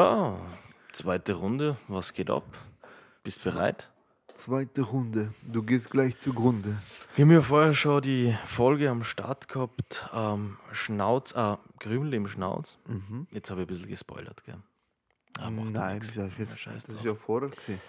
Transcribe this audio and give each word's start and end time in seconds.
Ja, 0.00 0.34
zweite 0.92 1.34
Runde. 1.34 1.76
Was 1.86 2.14
geht 2.14 2.30
ab? 2.30 2.44
Bist 3.22 3.44
du 3.44 3.50
bereit? 3.50 3.90
Zweite 4.34 4.80
Runde. 4.80 5.34
Du 5.42 5.62
gehst 5.62 5.90
gleich 5.90 6.16
zugrunde. 6.16 6.74
Wir 7.16 7.26
haben 7.26 7.32
ja 7.32 7.42
vorher 7.42 7.74
schon 7.74 8.00
die 8.00 8.34
Folge 8.46 8.88
am 8.88 9.04
Start 9.04 9.48
gehabt. 9.48 10.08
Ähm, 10.14 10.56
Schnauz, 10.72 11.32
äh, 11.32 11.58
Krümel 11.80 12.14
im 12.14 12.28
Schnauz. 12.28 12.78
Jetzt 13.30 13.50
habe 13.50 13.60
ich 13.60 13.66
ein 13.66 13.68
bisschen 13.68 13.88
gespoilert, 13.88 14.42
gell? 14.44 14.56
Ah, 15.38 15.50
Nein, 15.50 15.96
nix. 15.96 16.06
das 16.14 16.28
ist, 16.28 16.38
ja 16.38 16.44
jetzt, 16.44 16.58
Scheiß 16.58 16.84
das 16.84 16.94
ist 16.94 16.96
drauf. 17.00 17.04
ja 17.04 17.14
vorher. 17.14 17.50
Gewesen. 17.50 17.80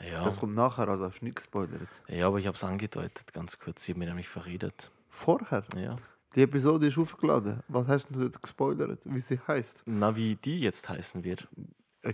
Ja, 0.00 0.24
Das 0.26 0.40
kommt 0.40 0.54
nachher, 0.54 0.86
also 0.86 1.06
hast 1.06 1.20
du 1.20 1.24
nicht 1.24 1.36
gespoilert. 1.36 1.88
ja, 2.08 2.26
aber 2.26 2.38
ich 2.40 2.46
habe 2.46 2.56
es 2.56 2.62
angedeutet, 2.64 3.32
ganz 3.32 3.58
kurz. 3.58 3.84
Ich 3.84 3.94
habe 3.94 4.00
mich 4.00 4.08
nämlich 4.08 4.28
verredet. 4.28 4.90
Vorher? 5.08 5.64
Ja. 5.76 5.96
Die 6.38 6.44
Episode 6.44 6.86
ist 6.86 6.96
aufgeladen. 6.96 7.64
Was 7.66 7.88
hast 7.88 8.06
du 8.10 8.20
dort 8.20 8.40
gespoilert? 8.40 9.00
Wie 9.06 9.18
sie 9.18 9.40
heißt? 9.48 9.82
Na, 9.86 10.14
wie 10.14 10.36
die 10.36 10.60
jetzt 10.60 10.88
heißen 10.88 11.24
wird. 11.24 11.48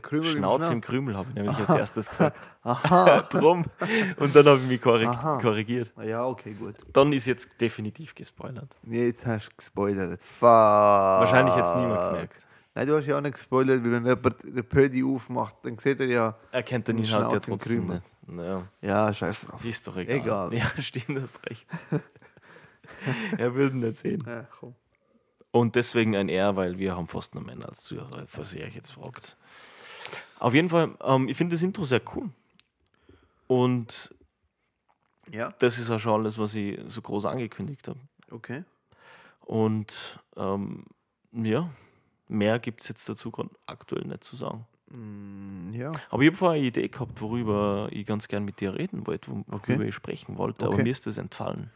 Krümel 0.01 0.31
Schnauze 0.39 0.69
im 0.69 0.79
im 0.79 0.81
Krümel 0.81 1.15
habe 1.15 1.29
ich 1.29 1.35
nämlich 1.35 1.59
als 1.59 1.69
erstes 1.69 2.09
gesagt. 2.09 2.39
Aha. 2.63 3.21
Drum. 3.31 3.67
Und 4.17 4.35
dann 4.35 4.47
habe 4.47 4.61
ich 4.61 4.67
mich 4.67 4.81
korrekt, 4.81 5.11
Aha. 5.11 5.43
korrigiert. 5.43 5.93
Ja, 6.03 6.25
okay, 6.25 6.55
gut. 6.55 6.75
Dann 6.95 7.13
ist 7.13 7.27
jetzt 7.27 7.51
definitiv 7.61 8.15
gespoilert. 8.15 8.75
Jetzt 8.85 9.27
hast 9.27 9.51
du 9.51 9.57
gespoilert. 9.59 10.23
Fuck. 10.23 10.41
Wahrscheinlich 10.49 11.57
jetzt 11.57 11.77
niemand 11.77 12.11
gemerkt. 12.13 12.47
Nein, 12.75 12.87
du 12.87 12.97
hast 12.97 13.05
ja 13.07 13.19
auch 13.19 13.21
nicht 13.21 13.33
gespoilert, 13.35 13.85
weil 13.85 13.93
wenn 13.93 14.07
jemand 14.07 14.43
den 14.43 14.65
Pödi 14.67 15.05
aufmacht, 15.05 15.57
dann 15.65 15.77
sieht 15.77 16.01
er 16.01 16.07
ja. 16.07 16.35
Er 16.51 16.63
kennt 16.63 16.89
den 16.89 16.97
Inhalt 16.97 17.31
ja 17.31 17.39
trotzdem 17.41 17.59
Krümel. 17.59 18.03
Naja, 18.27 18.63
Ja, 18.81 19.13
scheiß 19.13 19.43
drauf. 19.43 19.63
ist 19.63 19.87
doch 19.87 19.99
egal. 19.99 20.17
Egal. 20.17 20.55
Ja, 20.55 20.83
stimmt, 20.83 21.21
hast 21.21 21.45
recht. 21.47 21.67
er 23.39 23.55
würde 23.55 23.77
nicht 23.77 23.97
sehen. 23.97 24.23
Ja, 24.27 24.43
komm. 24.59 24.75
Und 25.51 25.77
deswegen 25.77 26.17
ein 26.17 26.29
R, 26.29 26.57
weil 26.57 26.79
wir 26.79 26.97
haben 26.97 27.07
fast 27.07 27.35
nur 27.35 27.45
Männer 27.45 27.69
als 27.69 27.83
Zuhörer, 27.83 28.25
falls 28.27 28.55
ihr 28.55 28.65
euch 28.65 28.75
jetzt 28.75 28.93
fragt. 28.93 29.37
Auf 30.41 30.53
jeden 30.53 30.69
Fall, 30.69 30.97
ähm, 31.03 31.29
ich 31.29 31.37
finde 31.37 31.55
das 31.55 31.63
Intro 31.63 31.85
sehr 31.85 32.03
cool. 32.17 32.31
Und 33.47 34.15
Ja, 35.31 35.53
das 35.59 35.79
ist 35.79 35.91
auch 35.91 36.01
schon 36.01 36.21
alles, 36.21 36.39
was 36.39 36.55
ich 36.55 36.79
so 36.87 37.01
groß 37.03 37.27
angekündigt 37.27 37.89
habe. 37.89 38.01
okay. 38.31 38.65
Und 39.41 40.19
ähm, 40.37 40.85
ja, 41.33 41.69
mehr 42.29 42.59
gibt 42.59 42.81
es 42.83 42.89
jetzt 42.89 43.07
dazu 43.09 43.31
gerade 43.31 43.51
aktuell 43.67 44.05
nicht 44.07 44.25
zu 44.25 44.37
sagen. 44.37 44.67
Mm, 44.89 45.71
ja. 45.75 45.93
Aber 46.11 46.23
ich 46.23 46.29
habe 46.29 46.37
vorher 46.37 46.59
eine 46.59 46.67
Idee 46.67 46.89
gehabt, 46.89 47.21
worüber 47.21 47.89
ich 47.91 48.07
ganz 48.07 48.27
gern 48.27 48.45
mit 48.45 48.61
dir 48.61 48.75
reden 48.75 49.07
wollte, 49.07 49.31
wo- 49.31 49.45
worüber 49.47 49.57
Okay. 49.57 49.89
ich 49.89 49.95
sprechen 49.95 50.39
wollte, 50.39 50.65
aber 50.65 50.75
Okay. 50.75 50.83
mir 50.85 50.91
ist 50.91 51.07
das 51.07 51.19
entfallen. 51.19 51.71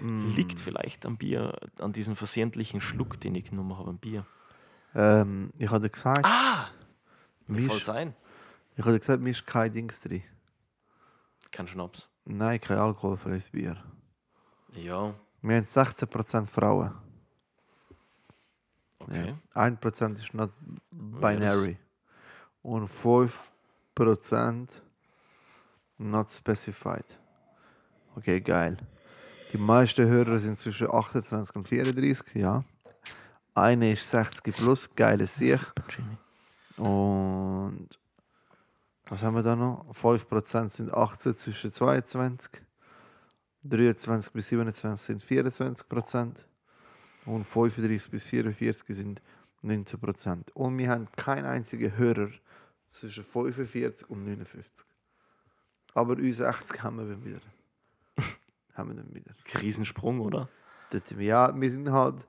Liegt 0.00 0.60
vielleicht 0.60 1.06
am 1.06 1.16
Bier, 1.16 1.58
an 1.78 1.92
diesem 1.92 2.16
versehentlichen 2.16 2.80
Schluck, 2.80 3.18
den 3.20 3.34
ich 3.34 3.44
genommen 3.50 3.76
habe, 3.78 3.90
am 3.90 3.98
Bier. 3.98 4.26
Ähm, 4.94 5.52
ich 5.58 5.70
hatte 5.70 5.88
gesagt, 5.90 6.24
Ah! 6.24 6.68
Mir 7.46 7.68
fällt 7.68 7.80
ist- 7.82 7.88
ein. 7.88 8.14
ich 8.76 8.84
hatte 8.84 8.98
gesagt, 8.98 9.22
mir 9.22 9.30
ist 9.30 9.46
kein 9.46 9.72
Dings 9.72 10.00
drin. 10.00 10.22
Kein 11.52 11.66
Schnaps. 11.68 12.08
Nein, 12.24 12.60
kein 12.60 12.78
alkoholfreies 12.78 13.50
Bier. 13.50 13.76
Ja, 14.74 15.14
Wir 15.42 15.56
haben 15.56 15.64
16% 15.64 16.46
Frauen. 16.48 16.92
okay. 18.98 19.34
Ja. 19.54 19.62
1% 19.62 20.12
ist 20.18 20.34
not 20.34 20.50
binary. 20.90 21.78
Und 22.62 22.88
5% 22.90 24.68
not 25.98 26.30
specified. 26.32 27.18
Okay, 28.16 28.40
geil. 28.40 28.76
Die 29.52 29.58
meisten 29.58 30.06
Hörer 30.06 30.40
sind 30.40 30.58
zwischen 30.58 30.90
28 30.90 31.54
und 31.54 31.68
34, 31.68 32.34
ja. 32.34 32.64
Eine 33.54 33.92
ist 33.92 34.10
60 34.10 34.54
plus, 34.54 34.94
geiles 34.94 35.36
Sieg. 35.36 35.60
Und 36.76 37.88
was 39.08 39.22
haben 39.22 39.34
wir 39.34 39.42
da 39.42 39.54
noch? 39.54 39.86
5% 39.92 40.68
sind 40.68 40.92
18 40.92 41.36
zwischen 41.36 41.72
22. 41.72 42.60
23 43.62 44.32
bis 44.32 44.48
27 44.48 45.20
sind 45.20 45.22
24%. 45.22 46.44
Und 47.24 47.44
35 47.44 48.10
bis 48.10 48.26
44 48.26 48.96
sind 48.96 49.22
19%. 49.64 50.52
Und 50.54 50.78
wir 50.78 50.90
haben 50.90 51.06
keinen 51.16 51.46
einzigen 51.46 51.96
Hörer 51.96 52.30
zwischen 52.86 53.24
45 53.24 54.10
und 54.10 54.24
59. 54.24 54.84
Aber 55.94 56.14
uns 56.14 56.40
80 56.40 56.82
haben 56.82 56.98
wir 56.98 57.24
wieder. 57.24 57.40
Haben 58.76 58.90
wir 58.90 58.96
dann 59.02 59.14
wieder. 59.14 59.32
Riesensprung, 59.60 60.20
oder? 60.20 60.48
Ja, 61.18 61.58
wir 61.58 61.70
sind 61.70 61.90
halt, 61.90 62.26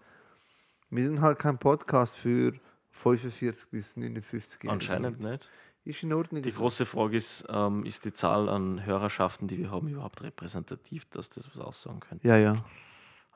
wir 0.90 1.04
sind 1.04 1.22
halt 1.22 1.40
kein 1.40 1.58
Podcast 1.58 2.18
für 2.18 2.54
45 2.92 3.70
bis 3.70 3.96
59 3.98 4.64
Jahre. 4.64 4.74
Anscheinend 4.74 5.20
nicht. 5.20 5.50
Ist 5.86 6.04
in 6.04 6.12
Ordnung. 6.12 6.42
Die 6.42 6.52
große 6.52 6.86
Frage 6.86 7.16
ist, 7.16 7.46
ähm, 7.50 7.86
ist 7.86 8.04
die 8.04 8.12
Zahl 8.12 8.50
an 8.50 8.86
Hörerschaften, 8.86 9.48
die 9.48 9.58
wir 9.58 9.72
haben, 9.72 9.88
überhaupt 9.88 10.22
repräsentativ, 10.22 11.06
dass 11.12 11.30
das 11.30 11.50
was 11.50 11.62
aussagen 11.62 12.02
könnte? 12.02 12.28
Ja, 12.28 12.36
ja. 12.38 12.66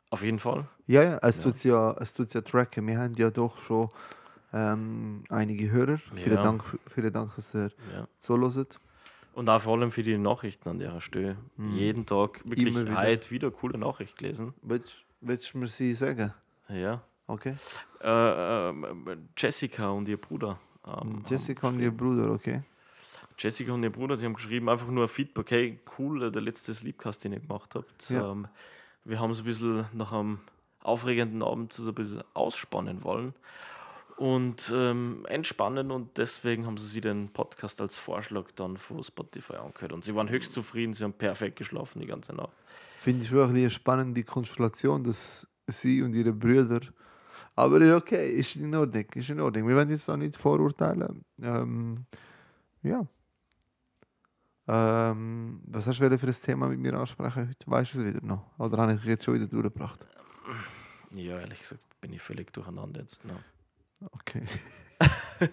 Auf 0.09 0.21
jeden 0.23 0.39
Fall. 0.39 0.67
Ja, 0.87 1.03
ja, 1.03 1.17
es 1.21 1.39
tut 1.41 1.63
ja, 1.63 1.95
es 2.01 2.13
tut's 2.13 2.33
ja 2.33 2.41
tracken. 2.41 2.85
Wir 2.87 2.99
haben 2.99 3.13
ja 3.13 3.31
doch 3.31 3.61
schon 3.61 3.89
ähm, 4.51 5.23
einige 5.29 5.71
Hörer. 5.71 5.97
Vielen, 6.13 6.35
Ja. 6.35 6.43
Dank, 6.43 6.63
vielen 6.93 7.13
Dank, 7.13 7.33
dass 7.35 7.55
ihr 7.55 7.71
Ja. 7.95 8.07
zuhört. 8.17 8.79
Und 9.33 9.49
auch 9.49 9.61
vor 9.61 9.77
allem 9.77 9.91
für 9.91 10.03
die 10.03 10.17
Nachrichten 10.17 10.69
an 10.69 10.79
der 10.79 10.99
Stelle. 11.01 11.37
Jeden 11.57 12.05
Tag 12.05 12.41
wirklich. 12.43 12.67
Immer 12.67 12.85
wieder. 12.85 13.01
heute 13.01 13.31
wieder 13.31 13.51
coole 13.51 13.77
Nachricht 13.77 14.17
gelesen. 14.17 14.53
Willst, 14.61 14.97
willst 15.21 15.53
du 15.53 15.59
mir 15.59 15.67
sie 15.67 15.93
sagen? 15.93 16.33
Ja. 16.67 17.01
Okay. 17.27 17.55
Äh, 18.01 18.69
ähm, 18.69 19.29
Jessica 19.37 19.89
und 19.89 20.07
ihr 20.09 20.19
Bruder. 20.19 20.59
ähm, 20.85 21.23
Jessica 21.27 21.69
und 21.69 21.79
ihr. 21.79 21.91
Bruder, 21.91 22.31
okay. 22.31 22.63
Jessica 23.37 23.71
und 23.71 23.83
ihr 23.83 23.91
Bruder, 23.91 24.15
sie 24.15 24.25
haben 24.25 24.33
geschrieben, 24.33 24.69
einfach 24.69 24.87
nur 24.87 25.07
Feedback, 25.07 25.49
hey, 25.51 25.79
cool, 25.97 26.23
äh, 26.23 26.31
der 26.31 26.41
letzte 26.41 26.73
Sleepcast, 26.73 27.23
den 27.23 27.33
ihr 27.33 27.39
gemacht 27.39 27.73
habt. 27.73 28.09
Ja. 28.09 28.31
Ähm, 28.31 28.47
wir 29.05 29.19
haben 29.19 29.33
so 29.33 29.43
ein 29.43 29.45
bisschen 29.45 29.85
nach 29.93 30.11
einem 30.11 30.39
aufregenden 30.83 31.41
Abend 31.41 31.73
so 31.73 31.89
ein 31.89 31.95
bisschen 31.95 32.23
ausspannen 32.33 33.03
wollen 33.03 33.33
und 34.21 34.71
ähm, 34.71 35.25
entspannen 35.29 35.89
und 35.89 36.15
deswegen 36.19 36.67
haben 36.67 36.77
sie 36.77 36.85
sich 36.85 37.01
den 37.01 37.29
Podcast 37.29 37.81
als 37.81 37.97
Vorschlag 37.97 38.51
dann 38.51 38.77
von 38.77 39.03
Spotify 39.03 39.55
angehört 39.55 39.93
und 39.93 40.03
sie 40.03 40.13
waren 40.13 40.29
höchst 40.29 40.53
zufrieden, 40.53 40.93
sie 40.93 41.03
haben 41.03 41.13
perfekt 41.13 41.55
geschlafen 41.55 42.01
die 42.01 42.05
ganze 42.05 42.35
Nacht. 42.35 42.53
Finde 42.99 43.23
ich 43.23 43.29
schon 43.29 43.39
ein 43.39 43.47
bisschen 43.47 43.61
eine 43.61 43.69
spannende 43.71 44.23
Konstellation, 44.23 45.03
dass 45.03 45.47
sie 45.65 46.03
und 46.03 46.13
ihre 46.13 46.33
Brüder. 46.33 46.81
Aber 47.55 47.81
ist 47.81 47.95
okay, 47.95 48.31
ist 48.33 48.55
in 48.57 48.75
Ordnung, 48.75 49.05
ist 49.15 49.29
in 49.31 49.39
Ordnung. 49.39 49.67
Wir 49.67 49.75
werden 49.75 49.89
jetzt 49.89 50.07
auch 50.07 50.17
nicht 50.17 50.37
vorurteilen. 50.37 51.25
Ähm, 51.41 52.05
ja. 52.83 53.03
Ähm, 54.67 55.61
was 55.65 55.87
hast 55.87 55.99
du 55.99 56.19
für 56.19 56.27
ein 56.27 56.33
Thema 56.33 56.67
mit 56.67 56.77
mir 56.77 56.93
ansprechen 56.93 57.49
heute? 57.49 57.71
Weißt 57.71 57.95
du 57.95 57.99
es 58.01 58.05
wieder 58.05 58.23
noch? 58.23 58.51
Oder 58.59 58.77
habe 58.77 58.93
ich 58.93 58.99
dich 58.99 59.07
jetzt 59.07 59.23
schon 59.23 59.33
wieder 59.33 59.47
durchgebracht? 59.47 60.05
Ja, 61.09 61.39
ehrlich 61.39 61.61
gesagt 61.61 61.83
bin 61.99 62.13
ich 62.13 62.21
völlig 62.21 62.53
durcheinander 62.53 63.01
jetzt. 63.01 63.25
Ne? 63.25 63.33
Okay. 64.11 64.43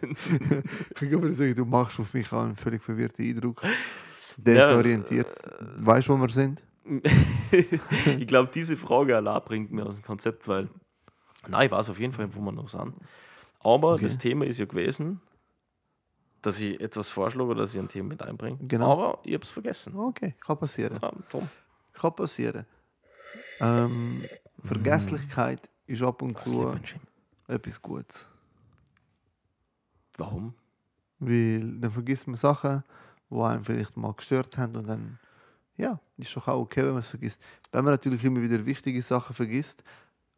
ich 1.01 1.15
aber 1.15 1.33
sagen, 1.33 1.55
du 1.55 1.65
machst 1.65 2.01
auf 2.01 2.13
mich 2.15 2.33
einen 2.33 2.57
völlig 2.57 2.83
verwirrten 2.83 3.25
Eindruck. 3.25 3.63
Desorientiert. 4.37 5.29
weißt 5.79 6.09
du, 6.09 6.13
wo 6.13 6.21
wir 6.21 6.29
sind? 6.29 6.63
ich 7.51 8.27
glaube, 8.27 8.51
diese 8.55 8.77
Frage 8.77 9.17
allein 9.17 9.43
bringt 9.45 9.73
mir 9.73 9.85
aus 9.85 9.97
dem 9.97 10.05
Konzept, 10.05 10.49
weil, 10.49 10.69
nein, 11.47 11.67
ich 11.67 11.73
weiß 11.73 11.91
auf 11.91 11.99
jeden 11.99 12.13
Fall, 12.13 12.35
wo 12.35 12.41
wir 12.41 12.53
noch 12.53 12.69
sind. 12.69 12.95
Aber 13.61 13.95
Okay. 13.95 14.05
das 14.05 14.17
Thema 14.19 14.47
ist 14.47 14.59
ja 14.59 14.65
gewesen, 14.67 15.21
dass 16.41 16.61
ich 16.61 16.81
etwas 16.81 17.09
vorschlage 17.09 17.51
oder 17.51 17.63
dass 17.63 17.75
ich 17.75 17.81
ein 17.81 17.89
Thema 17.89 18.11
mit 18.11 18.23
einbringe. 18.23 18.59
Genau. 18.63 18.93
Aber 18.93 19.19
ich 19.25 19.35
habe 19.35 19.45
es 19.45 19.51
vergessen. 19.51 19.97
Okay, 19.97 20.35
kann 20.41 20.57
passieren. 20.59 20.99
Ja. 21.03 21.13
Kann 21.93 22.15
passieren. 22.15 22.65
Ähm, 23.61 24.23
Vergesslichkeit 24.65 25.69
ist 25.87 26.03
ab 26.03 26.23
und 26.23 26.39
zu 26.39 26.75
etwas 27.49 27.83
Gutes. 27.83 28.31
Warum? 30.19 30.55
Weil 31.21 31.79
dann 31.81 31.91
vergisst 31.91 32.27
man 32.27 32.37
Sachen, 32.37 32.85
die 33.31 33.41
einen 33.41 33.65
vielleicht 33.65 33.97
mal 33.97 34.13
gestört 34.13 34.57
haben 34.59 34.77
und 34.77 34.87
dann, 34.89 35.19
ja, 35.77 35.99
ist 36.17 36.37
doch 36.37 36.47
auch 36.49 36.61
okay, 36.61 36.83
wenn 36.85 36.91
man 36.93 37.01
es 37.01 37.09
vergisst. 37.09 37.41
Wenn 37.73 37.85
man 37.85 37.95
natürlich 37.95 38.23
immer 38.25 38.43
wieder 38.43 38.65
wichtige 38.67 39.03
Sachen 39.03 39.35
vergisst, 39.35 39.83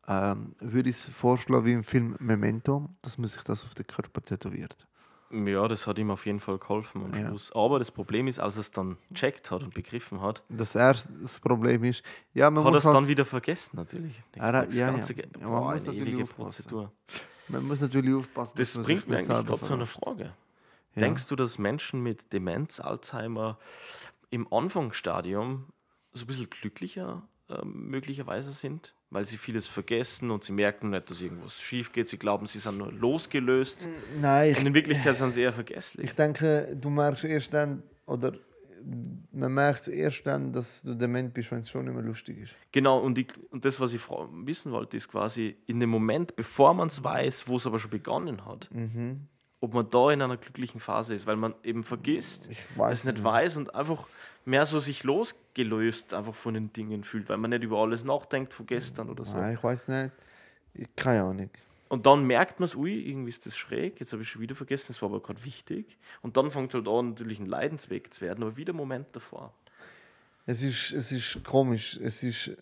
ähm, 0.06 0.55
würde 0.61 0.91
ich 0.91 0.97
es 0.97 1.05
vorschlagen 1.09 1.67
wie 1.67 1.73
im 1.73 1.85
Film 1.85 2.17
Memento, 2.19 2.88
dass 3.03 3.19
man 3.19 3.29
sich 3.29 3.43
das 3.43 3.62
auf 3.65 3.75
den 3.75 3.87
Körper 3.87 4.23
tätowiert. 4.23 4.87
Ja, 5.32 5.69
das 5.69 5.87
hat 5.87 5.97
ihm 5.99 6.11
auf 6.11 6.26
jeden 6.26 6.41
Fall 6.41 6.59
geholfen 6.59 7.05
am 7.05 7.15
Ja. 7.15 7.29
Schluss. 7.29 7.53
Aber 7.53 7.79
das 7.79 7.93
Problem 7.93 8.26
ist, 8.26 8.41
als 8.41 8.56
er 8.56 8.61
es 8.62 8.71
dann 8.73 8.97
checkt 9.15 9.50
hat 9.53 9.62
und 9.62 9.73
begriffen 9.75 10.21
hat, 10.21 10.43
Das 10.49 10.75
erste 10.75 11.12
Problem 11.41 11.85
ist, 11.85 12.03
ja, 12.35 12.50
man 12.50 12.65
hat 12.65 12.73
er 12.73 12.79
es 12.79 12.85
dann 12.85 12.94
halt, 12.94 13.09
wieder 13.09 13.25
vergessen 13.25 13.76
natürlich. 13.76 14.21
Er 14.33 14.53
das 14.65 14.75
ja, 14.76 14.87
ja. 14.87 14.93
ganze, 14.93 15.15
Ja, 15.15 15.23
boah, 15.49 15.71
eine 15.73 15.93
ewige 15.93 16.25
aufpassen. 16.25 16.65
Prozedur. 16.65 16.93
Man 17.50 17.67
muss 17.67 17.81
natürlich 17.81 18.14
aufpassen. 18.14 18.52
Das 18.56 18.79
bringt 18.79 19.08
mir 19.08 19.19
eigentlich 19.19 19.47
gerade 19.47 19.61
zu 19.61 19.73
einer. 19.73 19.87
Frage. 19.87 20.32
Ja. 20.94 21.02
Denkst 21.02 21.29
du, 21.29 21.37
dass 21.37 21.58
Menschen 21.58 22.02
mit 22.02 22.32
Demenz, 22.32 22.81
Alzheimer 22.81 23.58
im 24.31 24.52
Anfangsstadium 24.52 25.67
so 26.12 26.25
ein 26.25 26.26
bisschen 26.26 26.50
glücklicher 26.50 27.23
ähm, 27.49 27.88
möglicherweise 27.88 28.52
sind, 28.52 28.94
weil 29.11 29.25
sie 29.25 29.37
vieles 29.37 29.67
vergessen 29.67 30.31
und 30.31 30.44
sie 30.44 30.52
merken 30.52 30.91
nicht, 30.91 31.11
dass 31.11 31.20
irgendwas 31.20 31.61
schief 31.61 31.93
geht. 31.93 32.08
Sie 32.08 32.19
glauben, 32.19 32.47
sie 32.47 32.58
sind 32.58 32.79
nur 32.79 32.93
losgelöst. 32.93 33.87
Nein, 34.20 34.56
Und 34.56 34.67
in 34.67 34.75
Wirklichkeit 34.75 35.17
sind 35.17 35.32
sie 35.32 35.43
eher 35.43 35.52
vergesslich. 35.52 36.06
Ich 36.06 36.14
denke, 36.14 36.76
du 36.81 36.91
merkst 36.91 37.25
erst 37.25 37.55
dann, 37.55 37.82
oder 38.06 38.32
man 39.32 39.53
merkt 39.55 39.82
es 39.82 39.88
erst 39.88 40.27
dann, 40.27 40.53
dass 40.53 40.82
du 40.82 40.94
dement 40.94 41.32
bist, 41.35 41.50
wenn 41.53 41.61
es 41.61 41.71
schon 41.71 41.85
nicht 41.85 41.94
mehr 41.94 42.03
lustig 42.03 42.38
ist. 42.38 42.56
Genau, 42.73 42.99
und, 42.99 43.19
ich, 43.19 43.29
und 43.50 43.65
das, 43.65 43.79
was 43.81 43.93
ich 43.93 44.00
wissen 44.09 44.73
wollte, 44.73 44.97
ist 44.97 45.09
quasi 45.09 45.56
in 45.67 45.81
dem 45.81 45.91
Moment, 45.91 46.37
bevor 46.37 46.75
man 46.75 46.88
es 46.88 47.03
weiß, 47.03 47.49
wo 47.49 47.56
es 47.56 47.67
aber 47.67 47.79
schon 47.79 47.91
begonnen 47.91 48.44
hat, 48.47 48.69
Mhm. 48.73 49.27
ob 49.61 49.75
man 49.75 49.88
da 49.91 50.11
in 50.11 50.23
einer 50.23 50.37
glücklichen 50.37 50.81
Phase 50.81 51.15
ist, 51.15 51.27
weil 51.27 51.37
man 51.37 51.55
eben 51.62 51.82
vergisst, 51.82 52.49
es 52.91 53.05
nicht 53.05 53.23
weiß 53.23 53.56
und 53.59 53.75
einfach 53.75 54.06
mehr 54.44 54.65
so 54.67 54.79
sich 54.79 55.05
losgelöst 55.05 56.15
einfach 56.15 56.35
von 56.35 56.55
den 56.55 56.73
Dingen 56.73 57.05
fühlt, 57.05 57.29
weil 57.29 57.37
man 57.37 57.50
nicht 57.50 57.62
über 57.62 57.79
alles 57.79 58.05
nachdenkt 58.05 58.55
von 58.55 58.67
gestern 58.67 59.11
oder 59.11 59.25
so. 59.25 59.35
Nein, 59.35 59.55
ich 59.55 59.62
weiß 59.62 59.88
nicht. 59.88 60.12
Ich, 60.75 60.88
keine 60.97 61.23
Ahnung. 61.25 61.50
Und 61.91 62.07
dann 62.07 62.25
merkt 62.25 62.61
man 62.61 62.67
es, 62.67 62.77
ui, 62.77 63.01
irgendwie 63.01 63.31
ist 63.31 63.47
das 63.47 63.57
schräg, 63.57 63.99
jetzt 63.99 64.13
habe 64.13 64.23
ich 64.23 64.31
schon 64.31 64.41
wieder 64.41 64.55
vergessen, 64.55 64.87
das 64.89 65.03
war 65.03 65.09
aber 65.09 65.21
gerade 65.21 65.45
wichtig. 65.45 65.99
Und 66.23 66.37
dann 66.37 66.53
fängt 66.53 66.71
es 66.71 66.75
halt 66.77 66.87
an, 66.87 67.11
natürlich 67.11 67.41
ein 67.41 67.47
Leidensweg 67.47 68.15
zu 68.15 68.21
werden, 68.21 68.45
aber 68.45 68.57
wieder 68.57 68.73
Moment 68.73 69.09
davor. 69.11 69.53
Es 70.47 70.63
ist, 70.63 70.93
es 70.93 71.11
ist 71.11 71.43
komisch. 71.43 71.97
Es 71.97 72.23
ist, 72.23 72.53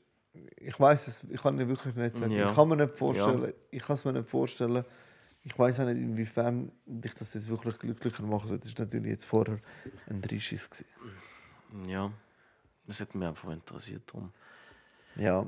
ich 0.56 0.80
weiß 0.80 1.08
es, 1.08 1.24
ich 1.30 1.42
kann 1.42 1.58
dir 1.58 1.68
wirklich 1.68 1.94
nicht 1.94 2.16
sagen. 2.16 2.30
Ja. 2.32 2.48
Ich 2.48 2.54
kann 2.54 2.70
mir 2.70 2.76
nicht 2.76 2.96
vorstellen. 2.96 3.52
Ich 3.70 3.82
kann 3.82 3.96
es 3.96 4.04
mir 4.06 4.14
nicht 4.14 4.30
vorstellen. 4.30 4.82
Ich 5.44 5.58
weiß 5.58 5.80
auch 5.80 5.84
nicht, 5.84 5.98
inwiefern 5.98 6.72
dich 6.86 7.12
das 7.12 7.34
jetzt 7.34 7.50
wirklich 7.50 7.78
glücklicher 7.78 8.22
machen 8.22 8.48
soll. 8.48 8.58
Das 8.58 8.68
ist 8.68 8.78
natürlich 8.78 9.10
jetzt 9.10 9.26
vorher 9.26 9.58
ein 10.08 10.22
Dreischiss 10.22 10.70
gewesen. 10.70 10.86
Ja, 11.86 12.10
das 12.86 12.98
hätte 13.00 13.18
mich 13.18 13.28
einfach 13.28 13.50
interessiert 13.50 14.04
drum. 14.06 14.32
Ja, 15.18 15.44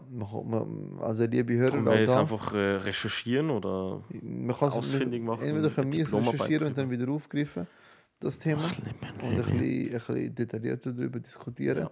also 0.98 1.24
liebe 1.26 1.54
Hörer, 1.54 1.70
Können 1.70 1.88
auch 1.88 1.94
jetzt 1.94 2.10
da, 2.10 2.20
einfach 2.20 2.52
äh, 2.54 2.76
recherchieren 2.76 3.50
oder 3.50 4.02
man 4.20 4.56
kann 4.56 4.70
ausfindig 4.70 5.22
machen 5.22 5.44
Entweder 5.46 5.70
können 5.70 5.92
wir 5.92 6.02
es 6.02 6.12
recherchieren 6.12 6.66
und 6.68 6.78
dann 6.78 6.90
wieder 6.90 7.08
aufgreifen, 7.08 7.68
das 8.18 8.38
Thema. 8.38 8.64
Und 9.22 9.28
ein 9.30 9.36
bisschen, 9.36 9.60
ein 9.60 9.92
bisschen 9.92 10.34
detaillierter 10.34 10.92
darüber 10.92 11.20
diskutieren. 11.20 11.84
Ja. 11.84 11.90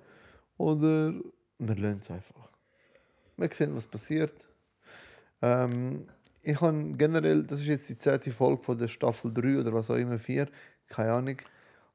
Oder 0.56 1.14
wir 1.58 1.74
lernen 1.76 2.00
es 2.00 2.10
einfach. 2.10 2.50
Wir 3.36 3.48
sehen, 3.52 3.76
was 3.76 3.86
passiert. 3.86 4.48
Ähm, 5.40 6.08
ich 6.42 6.60
habe 6.60 6.92
generell, 6.96 7.44
das 7.44 7.60
ist 7.60 7.66
jetzt 7.66 7.88
die 7.88 7.96
zweite 7.96 8.32
Folge 8.32 8.60
von 8.64 8.76
der 8.76 8.88
Staffel 8.88 9.32
3 9.32 9.60
oder 9.60 9.72
was 9.72 9.88
auch 9.88 9.96
immer, 9.96 10.18
4, 10.18 10.48
keine 10.88 11.12
Ahnung. 11.12 11.36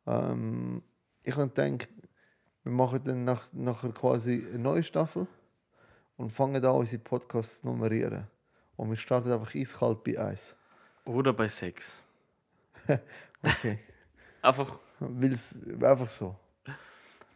Ähm, 0.07 0.81
ich 1.23 1.35
habe 1.35 1.49
gedacht, 1.49 1.89
wir 2.63 2.71
machen 2.71 3.01
dann 3.03 3.25
nach, 3.25 3.51
nachher 3.51 3.91
quasi 3.91 4.45
eine 4.47 4.59
neue 4.59 4.83
Staffel 4.83 5.27
und 6.17 6.31
fangen 6.31 6.63
an, 6.63 6.75
unsere 6.75 7.01
Podcasts 7.01 7.61
zu 7.61 7.67
nummerieren. 7.67 8.27
Und 8.75 8.89
wir 8.89 8.97
starten 8.97 9.31
einfach 9.31 9.53
eiskalt 9.55 10.03
bei 10.03 10.17
1. 10.17 10.55
Oder 11.05 11.33
bei 11.33 11.47
Sex. 11.47 12.01
Okay. 13.45 13.77
Einfach 14.41 14.79
Weil's, 14.99 15.55
einfach 15.81 16.09
so. 16.09 16.35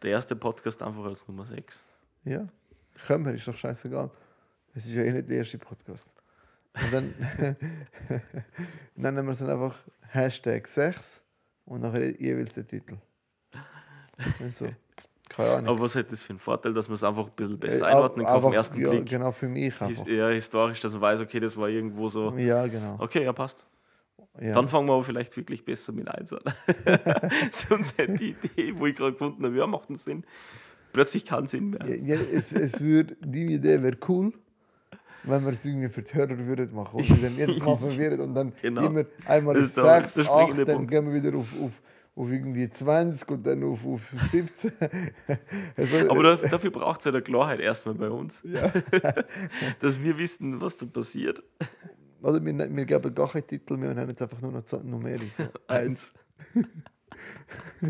der 0.02 0.12
erste 0.12 0.34
Podcast 0.36 0.82
einfach 0.82 1.04
als 1.04 1.26
Nummer 1.28 1.44
6. 1.46 1.84
Ja, 2.24 2.46
können 3.06 3.26
wir, 3.26 3.34
ist 3.34 3.46
doch 3.46 3.56
scheißegal. 3.56 4.10
Es 4.74 4.86
ist 4.86 4.92
ja 4.92 5.02
eh 5.02 5.12
nicht 5.12 5.28
der 5.28 5.38
erste 5.38 5.58
Podcast. 5.58 6.10
Und 6.74 6.92
dann 6.92 7.14
nennen 8.94 9.26
wir 9.26 9.32
es 9.32 9.38
dann 9.38 9.50
einfach 9.50 9.76
Hashtag 10.08 10.66
6 10.66 11.22
und 11.66 11.82
nachher 11.82 12.18
jeweils 12.20 12.54
der 12.54 12.66
Titel. 12.66 12.96
Also, 14.40 14.68
keine 15.28 15.50
Ahnung. 15.50 15.68
Aber 15.68 15.80
was 15.80 15.94
hat 15.94 16.10
das 16.12 16.22
für 16.22 16.30
einen 16.30 16.38
Vorteil, 16.38 16.72
dass 16.74 16.88
man 16.88 16.94
es 16.94 17.04
einfach 17.04 17.26
ein 17.26 17.32
bisschen 17.36 17.58
besser 17.58 17.86
Äh, 17.86 17.92
einordnen 17.94 18.24
kann 18.26 18.36
einfach, 18.36 18.52
ersten 18.52 18.80
ja, 18.80 18.90
Blick? 18.90 19.06
Genau, 19.06 19.32
für 19.32 19.48
mich 19.48 19.80
einfach. 19.80 20.06
eher 20.06 20.28
historisch, 20.30 20.80
dass 20.80 20.92
man 20.92 21.00
weiß, 21.02 21.20
okay, 21.20 21.40
das 21.40 21.56
war 21.56 21.68
irgendwo 21.68 22.08
so. 22.08 22.32
Ja, 22.36 22.66
genau. 22.66 22.96
Okay, 22.98 23.24
ja, 23.24 23.32
passt. 23.32 23.66
Ja. 24.40 24.52
Dann 24.54 24.68
fangen 24.68 24.86
wir 24.88 24.92
aber 24.94 25.04
vielleicht 25.04 25.36
wirklich 25.36 25.64
besser 25.64 25.92
mit 25.92 26.08
1 26.08 26.32
an. 26.32 26.40
Sonst 27.50 27.98
hätte 27.98 28.12
die 28.14 28.30
Idee, 28.42 28.74
wo 28.76 28.86
ich 28.86 28.96
gerade 28.96 29.12
gefunden 29.12 29.44
habe, 29.44 29.56
ja, 29.56 29.66
macht 29.66 29.88
einen 29.88 29.98
Sinn, 29.98 30.24
plötzlich 30.92 31.24
keinen 31.24 31.46
Sinn 31.46 31.70
mehr. 31.70 31.80
Ja, 31.86 31.94
ja, 32.14 32.16
es, 32.32 32.52
es 32.52 32.80
würd, 32.80 33.16
deine 33.20 33.36
Idee 33.52 33.82
wäre 33.82 33.96
cool, 34.08 34.32
wenn 35.24 35.42
wir 35.44 35.50
es 35.50 35.64
irgendwie 35.64 35.88
für 35.88 36.02
die 36.02 36.14
Hörer 36.14 36.38
würden 36.38 36.72
machen. 36.74 37.00
Und 37.00 37.22
dann 37.24 37.36
jedes 37.36 37.58
Mal 37.64 37.76
verwirren 37.76 38.20
und 38.20 38.34
dann 38.34 38.52
Genau. 38.62 38.86
immer 38.86 39.04
einmal 39.26 39.54
Das 39.54 39.64
ist 39.64 39.76
der- 39.76 40.02
6, 40.02 40.14
der 40.14 40.24
8, 40.24 40.30
springende 40.32 40.64
dann 40.64 40.76
Punkt. 40.76 40.90
gehen 40.92 41.12
wir 41.12 41.22
wieder 41.22 41.36
auf, 41.36 41.46
auf, 41.60 41.72
auf 42.18 42.28
irgendwie 42.30 42.68
20 42.68 43.28
und 43.28 43.46
dann 43.46 43.62
auf, 43.62 43.86
auf 43.86 44.02
17. 44.32 44.72
Es 45.76 45.92
war- 45.92 46.10
Aber 46.10 46.22
da, 46.24 46.34
dafür 46.48 46.70
braucht 46.72 46.98
es 46.98 47.04
ja 47.04 47.12
eine 47.12 47.22
Klarheit 47.22 47.60
erstmal 47.60 47.94
bei 47.94 48.10
uns. 48.10 48.42
Dass 49.80 50.02
wir 50.02 50.18
wissen, 50.18 50.60
was 50.60 50.76
da 50.76 50.86
passiert. 50.86 51.42
Oder 52.20 52.44
wir, 52.44 52.76
wir 52.76 52.84
geben 52.84 53.14
gar 53.14 53.30
keinen 53.30 53.46
Titel 53.46 53.76
mehr 53.76 53.90
und 53.90 53.98
haben 54.00 54.08
jetzt 54.08 54.20
einfach 54.20 54.40
nur 54.40 54.50
noch 54.50 54.64
numerisch. 54.82 55.32
So. 55.34 55.44
Eins, 55.68 56.12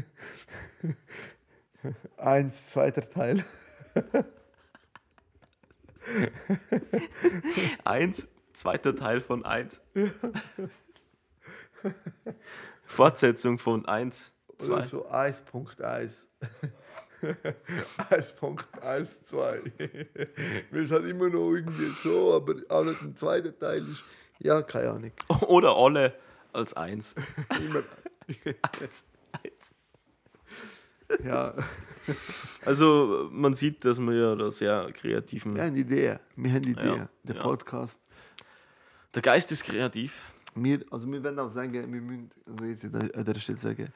eins, 2.19 2.67
zweiter 2.67 3.09
Teil. 3.09 3.43
Eins, 7.85 8.29
zweiter 8.53 8.95
Teil 8.95 9.23
von 9.23 9.45
1. 9.45 9.81
Fortsetzung 12.89 13.59
von 13.59 13.87
1, 13.87 14.33
Oder 14.49 14.59
2. 14.59 14.83
so 14.83 15.07
1.1. 15.07 16.27
1.12. 18.11 19.71
Weil 20.71 20.83
es 20.83 20.91
hat 20.91 21.05
immer 21.05 21.29
noch 21.29 21.53
irgendwie 21.53 21.93
so, 22.03 22.35
aber 22.35 22.55
auch 22.69 22.85
nicht 22.85 23.01
ein 23.03 23.17
zweiter 23.17 23.57
Teil 23.57 23.87
ist. 23.89 24.03
Ja, 24.41 24.63
keine 24.63 24.91
Ahnung. 24.91 25.13
Oder 25.49 25.77
alle 25.77 26.15
als 26.53 26.75
1. 26.75 27.15
Immer, 27.61 27.83
1, 28.81 29.05
1. 31.11 31.25
ja. 31.25 31.55
Also 32.65 33.29
man 33.31 33.53
sieht, 33.55 33.85
dass 33.85 34.01
wir 34.01 34.15
ja 34.15 34.35
da 34.35 34.51
sehr 34.51 34.89
kreativen. 34.93 35.55
Wir 35.55 35.65
haben 35.65 35.77
Ideen. 35.77 36.19
Wir 36.37 36.53
haben 36.53 36.65
Ideen. 36.65 36.97
Ja, 36.97 37.09
Der 37.25 37.37
ja. 37.37 37.43
Podcast. 37.43 38.01
Der 39.15 39.23
Geist 39.23 39.53
ist 39.53 39.65
kreativ. 39.65 40.33
Wir, 40.55 40.85
also 40.91 41.11
wir 41.11 41.23
werden 41.23 41.39
auch 41.39 41.51
sagen, 41.53 41.73
wir 41.73 41.87
müssen 41.87 42.31
also 42.47 42.65
jetzt 42.65 42.85
an 42.85 43.25
der- 43.25 43.35
Stelle 43.39 43.59
sagen, 43.59 43.93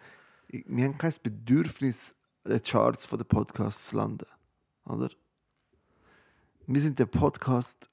wir 0.49 0.85
haben 0.85 0.99
kein 0.99 1.13
Bedürfnis, 1.23 2.13
den 2.45 2.63
Charts 2.63 3.07
von 3.07 3.19
den 3.19 3.27
Podcasts 3.27 3.89
zu 3.91 3.97
landen. 3.97 4.27
Oder? 4.85 5.11
Wir 6.67 6.81
sind 6.81 6.99
der 6.99 7.07
Podcast, 7.07 7.89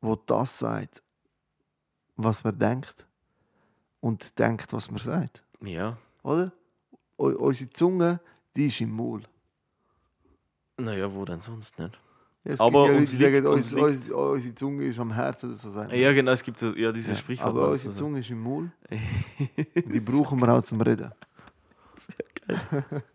wo 0.00 0.16
das 0.16 0.58
sagt, 0.58 1.02
was 2.16 2.42
man 2.44 2.58
denkt 2.58 3.06
und 4.00 4.38
denkt, 4.38 4.72
was 4.72 4.90
man 4.90 4.98
sagt. 5.00 5.44
Ja. 5.60 5.96
Oder? 6.22 6.52
U 7.18 7.26
unsere 7.28 7.70
Zunge, 7.70 8.20
die 8.56 8.66
ist 8.66 8.80
im 8.80 8.90
Maul. 8.90 9.22
Naja, 10.78 11.12
wo 11.12 11.24
denn 11.24 11.40
sonst 11.40 11.78
nicht? 11.78 11.98
Ja, 12.44 12.54
Aber 12.58 12.90
ja 12.90 12.96
uns 12.96 13.12
liegt- 13.12 13.22
sagen, 13.22 13.46
uns 13.46 13.72
unsere, 13.72 13.90
liegt- 13.90 14.00
unsere, 14.10 14.30
unsere 14.32 14.54
Zunge 14.56 14.84
ist 14.86 14.98
am 14.98 15.12
Herzen 15.12 15.50
oder 15.50 15.58
so. 15.58 15.70
Sagen. 15.70 15.94
Ja, 15.94 16.12
genau, 16.12 16.32
es 16.32 16.42
gibt 16.42 16.60
ja 16.60 16.72
ja, 16.76 16.90
dieses 16.92 17.10
Ja, 17.10 17.16
Sprichwort. 17.16 17.48
Aber 17.48 17.68
unsere 17.68 17.90
also- 17.92 18.04
Zunge 18.04 18.18
ist 18.20 18.30
im 18.30 18.42
Maul. 18.42 18.70
Die 19.76 20.00
brauchen 20.00 20.40
wir 20.40 20.52
auch 20.52 20.62
zum 20.62 20.80
Reden. 20.80 21.12
Sehr 21.98 22.58
geil. 22.58 23.02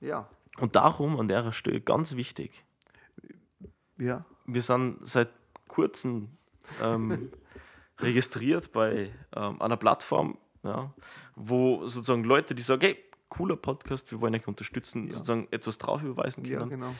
Ja. 0.00 0.28
Und 0.60 0.76
darum 0.76 1.18
an 1.18 1.28
der 1.28 1.50
Stelle 1.52 1.80
ganz 1.80 2.14
wichtig. 2.16 2.62
Ja. 3.98 4.24
Wir 4.46 4.62
sind 4.62 4.98
seit 5.06 5.30
kurzem 5.68 6.28
ähm, 6.82 7.30
registriert 7.98 8.70
bei 8.72 9.10
ähm, 9.34 9.62
einer 9.62 9.76
Plattform, 9.76 10.36
ja, 10.62 10.92
wo 11.34 11.86
sozusagen 11.86 12.24
Leute, 12.24 12.54
die 12.54 12.62
sagen, 12.62 12.82
hey, 12.82 12.96
cooler 13.30 13.56
Podcast, 13.56 14.10
wir 14.12 14.20
wollen 14.20 14.34
euch 14.34 14.46
unterstützen, 14.46 15.10
sozusagen 15.10 15.48
etwas 15.50 15.78
drauf 15.78 16.02
überweisen 16.02 16.44
Ja, 16.44 16.58
können. 16.58 16.70
genau. 16.70 16.94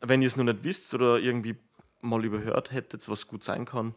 Wenn 0.00 0.22
ihr 0.22 0.28
es 0.28 0.36
noch 0.36 0.44
nicht 0.44 0.64
wisst 0.64 0.94
oder 0.94 1.18
irgendwie 1.18 1.56
mal 2.00 2.24
überhört 2.24 2.72
hättet, 2.72 3.08
was 3.08 3.26
gut 3.26 3.44
sein 3.44 3.64
kann, 3.64 3.94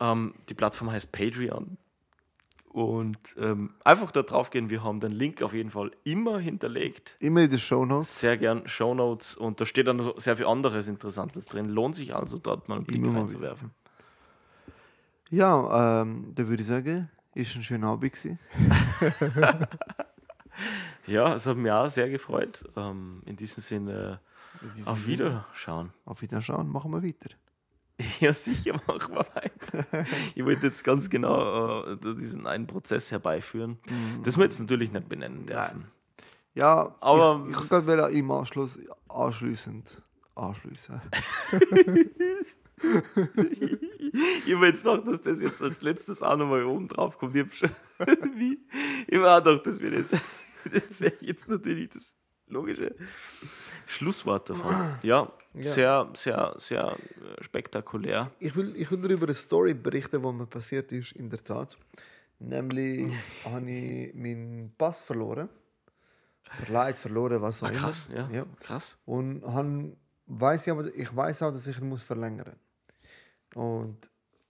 ähm, 0.00 0.34
die 0.48 0.54
Plattform 0.54 0.90
heißt 0.90 1.12
Patreon. 1.12 1.76
Und 2.72 3.18
ähm, 3.36 3.74
einfach 3.82 4.12
da 4.12 4.22
drauf 4.22 4.50
gehen, 4.50 4.70
wir 4.70 4.84
haben 4.84 5.00
den 5.00 5.10
Link 5.10 5.42
auf 5.42 5.52
jeden 5.52 5.70
Fall 5.70 5.90
immer 6.04 6.38
hinterlegt. 6.38 7.16
Immer 7.18 7.42
in 7.42 7.50
den 7.50 7.58
Show 7.58 7.84
Notes. 7.84 8.20
Sehr 8.20 8.36
gern 8.36 8.66
Show 8.68 8.94
Notes 8.94 9.36
und 9.36 9.60
da 9.60 9.66
steht 9.66 9.88
dann 9.88 9.96
noch 9.96 10.20
sehr 10.20 10.36
viel 10.36 10.46
anderes 10.46 10.86
Interessantes 10.86 11.46
drin. 11.46 11.68
Lohnt 11.68 11.96
sich 11.96 12.14
also 12.14 12.38
dort 12.38 12.68
mal 12.68 12.76
einen 12.76 12.84
Blick 12.84 13.04
Immer 13.04 13.18
reinzuwerfen. 13.18 13.72
Ja, 15.30 16.02
ähm, 16.02 16.32
da 16.34 16.46
würde 16.46 16.60
ich 16.60 16.66
sagen, 16.68 17.10
ist 17.34 17.56
ein 17.56 17.64
schöner 17.64 17.88
Abend 17.88 18.12
gewesen. 18.12 18.38
Ja, 21.06 21.34
es 21.34 21.46
hat 21.46 21.56
mich 21.56 21.72
auch 21.72 21.88
sehr 21.88 22.08
gefreut. 22.08 22.64
Ähm, 22.76 23.22
in 23.26 23.36
diesem 23.36 23.62
Sinne, 23.62 24.20
auf 24.84 25.06
Wiederschauen. 25.06 25.92
Auf 26.04 26.22
Wiederschauen, 26.22 26.68
machen 26.70 26.90
wir 26.92 27.02
weiter. 27.02 27.30
Ja, 28.20 28.32
sicher 28.32 28.80
machen 28.86 29.14
wir 29.14 29.26
weiter. 29.34 30.06
ich 30.34 30.42
wollte 30.44 30.66
jetzt 30.68 30.82
ganz 30.84 31.10
genau 31.10 31.84
äh, 31.84 31.96
diesen 32.16 32.46
einen 32.46 32.66
Prozess 32.66 33.10
herbeiführen, 33.10 33.78
das 34.22 34.38
wir 34.38 34.44
jetzt 34.44 34.58
natürlich 34.58 34.90
nicht 34.90 35.08
benennen 35.08 35.44
dürfen. 35.44 35.86
Ja, 36.54 36.94
Aber- 37.00 37.44
ich, 37.48 37.56
ich 37.58 37.68
kann 37.68 37.84
gerade 37.84 38.12
im 38.12 38.30
Anschluss 38.30 38.78
anschließend 39.08 40.00
anschliessen. 40.34 41.00
ich 44.46 44.54
habe 44.54 44.66
jetzt 44.66 44.84
gedacht, 44.84 45.06
dass 45.06 45.20
das 45.20 45.42
jetzt 45.42 45.62
als 45.62 45.82
letztes 45.82 46.22
auch 46.22 46.36
nochmal 46.36 46.64
oben 46.64 46.88
drauf 46.88 47.18
kommt. 47.18 47.36
Ich 47.36 47.42
habe 47.42 47.52
schon. 47.54 47.70
Wie? 48.36 48.58
Ich 49.06 49.16
habe 49.18 49.30
auch 49.30 49.44
gedacht, 49.44 49.66
das 49.66 49.80
wäre 49.80 50.04
das 50.72 51.00
wäre 51.00 51.14
jetzt 51.20 51.48
natürlich 51.48 51.90
das 51.90 52.16
logische 52.46 52.94
Schlusswort 53.90 54.48
davon. 54.50 54.96
Ja, 55.02 55.30
Ja. 55.54 55.62
sehr, 55.62 56.08
sehr, 56.14 56.54
sehr 56.58 56.84
äh, 57.38 57.42
spektakulär. 57.42 58.30
Ich 58.38 58.54
will, 58.54 58.74
ich 58.76 58.88
will 58.90 59.10
über 59.10 59.26
eine 59.26 59.34
Story 59.34 59.74
berichten, 59.74 60.22
die 60.22 60.32
mir 60.32 60.46
passiert 60.46 60.92
ist, 60.92 61.12
in 61.12 61.28
der 61.28 61.42
Tat. 61.42 61.76
Nämlich 62.38 63.12
habe 63.44 63.68
ich 63.70 64.14
meinen 64.14 64.72
Pass 64.78 65.02
verloren. 65.02 65.48
Verleiht, 66.64 66.96
verloren, 66.96 67.40
was 67.42 67.62
auch 67.62 67.68
Ah, 67.68 67.70
immer. 67.70 67.80
krass, 67.80 68.08
ja, 68.14 68.28
ja. 68.30 68.46
krass. 68.60 68.96
Und 69.06 69.44
han, 69.44 69.96
weiss 70.26 70.66
ich, 70.66 70.72
aber, 70.72 70.86
ich 70.94 71.14
weiß 71.14 71.42
auch, 71.44 71.52
dass 71.52 71.66
ich 71.66 71.78
ihn 71.78 71.88
muss 71.88 72.02
verlängern 72.02 72.56
Und 73.54 73.98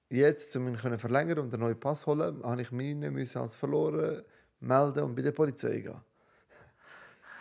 jetzt, 0.09 0.55
um 0.57 0.69
ihn 0.69 0.77
können 0.77 0.99
verlängern 0.99 1.39
und 1.41 1.53
einen 1.53 1.63
neuen 1.63 1.79
Pass 1.81 2.07
holen, 2.07 2.43
habe 2.43 2.63
ich 2.63 2.73
meine 2.73 3.11
müssen 3.11 3.39
als 3.39 3.57
verloren 3.57 4.23
melden 4.61 5.03
und 5.05 5.15
bei 5.15 5.23
der 5.23 5.33
Polizei 5.33 5.81
gehen. 5.81 6.01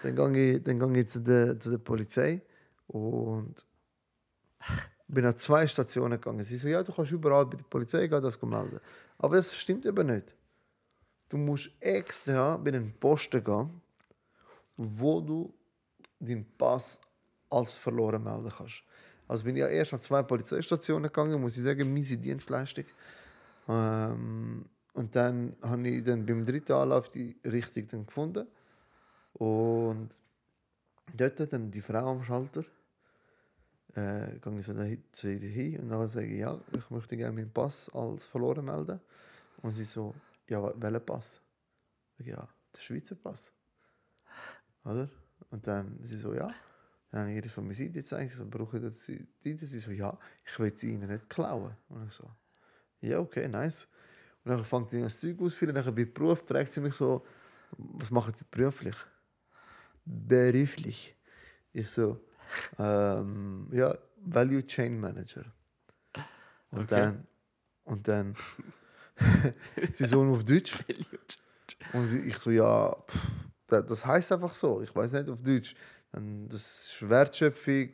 Dann 0.03 0.15
gehe 0.34 0.58
ich, 0.58 0.63
dann 0.63 0.79
gehe 0.79 1.01
ich 1.01 1.08
zu, 1.08 1.22
der, 1.22 1.60
zu 1.60 1.72
der 1.72 1.77
Polizei 1.77 2.41
und 2.88 3.65
bin 5.08 5.25
an 5.25 5.38
zwei 5.38 5.68
Stationen 5.68 6.20
gegangen. 6.20 6.44
Sie 6.44 6.58
so, 6.58 6.68
ja, 6.68 6.84
du 6.84 6.91
kannst 6.91 7.12
überall 7.12 7.46
bei 7.46 7.58
der 7.58 7.65
Polizei 7.65 8.08
gehen, 8.08 8.22
das 8.22 8.41
melden. 8.41 8.79
Aber 9.18 9.36
das 9.36 9.56
stimmt 9.56 9.86
eben 9.86 10.08
nicht. 10.08 10.36
Du 11.27 11.38
musst 11.38 11.72
extra 11.79 12.58
bei 12.58 12.72
den 12.72 12.94
Posten 12.94 13.44
gehen, 13.44 13.82
wo 14.77 15.22
du 15.22 15.53
deinen 16.20 16.46
Pass 16.58 17.00
als 17.50 17.75
verloren 17.75 18.24
melden 18.24 18.51
kannst. 18.56 18.84
Also 19.27 19.44
bin 19.44 19.56
ich 19.56 19.62
ja 19.62 19.68
erst 19.68 19.94
an 19.94 20.01
zwei 20.01 20.24
Polizeistationen 20.24 21.03
gegangen, 21.03 21.39
muss 21.39 21.58
ich 21.58 21.63
sagen, 21.63 21.94
miese 21.94 22.18
Dienstleistung. 22.18 22.86
Ähm, 23.68 24.65
und 24.94 25.15
dann 25.15 25.56
habe 25.62 25.88
ich 25.88 26.03
dann 26.03 26.25
beim 26.25 26.46
dritten 26.46 26.74
Anlauf 26.74 27.10
die 27.10 27.38
Richtung 27.46 28.06
gefunden. 28.06 28.48
Und 29.39 30.10
dort 31.13 31.51
dann 31.51 31.72
die 31.72 31.81
Frau 31.81 32.12
am 32.12 32.24
Schalter. 32.24 32.63
Äh, 33.96 34.38
gehe 34.39 34.60
ich 34.60 34.65
so 34.65 34.74
zu 35.12 35.34
ihr 35.34 35.50
hin 35.50 35.79
und 35.79 35.89
dann 35.89 36.08
sage 36.08 36.27
ich, 36.27 36.39
ja, 36.39 36.60
ich 36.74 36.89
möchte 36.91 37.17
gerne 37.17 37.36
meinen 37.36 37.51
Pass 37.51 37.89
als 37.89 38.27
verloren 38.27 38.65
melden. 38.65 39.00
Und 39.63 39.74
sie 39.74 39.84
so, 39.84 40.13
ja, 40.48 40.72
welchen 40.79 41.05
Pass? 41.05 41.41
Ich 42.17 42.25
sage, 42.25 42.38
ja, 42.38 42.48
der 42.75 42.79
Schweizer 42.81 43.15
Pass. 43.15 43.51
Oder? 44.84 45.10
Und 45.50 45.65
dann 45.65 46.00
sie 46.03 46.17
so, 46.17 46.34
ja. 46.34 46.53
Dann 47.12 47.22
habe 47.22 47.31
ich 47.31 47.43
ihr 47.43 47.50
so 47.50 47.62
meine 47.62 47.74
Seite 47.74 47.91
gezeigt, 47.91 48.34
so, 48.34 48.46
brauche 48.46 48.77
ich 48.77 48.84
das 48.84 49.05
die 49.05 49.27
Seite? 49.43 49.65
Sie 49.65 49.79
so, 49.79 49.91
ja, 49.91 50.15
ich 50.46 50.60
will 50.60 50.77
sie 50.77 50.93
ihnen 50.93 51.10
nicht 51.10 51.27
klauen. 51.27 51.75
Und 51.88 52.08
ich 52.08 52.13
so, 52.13 52.29
ja, 53.01 53.19
okay, 53.19 53.48
nice. 53.48 53.88
Und 54.43 54.51
dann 54.51 54.65
fängt 54.65 54.91
sie 54.91 55.01
das 55.01 55.19
Zeug 55.19 55.41
ausfüllen, 55.41 55.74
dann 55.74 55.96
bei 55.96 56.05
Beruf 56.05 56.46
fragt 56.46 56.72
sie 56.72 56.81
mich 56.81 56.93
so, 56.93 57.25
was 57.72 58.12
machen 58.12 58.34
sie 58.34 58.46
beruflich? 58.51 58.96
Beruflich. 60.12 61.16
Ich 61.72 61.89
so, 61.92 62.20
ähm, 62.80 63.70
ja, 63.72 63.96
Value 64.18 64.66
Chain 64.66 65.00
Manager. 65.00 65.46
Und 66.72 66.84
Okay. 66.84 66.92
dann, 66.92 67.28
und 67.84 68.08
dann, 68.08 68.36
sie 69.94 70.06
so 70.06 70.24
auf 70.24 70.44
Deutsch. 70.46 70.84
Und 71.92 72.08
sie, 72.08 72.20
ich 72.20 72.38
so, 72.38 72.51
ja, 72.51 72.96
pff, 73.08 73.28
das, 73.68 73.86
das 73.88 74.06
heißt 74.06 74.32
einfach 74.32 74.54
so. 74.54 74.82
Ich 74.82 74.96
weiß 74.96 75.13
nicht 75.13 75.30
auf 75.30 75.42
Deutsch. 75.42 75.75
Dann, 76.12 76.48
das 76.50 76.92
ist 76.94 77.10
Wertschöpfung 77.10 77.89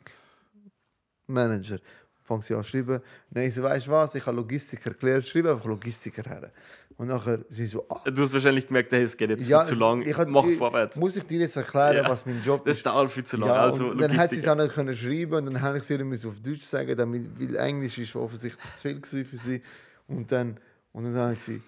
Manager. 1.26 1.80
Fangen 2.26 2.42
sie 2.42 2.54
an 2.54 2.64
zu 2.64 2.70
schreiben. 2.70 3.00
Nein, 3.30 3.48
ich 3.48 3.54
so, 3.54 3.62
weißt 3.62 3.86
du 3.86 3.90
was? 3.92 4.14
Ich 4.16 4.26
habe 4.26 4.36
Logistiker 4.36 4.90
erklärt. 4.90 5.26
Schreibe 5.28 5.52
einfach 5.52 5.64
Logistiker 5.66 6.22
her. 6.28 6.50
Und 6.98 7.08
nachher 7.08 7.40
sie 7.50 7.66
so, 7.66 7.84
ah, 7.88 8.10
Du 8.10 8.22
hast 8.22 8.32
wahrscheinlich 8.32 8.66
gemerkt, 8.66 8.90
hey, 8.90 9.02
es 9.02 9.16
geht 9.16 9.28
jetzt 9.30 9.46
ja, 9.46 9.62
viel 9.62 9.74
zu 9.74 9.80
lang. 9.80 10.02
ich 10.02 10.16
Mach 10.26 10.44
ich- 10.44 10.56
vorwärts. 10.58 10.98
Muss 10.98 11.16
ich 11.16 11.24
dir 11.24 11.40
jetzt 11.40 11.54
erklären, 11.56 11.96
Ja. 11.98 12.08
was 12.08 12.24
mein 12.26 12.42
Job 12.42 12.64
Das 12.64 12.78
ist? 12.78 12.86
dauert 12.86 13.10
viel 13.10 13.22
zu 13.24 13.36
lang. 13.36 13.48
Ja, 13.50 13.54
also 13.62 13.86
und 13.88 14.00
dann 14.00 14.16
hat 14.16 14.30
sie 14.30 14.38
es 14.40 14.48
auch 14.48 14.54
nicht 14.56 14.72
können 14.74 14.94
schreiben 14.96 15.34
und 15.34 15.46
dann 15.46 15.60
habe 15.62 15.78
ich 15.78 15.84
sie 15.84 16.02
müssen 16.02 16.30
auf 16.30 16.40
Deutsch 16.40 16.62
sagen, 16.62 16.96
damit, 16.96 17.28
weil 17.38 17.54
Englisch 17.56 17.98
ist 17.98 18.16
offensichtlich 18.16 18.74
zu 18.76 18.94
viel 19.12 19.24
für 19.24 19.36
sie. 19.36 19.62
Und 20.08 20.32
dann, 20.32 20.58
und 20.92 21.04
dann 21.04 21.30
hat 21.32 21.42
sie, 21.42 21.62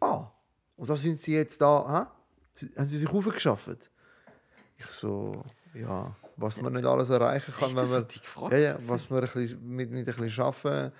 ah, 0.00 0.26
und 0.76 0.88
da 0.88 0.96
sind 0.96 1.20
sie 1.20 1.34
jetzt 1.34 1.60
da, 1.60 2.08
hä? 2.58 2.68
Haben 2.78 2.86
sie 2.86 2.98
sich 2.98 3.08
aufgeschafft? 3.08 3.90
Ich 4.78 4.86
so, 4.86 5.42
ja, 5.74 6.14
was 6.36 6.60
man 6.60 6.72
nicht 6.72 6.84
alles 6.86 7.10
erreichen 7.10 7.52
kann, 7.58 7.68
Echt, 7.68 7.76
wenn 7.76 7.90
man, 7.90 8.08
gefragt? 8.08 8.52
ja, 8.52 8.58
ja, 8.58 8.76
was 8.80 9.10
man 9.10 9.20
ein 9.24 9.30
bisschen, 9.32 9.68
mit, 9.76 9.90
mit 9.90 10.08
ein 10.08 10.14
bisschen 10.16 10.44
Arbeiten 10.44 10.92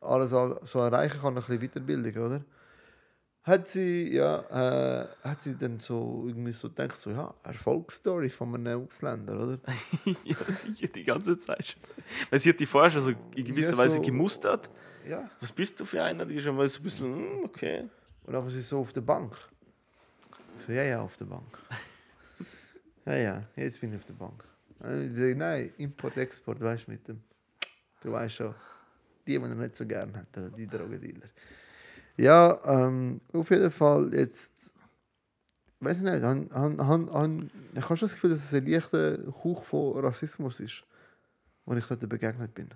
alles 0.00 0.32
all- 0.32 0.60
so 0.64 0.78
erreichen 0.80 1.20
kann, 1.20 1.36
ein 1.36 1.42
bisschen 1.42 1.60
Weiterbildung, 1.60 2.22
oder? 2.24 2.44
Hat 3.42 3.68
sie, 3.68 4.14
ja, 4.14 5.02
äh, 5.02 5.06
hat 5.22 5.42
sie 5.42 5.54
dann 5.58 5.78
so 5.78 6.24
irgendwie 6.26 6.52
so 6.52 6.68
gedacht, 6.70 6.96
so, 6.96 7.10
ja, 7.10 7.34
Erfolgsstory 7.42 8.30
von 8.30 8.54
einem 8.54 8.86
Ausländer, 8.86 9.34
oder? 9.34 9.58
ja, 10.24 10.36
sicher, 10.48 10.88
die 10.88 11.04
ganze 11.04 11.38
Zeit 11.38 11.66
schon. 11.66 11.80
Weil 12.30 12.38
sie 12.38 12.48
hat 12.48 12.60
die 12.60 12.64
vorher 12.64 12.90
schon 12.90 13.02
so 13.02 13.10
in 13.10 13.44
gewisser 13.44 13.72
Ja, 13.72 13.78
Weise 13.78 13.96
so- 13.96 14.00
gemustert. 14.02 14.70
Ja. 15.06 15.28
Was 15.40 15.52
bist 15.52 15.78
du 15.78 15.84
für 15.84 16.02
einer, 16.02 16.24
die 16.24 16.40
schon 16.40 16.56
mal 16.56 16.66
so 16.66 16.78
ein 16.78 16.82
bisschen, 16.84 17.14
hm, 17.14 17.44
okay. 17.44 17.84
Und 18.24 18.32
dann 18.32 18.46
ist 18.46 18.54
sie 18.54 18.62
so 18.62 18.80
auf 18.80 18.94
der 18.94 19.02
Bank. 19.02 19.36
So, 20.66 20.72
ja, 20.72 20.82
ja, 20.84 21.02
auf 21.02 21.14
der 21.18 21.26
Bank. 21.26 21.58
ja, 23.04 23.14
ja, 23.16 23.42
jetzt 23.56 23.78
bin 23.78 23.92
ich 23.92 23.98
auf 23.98 24.06
der 24.06 24.14
Bank. 24.14 24.42
Ich 24.80 25.18
sage, 25.18 25.34
nein, 25.36 25.72
Import, 25.78 26.16
Export, 26.16 26.60
weißt 26.60 26.86
du, 26.86 26.90
mit 26.90 27.08
dem. 27.08 27.22
Du 28.02 28.12
weißt 28.12 28.34
schon, 28.34 28.54
die, 29.26 29.38
die 29.38 29.42
er 29.42 29.54
nicht 29.54 29.76
so 29.76 29.86
gerne 29.86 30.12
hat, 30.12 30.26
also 30.36 30.50
die 30.50 30.66
Drogendealer. 30.66 31.28
Ja, 32.16 32.60
ähm, 32.64 33.20
auf 33.32 33.50
jeden 33.50 33.70
Fall 33.70 34.12
jetzt, 34.14 34.52
weiß 35.80 35.98
ich 35.98 36.02
nicht, 36.04 36.22
han, 36.22 36.50
han, 36.52 36.86
han, 36.86 37.12
han, 37.12 37.50
ich 37.74 37.82
habe 37.82 37.96
schon 37.96 38.06
das 38.06 38.14
Gefühl, 38.14 38.30
dass 38.30 38.44
es 38.44 38.54
ein 38.54 38.66
leichter 38.66 39.18
Hauch 39.42 39.64
von 39.64 39.98
Rassismus 40.04 40.60
ist, 40.60 40.84
wo 41.64 41.74
ich 41.74 41.84
dort 41.86 42.08
begegnet 42.08 42.54
bin. 42.54 42.68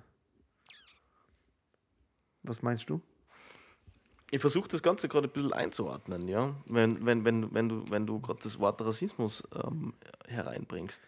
Was 2.43 2.63
meinst 2.63 2.89
du? 2.89 3.01
Ich 4.31 4.41
versuche 4.41 4.69
das 4.69 4.83
Ganze 4.83 5.09
gerade 5.09 5.29
ein 5.29 5.33
bisschen 5.33 5.53
einzuordnen, 5.53 6.29
ja. 6.29 6.55
Wenn, 6.67 7.05
wenn, 7.07 7.25
wenn, 7.25 7.53
wenn 7.55 7.69
du, 7.69 7.91
wenn 7.91 8.07
du 8.07 8.21
gerade 8.21 8.41
das 8.43 8.59
Wort 8.59 8.81
Rassismus 8.81 9.43
ähm, 9.55 9.95
hereinbringst. 10.27 11.03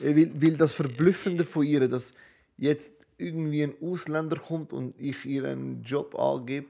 Weil, 0.00 0.30
weil 0.40 0.56
das 0.56 0.72
Verblüffende 0.72 1.44
von 1.44 1.64
ihr, 1.64 1.88
dass 1.88 2.14
jetzt 2.56 2.92
irgendwie 3.16 3.64
ein 3.64 3.74
Ausländer 3.82 4.36
kommt 4.36 4.72
und 4.72 4.94
ich 5.00 5.24
ihr 5.24 5.44
einen 5.44 5.82
Job 5.82 6.14
angebe, 6.18 6.68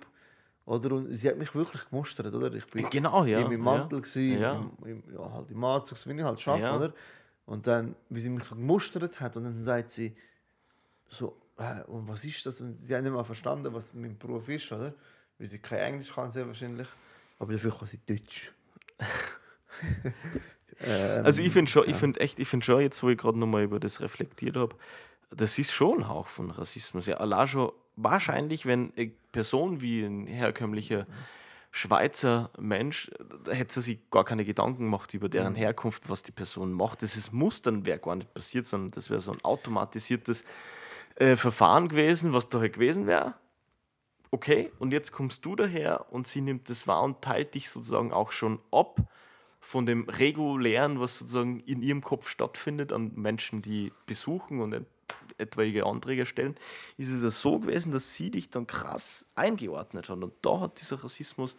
oder? 0.64 0.92
Und 0.92 1.12
sie 1.12 1.28
hat 1.28 1.36
mich 1.36 1.54
wirklich 1.54 1.88
gemustert, 1.90 2.32
oder? 2.34 2.52
Ich 2.54 2.66
bin 2.66 2.88
Genau, 2.90 3.24
ja. 3.24 3.38
in 3.40 3.44
meinem 3.48 3.60
Mantel, 3.60 3.98
ja. 3.98 4.02
gsi, 4.02 4.34
Ja. 4.38 4.56
im, 4.82 4.86
im, 4.86 5.02
ja, 5.14 5.30
halt 5.32 5.50
im 5.50 5.62
Anzug, 5.64 5.98
wie 6.06 6.12
ich 6.16 6.22
halt 6.22 6.40
schaffe, 6.40 6.62
Ja. 6.62 6.76
oder? 6.76 6.92
Und 7.46 7.66
dann, 7.66 7.94
wie 8.10 8.20
sie 8.20 8.30
mich 8.30 8.44
so 8.44 8.54
gemustert 8.54 9.20
hat, 9.20 9.36
und 9.36 9.44
dann 9.44 9.60
sagt 9.62 9.90
sie 9.90 10.14
so, 11.08 11.36
äh, 11.58 11.82
und 11.84 12.06
was 12.08 12.24
ist 12.24 12.44
das? 12.46 12.60
Und 12.60 12.76
sie 12.76 12.94
hat 12.94 13.02
nicht 13.02 13.12
mal 13.12 13.24
verstanden, 13.24 13.72
was 13.72 13.92
mein 13.94 14.16
Beruf 14.18 14.48
ist, 14.48 14.70
oder? 14.72 14.94
Weil 15.38 15.46
sie 15.46 15.58
kein 15.58 15.78
Englisch 15.78 16.12
kann, 16.14 16.30
sehr 16.30 16.46
wahrscheinlich. 16.46 16.88
Aber 17.38 17.52
dafür 17.52 17.70
kann 17.76 17.86
sie 17.86 18.00
Deutsch. 18.06 18.52
ähm, 20.80 21.24
Also 21.24 21.42
ich 21.42 21.52
finde 21.52 21.70
schon, 21.70 21.88
ich 21.88 21.96
finde 21.96 22.20
echt, 22.20 22.38
ich 22.38 22.48
finde 22.48 22.64
schon, 22.64 22.80
jetzt 22.80 23.02
wo 23.02 23.08
ich 23.08 23.18
gerade 23.18 23.38
nochmal 23.38 23.62
über 23.62 23.80
das 23.80 24.00
reflektiert 24.00 24.56
habe, 24.56 24.76
das 25.30 25.58
ist 25.58 25.72
schon 25.72 25.98
ein 25.98 26.08
Hauch 26.08 26.28
von 26.28 26.50
Rassismus. 26.50 27.06
Ja, 27.06 27.16
allein 27.16 27.46
schon 27.46 27.72
wahrscheinlich, 27.96 28.66
wenn 28.66 28.92
eine 28.96 29.12
Person 29.32 29.80
wie 29.80 30.02
ein 30.02 30.26
herkömmlicher 30.26 31.06
Schweizer 31.70 32.50
Mensch, 32.58 33.10
da 33.44 33.52
hätte 33.52 33.74
sie 33.74 33.80
sich 33.82 34.10
gar 34.10 34.24
keine 34.24 34.44
Gedanken 34.44 34.84
gemacht 34.84 35.12
über 35.12 35.28
deren 35.28 35.54
Herkunft, 35.54 36.08
was 36.08 36.22
die 36.22 36.32
Person 36.32 36.72
macht. 36.72 37.02
Das 37.02 37.16
ist 37.16 37.32
muss, 37.32 37.60
dann 37.60 37.84
wäre 37.84 37.98
gar 37.98 38.16
nicht 38.16 38.32
passiert, 38.32 38.64
sondern 38.64 38.90
das 38.92 39.10
wäre 39.10 39.20
so 39.20 39.32
ein 39.32 39.44
automatisiertes 39.44 40.44
äh, 41.16 41.36
Verfahren 41.36 41.88
gewesen, 41.88 42.32
was 42.32 42.48
da 42.48 42.60
halt 42.60 42.72
gewesen 42.72 43.06
wäre. 43.06 43.34
Okay, 44.30 44.70
und 44.78 44.92
jetzt 44.92 45.12
kommst 45.12 45.44
du 45.44 45.56
daher 45.56 46.06
und 46.10 46.26
sie 46.26 46.40
nimmt 46.40 46.68
das 46.70 46.86
wahr 46.86 47.02
und 47.02 47.22
teilt 47.22 47.54
dich 47.54 47.70
sozusagen 47.70 48.12
auch 48.12 48.32
schon 48.32 48.60
ab 48.70 49.00
von 49.60 49.86
dem 49.86 50.08
regulären, 50.08 51.00
was 51.00 51.18
sozusagen 51.18 51.60
in 51.60 51.82
ihrem 51.82 52.02
Kopf 52.02 52.28
stattfindet, 52.28 52.92
an 52.92 53.12
Menschen, 53.14 53.62
die 53.62 53.92
besuchen 54.06 54.60
und 54.60 54.72
et 54.72 54.86
etwaige 55.38 55.86
Anträge 55.86 56.26
stellen, 56.26 56.56
ist 56.96 57.10
es 57.10 57.22
ja 57.22 57.30
so 57.30 57.60
gewesen, 57.60 57.92
dass 57.92 58.14
sie 58.14 58.30
dich 58.30 58.50
dann 58.50 58.66
krass 58.66 59.24
eingeordnet 59.36 60.08
hat. 60.08 60.22
Und 60.22 60.34
da 60.42 60.60
hat 60.60 60.80
dieser 60.80 61.02
Rassismus 61.02 61.56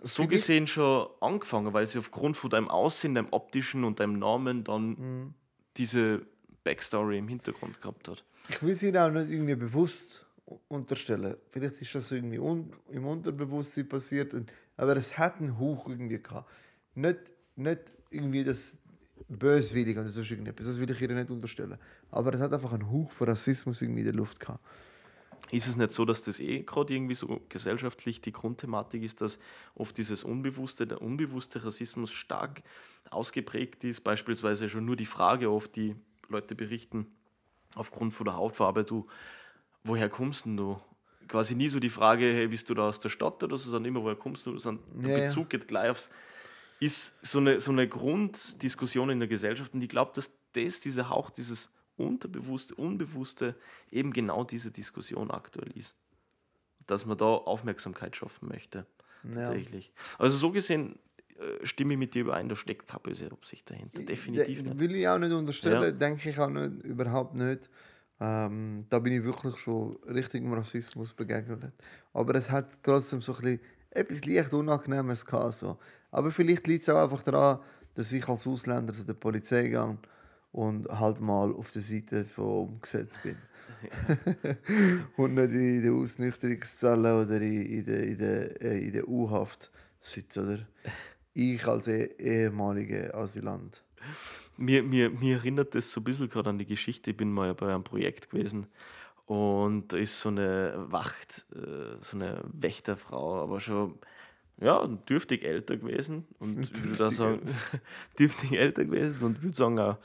so 0.00 0.26
gesehen 0.26 0.66
schon 0.66 1.08
angefangen, 1.20 1.72
weil 1.72 1.86
sie 1.86 1.98
aufgrund 1.98 2.36
von 2.36 2.50
deinem 2.50 2.68
Aussehen, 2.68 3.14
deinem 3.14 3.28
optischen 3.30 3.84
und 3.84 4.00
deinem 4.00 4.18
Namen 4.18 4.64
dann 4.64 5.34
diese 5.76 6.26
Backstory 6.64 7.18
im 7.18 7.28
Hintergrund 7.28 7.80
gehabt 7.80 8.08
hat. 8.08 8.24
Ich 8.48 8.62
will 8.62 8.74
sie 8.74 8.96
auch 8.98 9.10
nicht 9.10 9.30
irgendwie 9.30 9.54
bewusst 9.54 10.26
unterstellen. 10.68 11.36
Vielleicht 11.50 11.80
ist 11.80 11.94
das 11.94 12.10
irgendwie 12.10 12.38
un 12.38 12.72
im 12.90 13.06
Unterbewusstsein 13.06 13.88
passiert. 13.88 14.34
Aber 14.76 14.96
es 14.96 15.18
hat 15.18 15.40
einen 15.40 15.58
Hauch 15.58 15.88
irgendwie 15.88 16.22
gehabt. 16.22 16.48
Nicht, 16.98 17.18
nicht 17.56 17.80
irgendwie, 18.10 18.44
dass 18.44 18.78
böswillig 19.28 19.96
oder 19.98 20.08
sonst 20.08 20.30
irgendetwas. 20.30 20.66
Das 20.66 20.80
will 20.80 20.90
ich 20.90 21.00
ihr 21.00 21.08
nicht 21.08 21.30
unterstellen. 21.30 21.78
Aber 22.10 22.32
es 22.34 22.40
hat 22.40 22.52
einfach 22.52 22.72
einen 22.72 22.90
Hauch 22.90 23.12
von 23.12 23.28
Rassismus 23.28 23.82
irgendwie 23.82 24.00
in 24.00 24.06
der 24.06 24.14
Luft 24.14 24.40
gehabt. 24.40 24.64
Ist 25.50 25.66
es 25.66 25.76
nicht 25.76 25.92
so, 25.92 26.04
dass 26.04 26.22
das 26.22 26.40
eh 26.40 26.62
gerade 26.62 26.94
irgendwie 26.94 27.14
so 27.14 27.40
gesellschaftlich 27.48 28.20
die 28.20 28.32
Grundthematik 28.32 29.02
ist, 29.02 29.20
dass 29.20 29.38
oft 29.74 29.96
dieses 29.96 30.24
unbewusste, 30.24 30.86
der 30.86 31.00
unbewusste 31.00 31.64
Rassismus 31.64 32.12
stark 32.12 32.62
ausgeprägt 33.10 33.84
ist? 33.84 34.02
Beispielsweise 34.02 34.68
schon 34.68 34.84
nur 34.84 34.96
die 34.96 35.06
Frage 35.06 35.50
oft, 35.50 35.74
die 35.76 35.94
Leute 36.28 36.54
berichten, 36.54 37.06
aufgrund 37.74 38.12
von 38.12 38.26
der 38.26 38.36
Hautfarbe, 38.36 38.84
du, 38.84 39.06
woher 39.84 40.08
kommst 40.10 40.44
denn 40.44 40.56
du? 40.56 40.80
Quasi 41.28 41.54
nie 41.54 41.68
so 41.68 41.78
die 41.80 41.90
Frage, 41.90 42.24
hey, 42.24 42.48
bist 42.48 42.68
du 42.68 42.74
da 42.74 42.88
aus 42.88 43.00
der 43.00 43.10
Stadt 43.10 43.42
oder 43.42 43.56
so, 43.56 43.70
sondern 43.70 43.90
immer, 43.90 44.02
woher 44.02 44.16
kommst 44.16 44.46
du? 44.46 44.58
Sondern 44.58 44.84
der 45.00 45.10
Ja, 45.10 45.18
ja. 45.18 45.24
Bezug 45.24 45.50
geht 45.50 45.68
gleich 45.68 45.90
aufs. 45.90 46.10
Ist 46.80 47.14
so 47.22 47.38
eine, 47.38 47.58
so 47.60 47.72
eine 47.72 47.88
Grunddiskussion 47.88 49.10
in 49.10 49.18
der 49.18 49.28
Gesellschaft 49.28 49.74
und 49.74 49.82
ich 49.82 49.88
glaube, 49.88 50.12
dass 50.14 50.30
das, 50.52 50.80
dieser 50.80 51.10
Hauch, 51.10 51.30
dieses 51.30 51.70
Unterbewusste, 51.96 52.74
Unbewusste, 52.76 53.56
eben 53.90 54.12
genau 54.12 54.44
diese 54.44 54.70
Diskussion 54.70 55.30
aktuell 55.30 55.70
ist. 55.76 55.96
Dass 56.86 57.04
man 57.04 57.18
da 57.18 57.24
Aufmerksamkeit 57.26 58.14
schaffen 58.16 58.48
möchte. 58.48 58.86
Ja. 59.24 59.34
Tatsächlich. 59.34 59.92
Also 60.18 60.36
so 60.36 60.52
gesehen 60.52 60.98
äh, 61.36 61.66
stimme 61.66 61.94
ich 61.94 61.98
mit 61.98 62.14
dir 62.14 62.22
überein, 62.22 62.48
da 62.48 62.54
steckt 62.54 62.86
keine 62.86 63.00
böse 63.00 63.30
Absicht 63.32 63.68
dahinter. 63.68 64.00
Definitiv 64.02 64.62
De- 64.62 64.68
nicht. 64.68 64.78
Will 64.78 64.94
ich 64.94 65.08
auch 65.08 65.18
nicht 65.18 65.32
unterstellen, 65.32 65.82
Ja. 65.82 65.90
denke 65.90 66.30
ich 66.30 66.38
auch 66.38 66.48
nicht, 66.48 66.84
überhaupt 66.84 67.34
nicht. 67.34 67.68
Ähm, 68.20 68.86
da 68.88 68.98
bin 69.00 69.12
ich 69.12 69.24
wirklich 69.24 69.56
schon 69.58 69.96
richtigem 70.06 70.52
Rassismus 70.52 71.12
begegnet. 71.14 71.72
Aber 72.12 72.34
es 72.36 72.50
hat 72.50 72.82
trotzdem 72.82 73.20
so 73.20 73.32
ein 73.32 73.40
bisschen 73.40 73.60
etwas 73.90 74.24
leicht 74.24 74.52
Unangenehmes 74.54 75.24
gehabt. 75.26 75.54
So. 75.54 75.78
Aber 76.10 76.30
vielleicht 76.30 76.66
liegt 76.66 76.82
es 76.82 76.88
auch 76.88 77.02
einfach 77.02 77.22
daran, 77.22 77.60
dass 77.94 78.12
ich 78.12 78.26
als 78.28 78.46
Ausländer 78.46 78.92
zu 78.92 79.04
der 79.04 79.14
Polizei 79.14 79.68
gehe 79.68 79.98
und 80.52 80.88
halt 80.88 81.20
mal 81.20 81.52
auf 81.52 81.70
der 81.72 81.82
Seite 81.82 82.24
vom 82.24 82.80
Gesetz 82.80 83.18
bin. 83.18 83.36
und 85.16 85.34
nicht 85.34 85.52
in 85.52 85.82
der 85.82 85.92
Ausnüchterungszelle 85.92 87.20
oder 87.20 87.40
in, 87.40 87.66
in 87.66 87.84
der, 87.84 88.02
in 88.04 88.18
der, 88.18 88.62
äh, 88.62 88.86
in 88.86 88.92
der 88.92 89.08
U-Haft 89.08 89.70
sitze. 90.00 90.42
Oder? 90.42 90.58
Ich 91.34 91.64
als 91.66 91.86
eh- 91.86 92.14
ehemaliger 92.18 93.14
Asylant. 93.14 93.82
Mir, 94.56 94.82
mir, 94.82 95.10
mir 95.10 95.36
erinnert 95.36 95.74
das 95.74 95.90
so 95.90 96.00
ein 96.00 96.04
bisschen 96.04 96.28
gerade 96.28 96.50
an 96.50 96.58
die 96.58 96.66
Geschichte. 96.66 97.10
Ich 97.10 97.16
bin 97.16 97.30
mal 97.30 97.54
bei 97.54 97.72
einem 97.72 97.84
Projekt 97.84 98.30
gewesen 98.30 98.66
und 99.26 99.92
da 99.92 99.98
ist 99.98 100.18
so 100.18 100.30
eine 100.30 100.86
Wacht, 100.88 101.46
äh, 101.54 101.96
so 102.00 102.16
eine 102.16 102.42
Wächterfrau, 102.52 103.42
aber 103.42 103.60
schon 103.60 103.98
ja, 104.60 104.86
dürftig 104.86 105.44
älter 105.44 105.76
gewesen 105.76 106.26
und 106.38 106.58
ich 106.62 106.82
würde 106.82 106.96
da 106.96 107.10
sagen, 107.10 107.40
dürftig 108.18 108.52
älter 108.52 108.84
gewesen 108.84 109.22
und 109.22 109.42
würde 109.42 109.56
sagen 109.56 109.78
auch 109.78 109.98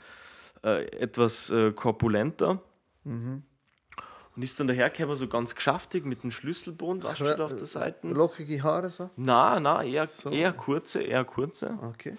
äh, 0.62 0.86
etwas 0.98 1.50
äh, 1.50 1.72
korpulenter. 1.72 2.60
Mhm. 3.04 3.42
Und 4.36 4.42
ist 4.42 4.58
dann 4.58 4.66
dahergekommen, 4.66 5.14
so 5.14 5.28
ganz 5.28 5.54
geschäftig 5.54 6.04
mit 6.04 6.24
dem 6.24 6.32
Schlüsselbund, 6.32 7.04
weißt 7.04 7.20
du, 7.20 7.44
auf 7.44 7.54
der 7.54 7.68
Seite. 7.68 8.08
Lockige 8.08 8.60
Haare 8.64 8.90
so? 8.90 9.08
Na, 9.14 9.60
na, 9.60 9.84
eher, 9.84 10.08
So. 10.08 10.30
eher 10.30 10.52
kurze, 10.52 11.02
eher 11.02 11.24
kurze. 11.24 11.78
Okay. 11.82 12.16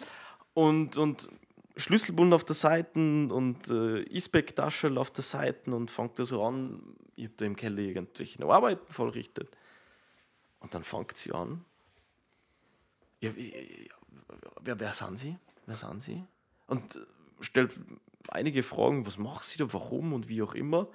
Und, 0.53 0.95
und 0.95 1.27
Schlüsselbund 1.75 2.33
auf 2.33 2.45
der 2.45 2.55
Seite 2.55 2.97
und 2.97 3.69
äh, 3.69 4.03
Isbeck-Taschel 4.03 4.97
auf 4.97 5.11
der 5.11 5.25
Seite 5.25 5.75
und 5.75 5.91
fängt 5.91 6.17
da 6.17 6.23
so 6.23 6.41
an, 6.45 6.81
ich 7.15 7.25
habe 7.25 7.33
da 7.35 7.45
im 7.45 7.57
Keller 7.57 7.79
irgendwelche 7.79 8.45
Arbeiten 8.45 8.93
vollrichtet. 8.93 9.49
Und 10.61 10.73
dann 10.73 10.83
fängt 10.83 11.17
sie 11.17 11.33
an. 11.33 11.65
Ja, 13.21 13.31
ja, 13.31 13.95
wer, 14.61 14.79
wer 14.79 14.93
sind 14.93 15.17
Sie? 15.17 15.37
Wer 15.65 15.75
sind 15.75 16.01
Sie? 16.01 16.23
Und 16.67 16.95
äh, 16.95 16.99
stellt 17.41 17.77
einige 18.29 18.63
Fragen, 18.63 19.05
was 19.05 19.17
macht 19.17 19.45
sie 19.45 19.57
da, 19.57 19.71
warum 19.73 20.13
und 20.13 20.27
wie 20.27 20.41
auch 20.41 20.53
immer. 20.53 20.87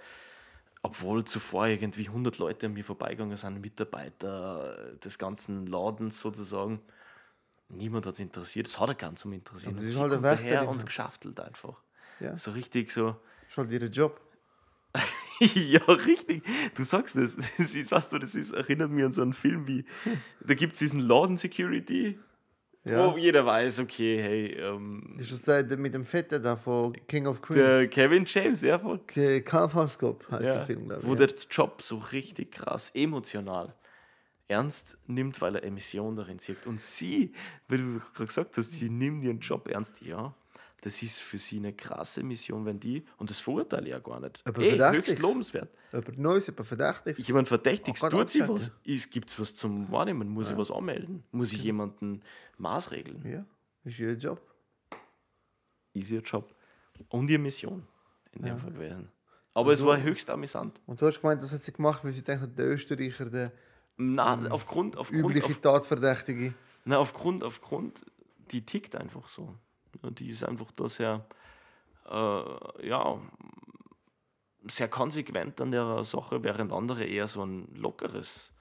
Obwohl 0.83 1.25
zuvor 1.25 1.67
irgendwie 1.67 2.09
100 2.09 2.39
Leute 2.39 2.67
an 2.67 2.73
mir 2.73 2.85
vorbeigegangen 2.85 3.37
sind, 3.37 3.61
Mitarbeiter 3.61 4.95
des 5.04 5.19
ganzen 5.19 5.67
Ladens 5.67 6.21
sozusagen. 6.21 6.80
Niemand 7.69 8.06
hat 8.06 8.15
es 8.15 8.21
interessiert, 8.21 8.67
es 8.67 8.80
hat 8.80 8.89
er 8.89 8.95
ganz. 8.95 9.25
Aber 9.25 9.35
Und 9.35 9.49
sie 9.56 9.71
sie 9.78 9.87
ist 9.87 10.00
halt 10.00 10.13
daher 10.13 10.23
Wächterin 10.23 10.69
und 10.69 10.87
geschaftelt 10.87 11.39
einfach. 11.39 11.83
Ja. 12.19 12.37
So 12.37 12.52
richtig 12.52 12.91
so. 12.91 13.17
Ist 13.49 13.56
halt 13.59 13.71
ihr 13.71 13.83
Job. 13.89 14.21
ja, 15.41 15.81
richtig. 15.85 16.43
Du 16.75 16.83
sagst 16.83 17.17
es. 17.17 17.37
Das 17.59 17.75
ist, 17.75 17.91
weißt 17.91 18.13
du, 18.13 18.19
das 18.19 18.35
ist, 18.35 18.53
erinnert 18.53 18.91
mich 18.91 19.05
an 19.05 19.13
so 19.13 19.23
einen 19.23 19.33
Film 19.33 19.67
wie, 19.67 19.85
da 20.45 20.55
gibt 20.55 20.75
es 20.75 20.79
diesen 20.81 21.00
Laden 21.00 21.37
Security, 21.37 22.19
Ja. 22.85 23.13
wo 23.13 23.17
jeder 23.17 23.47
weiß, 23.47 23.81
okay, 23.81 24.21
hey, 24.21 24.47
ähm, 24.61 25.17
Ist 25.19 25.33
das 25.33 25.43
der, 25.43 25.63
der 25.63 25.79
mit 25.79 25.95
dem 25.95 26.05
Fetten 26.05 26.43
da 26.43 26.57
von 26.57 26.93
King 27.07 27.26
of 27.26 27.41
der 27.41 27.87
Queens? 27.87 27.91
Kevin 27.95 28.25
James, 28.26 28.63
ja, 28.63 28.79
voll. 28.79 29.00
Der 29.17 29.43
Kampfhauskopf 29.43 30.31
heißt 30.31 30.45
Ja, 30.45 30.55
der 30.57 30.67
Film, 30.67 30.87
glaube 30.89 31.03
ich. 31.03 31.09
wo 31.09 31.13
ja. 31.15 31.26
der 31.26 31.35
Job 31.50 31.81
so 31.83 31.97
richtig 31.99 32.53
krass 32.53 32.91
emotional 32.95 33.75
ernst 34.49 34.99
nimmt, 35.07 35.41
weil 35.41 35.55
er 35.55 35.63
Emission 35.63 36.17
darin 36.17 36.39
sieht. 36.41 36.67
Und 36.67 36.81
sie, 36.81 37.33
weil 37.69 37.79
du 37.79 38.00
gerade 38.15 38.26
gesagt 38.26 38.57
hast, 38.57 38.73
sie 38.73 38.91
nimmt 38.91 39.23
ihren 39.23 39.39
Job 39.39 39.69
ernst, 39.69 40.03
ja. 40.03 40.35
Das 40.82 41.02
ist 41.02 41.21
für 41.21 41.38
sie 41.38 41.58
eine 41.58 41.75
krasse 41.75 42.23
Mission, 42.23 42.64
wenn 42.64 42.80
die, 42.80 43.04
und 43.19 43.28
das 43.28 43.38
verurteile 43.40 43.84
ich 43.84 43.90
ja 43.90 43.99
gar 43.99 44.19
nicht. 44.21 44.40
Aber 44.47 44.62
Ey, 44.62 44.78
verdächtig. 44.78 45.10
höchst 45.12 45.23
lobenswert. 45.23 45.69
Jemand 45.93 46.19
Neues, 46.19 46.47
jemand 46.47 46.69
Verdächtiges. 46.69 47.26
Jemand 47.26 47.49
verdächtigt, 47.49 48.02
Auch 48.02 48.08
tut 48.08 48.30
sie 48.30 48.49
was? 48.49 48.71
Gibt 49.10 49.28
es 49.28 49.38
was 49.38 49.52
zum 49.54 49.90
Wahrnehmen? 49.93 50.28
Muss 50.28 50.50
ich 50.50 50.56
was 50.56 50.71
anmelden? 50.71 51.23
Muss 51.32 51.52
ich 51.52 51.62
jemanden 51.62 52.23
maßregeln? 52.56 53.23
Ja, 53.30 53.45
ist 53.84 53.99
ihr 53.99 54.14
Job. 54.14 54.40
Ist 55.93 56.10
ihr 56.10 56.21
Job. 56.21 56.54
Und 57.08 57.28
ihre 57.30 57.38
Mission 57.40 57.86
in 58.32 58.43
dem 58.43 58.49
Ja. 58.49 58.56
Fall 58.56 58.73
gewesen. 58.73 59.10
Aber 59.52 59.73
es 59.73 59.80
du- 59.80 59.86
war 59.86 60.00
höchst 60.00 60.30
amüsant. 60.30 60.80
Und 60.86 61.00
du 61.00 61.06
hast 61.06 61.21
gemeint, 61.21 61.43
das 61.43 61.52
hat 61.52 61.60
sie 61.60 61.73
gemacht, 61.73 62.04
weil 62.04 62.12
sie 62.12 62.23
denkt, 62.23 62.56
der 62.58 62.69
Österreicher, 62.69 63.26
der 63.28 63.52
Nein, 63.97 64.47
aufgrund, 64.50 64.97
aufgrund, 64.97 65.21
übliche 65.25 65.47
auf, 65.47 65.58
Tatverdächtige. 65.60 66.54
na, 66.84 66.99
aufgrund, 66.99 67.43
aufgrund, 67.45 68.00
die 68.50 68.64
tickt 68.64 68.95
einfach 68.97 69.28
so. 69.28 69.54
Ja, 70.03 70.11
die 70.11 70.31
ist 70.31 70.45
einfach 70.45 70.71
da 70.73 70.89
sehr, 70.89 71.25
äh, 72.09 72.87
ja, 72.89 73.19
sehr 74.67 74.89
konsequent 74.89 75.61
an 75.61 75.71
der 75.71 76.05
Sache, 76.05 76.43
während 76.43 76.73
andere 76.73 77.05
eher 77.05 77.26
so 77.26 77.45
ein 77.45 77.69
lockeres 77.75 78.53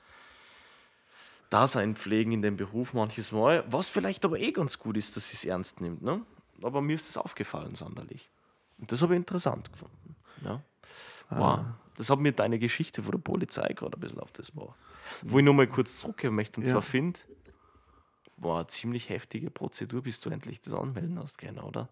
Dasein 1.49 1.95
pflegen 1.95 2.31
in 2.31 2.41
dem 2.41 2.57
Beruf 2.57 2.93
manches 2.93 3.31
Mal, 3.31 3.63
was 3.67 3.87
vielleicht 3.87 4.23
aber 4.23 4.39
eh 4.39 4.51
ganz 4.51 4.77
gut 4.79 4.97
ist, 4.97 5.15
dass 5.17 5.29
sie 5.29 5.35
es 5.35 5.45
ernst 5.45 5.81
nimmt. 5.81 6.01
Ne? 6.01 6.21
Aber 6.61 6.81
mir 6.81 6.95
ist 6.95 7.09
das 7.09 7.17
aufgefallen, 7.17 7.75
sonderlich. 7.75 8.29
Und 8.77 8.91
das 8.91 9.01
habe 9.01 9.13
ich 9.13 9.17
interessant 9.17 9.71
gefunden. 9.71 10.15
Ja. 10.43 10.61
Wow. 11.31 11.65
Das 11.97 12.09
hat 12.09 12.19
mir 12.19 12.31
deine 12.31 12.59
Geschichte 12.59 13.03
von 13.03 13.11
der 13.11 13.19
Polizei 13.19 13.73
gerade 13.73 13.97
ein 13.97 13.99
bisschen 13.99 14.19
auf 14.19 14.31
das 14.31 14.55
war. 14.55 14.75
Wo 15.23 15.39
ich 15.39 15.45
nochmal 15.45 15.67
kurz 15.67 15.97
zurückgehen 15.99 16.33
möchte, 16.35 16.61
und 16.61 16.67
Ja. 16.67 16.73
zwar 16.73 16.81
finde, 16.81 17.19
war 18.41 18.57
eine 18.57 18.67
ziemlich 18.67 19.09
heftige 19.09 19.49
Prozedur, 19.49 20.01
bis 20.01 20.19
du 20.21 20.29
endlich 20.29 20.61
das 20.61 20.73
anmelden 20.73 21.19
hast 21.19 21.37
können, 21.37 21.59
oder? 21.59 21.89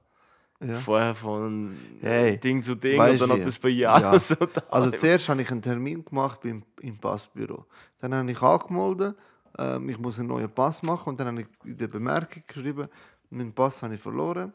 Ja. 0.59 0.75
Vorher 0.75 1.13
von 1.13 1.77
Hey, 2.01 2.39
Ding 2.39 2.63
zu 2.63 2.73
Ding 2.75 2.99
und 2.99 3.21
dann 3.21 3.31
hat 3.31 3.45
das 3.45 3.59
bei 3.59 3.69
Jahren 3.69 4.01
Ja. 4.01 4.17
so 4.19 4.33
dauert. 4.35 4.73
Also 4.73 4.91
zuerst 4.91 5.29
habe 5.29 5.41
ich 5.41 5.51
einen 5.51 5.61
Termin 5.61 6.03
gemacht 6.03 6.41
beim, 6.41 6.63
im 6.81 6.97
Passbüro. 6.97 7.65
Dann 7.99 8.15
habe 8.15 8.31
ich 8.31 8.41
angemeldet, 8.41 9.15
ähm, 9.59 9.89
ich 9.89 9.99
muss 9.99 10.17
einen 10.17 10.29
neuen 10.29 10.49
Pass 10.49 10.81
machen 10.81 11.09
und 11.09 11.19
dann 11.19 11.27
habe 11.27 11.41
ich 11.41 11.47
in 11.63 11.77
der 11.77 11.87
Bemerkung 11.87 12.41
geschrieben, 12.47 12.87
meinen 13.29 13.53
Pass 13.53 13.83
habe 13.83 13.95
ich 13.95 14.01
verloren, 14.01 14.51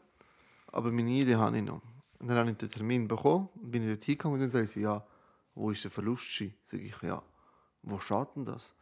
aber 0.71 0.91
meine 0.91 1.11
ID 1.11 1.35
habe 1.35 1.57
ich 1.57 1.63
noch. 1.63 1.81
Und 2.19 2.27
dann 2.27 2.37
habe 2.37 2.51
ich 2.51 2.57
den 2.57 2.69
Termin 2.69 3.07
bekommen, 3.07 3.47
und 3.55 3.71
bin 3.71 3.83
ich 3.83 3.89
dort 3.89 4.03
hingekommen 4.03 4.35
und 4.35 4.41
dann 4.41 4.51
sagen 4.51 4.67
sie, 4.67 4.81
ja, 4.81 5.05
wo 5.55 5.71
ist 5.71 5.83
der 5.83 5.91
Verlustschein? 5.91 6.53
Sag 6.65 6.81
ich, 6.81 7.01
ja, 7.01 7.21
wo 7.83 7.99
steht 7.99 8.27
denn 8.35 8.45
das? 8.45 8.73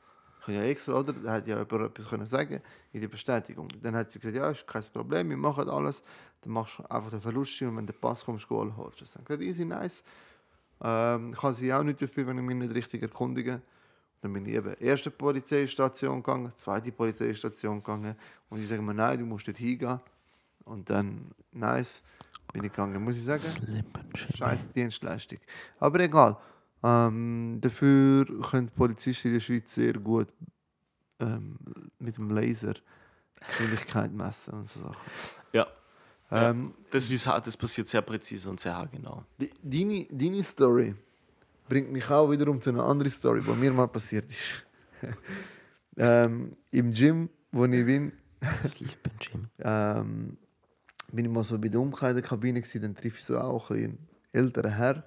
Ich 0.41 0.47
habe 0.47 0.57
ja 0.57 0.63
extra, 0.63 0.93
oder? 0.93 1.13
Da 1.13 1.35
hätte 1.35 1.51
ja 1.51 1.59
jemand 1.59 1.91
etwas 1.91 2.09
können 2.09 2.25
sagen 2.25 2.61
in 2.93 3.01
der 3.01 3.07
Bestätigung. 3.07 3.67
Dann 3.81 3.95
hat 3.95 4.11
sie 4.11 4.19
gesagt, 4.19 4.35
ja, 4.35 4.49
ist 4.49 4.65
kein 4.65 4.83
Problem, 4.91 5.29
wir 5.29 5.37
machen 5.37 5.69
alles. 5.69 6.01
Dann 6.41 6.53
machst 6.53 6.79
du 6.79 6.83
einfach 6.89 7.11
den 7.11 7.21
Verlustschein 7.21 7.69
und 7.69 7.77
wenn 7.77 7.85
der 7.85 7.93
Pass 7.93 8.25
kommt, 8.25 8.49
holst 8.49 8.99
du 8.99 9.03
das. 9.03 9.13
Dann 9.13 9.23
gesagt, 9.23 9.43
easy, 9.43 9.65
nice. 9.65 10.03
Ähm, 10.83 11.31
kann 11.33 11.53
sie 11.53 11.71
auch 11.71 11.83
nicht 11.83 12.01
dafür, 12.01 12.25
wenn 12.25 12.39
ich 12.39 12.43
mich 12.43 12.55
nicht 12.55 12.73
richtig 12.73 13.03
erkundige. 13.03 13.61
Dann 14.21 14.33
bin 14.33 14.45
ich 14.47 14.53
eben 14.53 14.73
erste 14.79 15.11
Polizeistation 15.11 16.23
gegangen, 16.23 16.51
zweite 16.57 16.91
Polizeistation 16.91 17.77
gegangen 17.77 18.15
und 18.49 18.59
die 18.59 18.65
sagen 18.65 18.83
mir, 18.83 18.95
nein, 18.95 19.19
du 19.19 19.25
musst 19.25 19.47
dort 19.47 19.57
hingehen. 19.57 19.99
Und 20.65 20.89
dann, 20.89 21.31
nice, 21.51 22.01
bin 22.51 22.63
ich 22.63 22.71
gegangen. 22.71 23.03
Muss 23.03 23.17
ich 23.17 23.25
sagen, 23.25 23.41
scheiß 24.15 24.71
Dienstleistung. 24.71 25.39
Aber 25.79 25.99
egal. 25.99 26.37
Ähm, 26.83 27.59
dafür 27.61 28.25
können 28.41 28.67
die 28.67 28.73
Polizisten 28.73 29.27
in 29.29 29.33
der 29.35 29.39
Schweiz 29.41 29.73
sehr 29.73 29.93
gut 29.93 30.27
ähm, 31.19 31.57
mit 31.99 32.17
dem 32.17 32.29
Laser 32.31 32.73
Geschwindigkeit 33.47 34.11
messen 34.13 34.53
und 34.55 34.67
so 34.67 34.79
Sachen. 34.81 34.95
Ja, 35.53 35.67
Ähm, 36.31 36.73
das, 36.91 37.09
wie's- 37.09 37.23
das 37.25 37.57
passiert 37.57 37.87
sehr 37.87 38.01
präzise 38.01 38.49
und 38.49 38.59
sehr 38.59 38.75
haargenau. 38.75 39.23
Deine, 39.63 40.07
deine 40.09 40.43
Story 40.43 40.95
bringt 41.67 41.91
mich 41.91 42.09
auch 42.09 42.29
wiederum 42.31 42.61
zu 42.61 42.69
einer 42.69 42.85
anderen 42.85 43.11
Story, 43.11 43.41
die 43.41 43.51
mir 43.51 43.71
mal 43.73 43.87
passiert 43.87 44.29
ist. 44.29 44.63
ähm, 45.97 46.55
Im 46.71 46.91
Gym, 46.93 47.29
wo 47.51 47.65
ich 47.65 47.85
bin, 47.85 48.13
Sleep 48.65 48.97
and 49.09 49.19
Gym. 49.19 49.47
ähm, 49.59 50.37
bin 51.11 51.25
ich 51.25 51.31
mal 51.31 51.43
so 51.43 51.57
bei 51.59 51.67
der 51.67 51.81
Umkleidekabine 51.81 52.61
gewesen, 52.61 52.81
dann 52.81 52.95
treffe 52.95 53.17
ich 53.17 53.25
so 53.25 53.37
auch 53.37 53.69
einen 53.71 53.97
älteren 54.31 54.71
Herr 54.71 55.03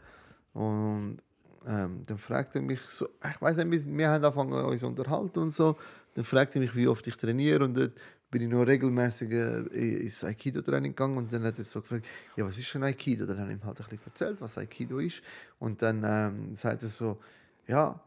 und 0.52 1.18
ähm, 1.66 2.02
dann 2.06 2.18
fragt 2.18 2.54
er 2.54 2.62
mich 2.62 2.80
so, 2.82 3.08
ich 3.28 3.40
weiß 3.40 3.56
nicht, 3.58 3.86
wir, 3.86 4.08
haben 4.08 4.24
angefangen 4.24 4.52
uns 4.52 4.80
zu 4.80 4.86
unterhalten 4.86 5.38
und 5.40 5.50
so, 5.50 5.76
dann 6.14 6.24
fragt 6.24 6.54
er 6.54 6.60
mich, 6.60 6.74
wie 6.74 6.86
oft 6.86 7.06
ich 7.06 7.16
trainiere 7.16 7.64
und 7.64 7.74
dort 7.74 7.92
bin 8.30 8.42
ich 8.42 8.48
noch 8.48 8.66
regelmäßiger 8.66 9.70
ins 9.72 10.24
Aikido-Training 10.24 10.92
gegangen 10.92 11.16
und 11.16 11.32
dann 11.32 11.44
hat 11.44 11.58
er 11.58 11.64
so 11.64 11.80
gefragt, 11.80 12.06
ja, 12.36 12.44
was 12.44 12.58
ist 12.58 12.66
schon 12.66 12.82
Aikido? 12.82 13.26
Dann 13.26 13.38
habe 13.38 13.52
ich 13.52 13.58
ihm 13.58 13.64
halt 13.64 13.80
ein 13.80 13.86
bisschen 13.88 14.06
erzählt, 14.06 14.40
was 14.40 14.58
Aikido 14.58 14.98
ist 14.98 15.22
und 15.58 15.80
dann 15.80 16.02
ähm, 16.04 16.56
sagt 16.56 16.82
er 16.82 16.88
so, 16.88 17.18
ja, 17.66 18.00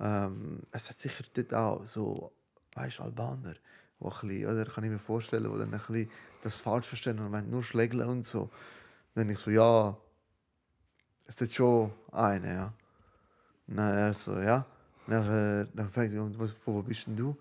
ähm, 0.00 0.60
es 0.70 0.88
hat 0.88 0.96
sicher 0.96 1.24
dort 1.34 1.54
auch 1.54 1.86
so, 1.86 2.32
weißt 2.74 2.98
du, 2.98 3.02
Albaner, 3.02 3.54
wo 3.98 4.08
ein 4.08 4.28
bisschen, 4.28 4.46
oder 4.46 4.64
kann 4.66 4.84
ich 4.84 4.90
mir 4.90 4.98
vorstellen, 4.98 5.50
wo 5.50 5.56
dann 5.56 5.72
ein 5.72 5.78
bisschen 5.78 6.10
das 6.42 6.58
falsch 6.58 6.86
verstehen 6.86 7.18
und 7.18 7.32
wollen 7.32 7.50
nur 7.50 7.64
schlägeln 7.64 8.08
und 8.08 8.24
so. 8.24 8.50
Dann 9.14 9.30
ich 9.30 9.38
so, 9.38 9.50
ja, 9.50 9.96
es 11.26 11.40
ist 11.40 11.54
schon 11.54 11.92
eine, 12.12 12.52
ja. 12.52 12.74
Dann 13.66 13.94
er 13.94 14.14
so, 14.14 14.38
ja. 14.40 14.66
Dann, 15.06 15.62
äh, 15.62 15.66
dann 15.74 15.90
fragt 15.90 16.14
und 16.14 16.38
was, 16.38 16.54
wo 16.64 16.82
bist 16.82 17.06
denn 17.06 17.16
du? 17.16 17.36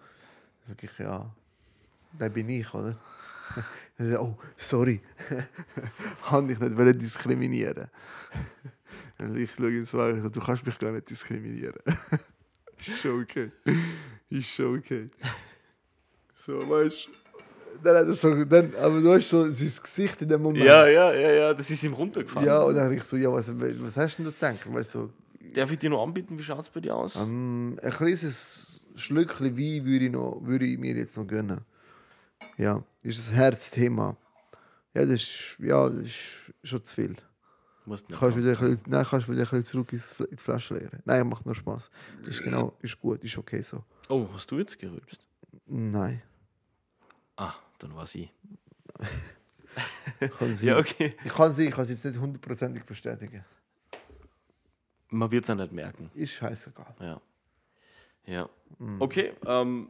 Dann 0.65 0.75
sag 0.75 0.83
ich, 0.83 0.99
ja, 0.99 1.29
da 2.17 2.29
bin 2.29 2.49
ich, 2.49 2.73
oder? 2.73 2.97
Dann 3.97 4.09
sagt 4.09 4.21
oh, 4.21 4.37
sorry, 4.57 5.01
kann 6.27 6.49
ich 6.49 6.59
nicht 6.59 7.01
diskriminieren. 7.01 7.87
Und 9.19 9.37
ich 9.37 9.51
schaue 9.53 9.71
ihn 9.71 9.85
so 9.85 10.01
an, 10.01 10.17
ich 10.17 10.23
so, 10.23 10.29
du 10.29 10.41
kannst 10.41 10.65
mich 10.65 10.77
gar 10.79 10.91
nicht 10.91 11.09
diskriminieren. 11.09 11.75
ist 12.79 12.97
schon 12.97 13.21
okay. 13.21 13.51
Ist 14.29 14.49
schon 14.49 14.79
okay. 14.79 15.09
So, 16.33 16.67
weißt 16.67 17.07
du, 17.07 17.11
dann 17.83 17.97
hat 17.97 18.07
er 18.07 18.13
so, 18.13 18.43
dann, 18.45 18.73
aber 18.75 18.99
du 18.99 19.13
hast 19.13 19.29
so 19.29 19.51
sein 19.51 19.71
Gesicht 19.83 20.21
in 20.21 20.29
dem 20.29 20.41
Moment. 20.41 20.65
Ja, 20.65 20.87
ja, 20.87 21.13
ja, 21.13 21.31
ja, 21.31 21.53
das 21.53 21.69
ist 21.69 21.83
ihm 21.83 21.93
runtergefallen. 21.93 22.47
Ja, 22.47 22.61
und 22.63 22.75
dann 22.75 22.85
habe 22.85 22.95
ich 22.95 23.03
so, 23.03 23.15
ja, 23.15 23.31
was, 23.31 23.51
was 23.57 23.97
hast 23.97 24.19
du 24.19 24.23
denn 24.23 24.33
da 24.39 24.51
gedacht? 24.51 24.73
Weißt, 24.73 24.95
du, 24.95 24.99
so, 24.99 25.09
Darf 25.55 25.71
ich 25.71 25.79
dir 25.79 25.89
noch 25.89 26.03
anbieten, 26.03 26.37
wie 26.37 26.43
schaut 26.43 26.59
es 26.61 26.69
bei 26.69 26.79
dir 26.79 26.95
aus? 26.95 27.15
ähm, 27.15 27.77
ein 27.81 27.91
kleines 27.91 28.87
Schlückchen 28.95 29.57
Wein 29.57 29.85
würde 29.85 30.05
ich, 30.05 30.11
noch, 30.11 30.39
würde 30.43 30.65
ich 30.65 30.77
mir 30.77 30.95
jetzt 30.95 31.17
noch 31.17 31.27
gönnen. 31.27 31.61
Ja, 32.57 32.83
ist 33.01 33.29
ein 33.29 33.35
Herzthema. 33.35 34.15
Ja, 34.93 35.01
das 35.05 35.13
ist, 35.21 35.55
ja, 35.59 35.89
das 35.89 36.03
ist 36.03 36.15
schon 36.63 36.85
zu 36.85 36.95
viel. 36.95 37.15
Musst 37.85 38.09
nicht 38.09 38.17
Kannst 38.19 38.37
wieder 38.37 38.51
bisschen, 38.51 38.81
nein, 38.87 39.05
kannst 39.09 39.27
wieder 39.27 39.39
ein 39.41 39.43
bisschen 39.43 39.65
zurück 39.65 39.91
ins, 39.91 40.17
in 40.19 40.27
die 40.31 40.37
Flasche 40.37 40.75
leeren. 40.75 41.01
Nein, 41.03 41.27
macht 41.27 41.45
nur 41.45 41.55
Spaß. 41.55 41.89
Ist 42.25 42.41
genau, 42.43 42.77
ist 42.81 42.99
gut, 42.99 43.23
ist 43.23 43.37
okay 43.37 43.61
so. 43.61 43.83
Oh, 44.07 44.27
hast 44.33 44.49
du 44.51 44.57
jetzt 44.59 44.79
gerülpst? 44.79 45.25
Nein. 45.65 46.21
Ah, 47.35 47.53
dann 47.79 47.93
war 47.95 48.07
sie. 48.07 48.29
Kann 50.37 50.53
sie, 50.53 50.67
Ja, 50.67 50.77
okay. 50.77 51.15
Ich 51.25 51.33
kann 51.33 51.51
sie, 51.51 51.67
ich 51.67 51.73
kann 51.73 51.85
sie 51.85 51.93
jetzt 51.93 52.05
nicht 52.05 52.19
hundertprozentig 52.19 52.83
bestätigen. 52.83 53.43
Man 55.13 55.31
wird 55.31 55.43
es 55.43 55.47
ja 55.47 55.55
nicht 55.55 55.71
merken. 55.71 56.09
Ist 56.15 56.31
scheißegal. 56.33 56.95
Ja. 56.99 57.21
Ja. 58.25 58.49
Okay, 58.99 59.33
ähm, 59.45 59.89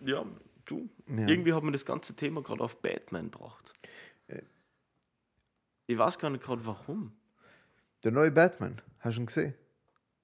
ja, 0.00 0.24
du. 0.66 0.88
Ja. 1.06 1.26
Irgendwie 1.28 1.52
hat 1.52 1.62
man 1.62 1.72
das 1.72 1.84
ganze 1.86 2.14
Thema 2.14 2.42
gerade 2.42 2.62
auf 2.62 2.76
Batman 2.82 3.30
gebracht. 3.30 3.72
Äh. 4.28 4.42
Ich 5.86 5.96
weiß 5.96 6.18
gar 6.18 6.30
nicht 6.30 6.42
gerade 6.44 6.64
warum. 6.66 7.12
Der 8.04 8.10
neue 8.12 8.30
Batman, 8.32 8.80
hast 8.98 9.16
du 9.16 9.22
ihn 9.22 9.26
gesehen? 9.26 9.54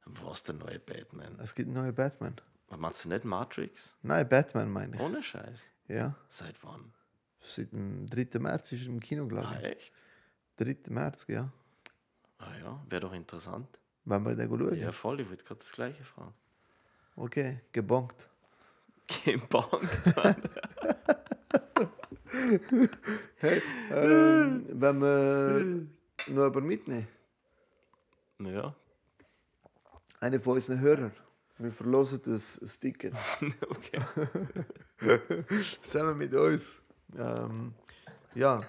Was 0.05 0.43
der 0.43 0.57
neue 0.57 0.79
Batman? 0.81 1.38
Es 1.41 1.55
gibt 1.55 1.69
einen 1.69 1.77
neuen 1.77 1.95
Batman. 1.95 2.35
Meinst 2.77 3.05
du 3.05 3.09
nicht 3.09 3.25
Matrix? 3.25 3.95
Nein, 4.03 4.29
Batman 4.29 4.71
meine 4.71 4.97
ich. 4.97 5.01
Ohne 5.01 5.23
Scheiß. 5.23 5.71
Ja. 5.87 6.17
Seit 6.29 6.62
wann? 6.64 6.93
Seit 7.41 7.73
dem 7.73 8.07
3. 8.09 8.38
März 8.41 8.73
ist 8.73 8.83
er 8.83 8.88
im 8.88 9.01
Kino, 9.01 9.27
glaube 9.27 9.47
Ah, 9.49 9.59
ich. 9.61 9.64
echt? 9.64 9.95
3. 10.57 10.77
März, 10.91 11.27
ja. 11.29 11.51
Ah 12.38 12.57
ja, 12.62 12.85
wäre 12.88 13.01
doch 13.03 13.12
interessant. 13.12 13.79
Wenn 14.09 14.25
wir 14.25 14.35
den 14.35 14.49
schauen. 14.49 14.75
Ja, 14.79 14.92
voll, 14.92 15.21
ich 15.21 15.29
würde 15.29 15.44
gerade 15.44 15.59
das 15.59 15.71
gleiche 15.71 16.03
fragen. 16.03 16.35
Okay, 17.16 17.61
gebonkt. 17.73 18.29
Gebankt. 19.25 19.88
Ähm, 23.90 24.66
wenn 24.68 25.01
wir 25.01 25.87
noch 26.27 26.44
jemanden 26.44 26.66
mitnehmen, 26.66 27.07
ja, 28.40 28.75
einer 30.21 30.40
von 30.40 30.55
unseren 30.55 30.81
Hörern, 30.81 31.12
wir 31.59 31.71
verlosen 31.71 32.21
das, 32.25 32.59
das 32.61 32.79
Ticket. 32.79 33.14
okay. 33.68 34.01
Zusammen 35.83 36.18
mit 36.18 36.35
uns. 36.35 36.83
Ähm, 37.16 37.75
ja. 38.35 38.61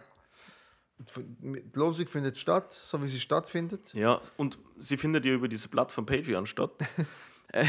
Die 1.00 1.64
Losung 1.74 2.08
findet 2.08 2.38
statt, 2.38 2.74
so 2.74 3.02
wie 3.02 3.08
sie 3.08 3.20
stattfindet. 3.22 3.94
Ja, 3.94 4.20
und 4.38 4.58
sie 4.78 4.98
findet 4.98 5.24
ja 5.26 5.34
über 5.34 5.48
diese 5.48 5.68
Plattform 5.70 6.06
Patreon 6.06 6.46
statt. 6.46 6.72
Äh, 7.52 7.66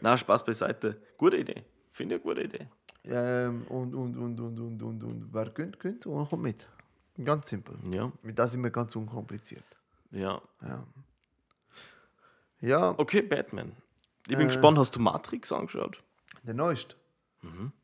Na, 0.00 0.16
Spaß 0.16 0.42
beiseite. 0.42 0.98
Gute 1.18 1.36
Idee. 1.36 1.64
Finde 1.90 2.14
ich 2.16 2.22
eine 2.24 2.34
gute 2.34 2.44
Idee. 2.44 2.66
Ähm, 3.04 3.60
und, 3.68 3.94
und, 3.94 4.16
und, 4.16 4.40
und, 4.40 4.58
und, 4.58 4.82
und, 4.82 5.04
und 5.04 5.28
wer 5.34 5.50
gönnt, 5.50 5.78
gönnt 5.78 6.06
und 6.06 6.26
kommt 6.30 6.42
mit. 6.42 6.66
Ganz 7.22 7.50
simpel. 7.50 7.76
Ja, 7.92 8.10
Mit 8.22 8.38
das 8.38 8.52
sind 8.52 8.62
wir 8.62 8.70
ganz 8.70 8.96
unkompliziert. 8.96 9.64
ja. 10.12 10.40
Ja. 10.62 10.86
Ja, 12.60 12.94
Okay, 12.98 13.20
Batman. 13.20 13.72
Ich 14.28 14.36
bin 14.36 14.42
Äh. 14.42 14.46
gespannt, 14.46 14.78
hast 14.78 14.96
du 14.96 15.00
Matrix 15.00 15.52
angeschaut? 15.52 16.02
der 16.42 16.54
neueste. 16.54 16.96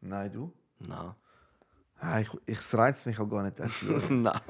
Nein, 0.01 0.33
du? 0.33 0.51
Na. 0.79 1.15
Ah, 2.01 2.21
ich, 2.21 2.29
ich 2.47 2.75
reizt 2.75 3.07
mich 3.07 3.19
auch 3.19 3.29
gar 3.29 3.43
nicht, 3.43 3.59
den 3.59 3.71
zu 3.71 3.87
schauen. 4.01 4.23
Na, 4.23 4.41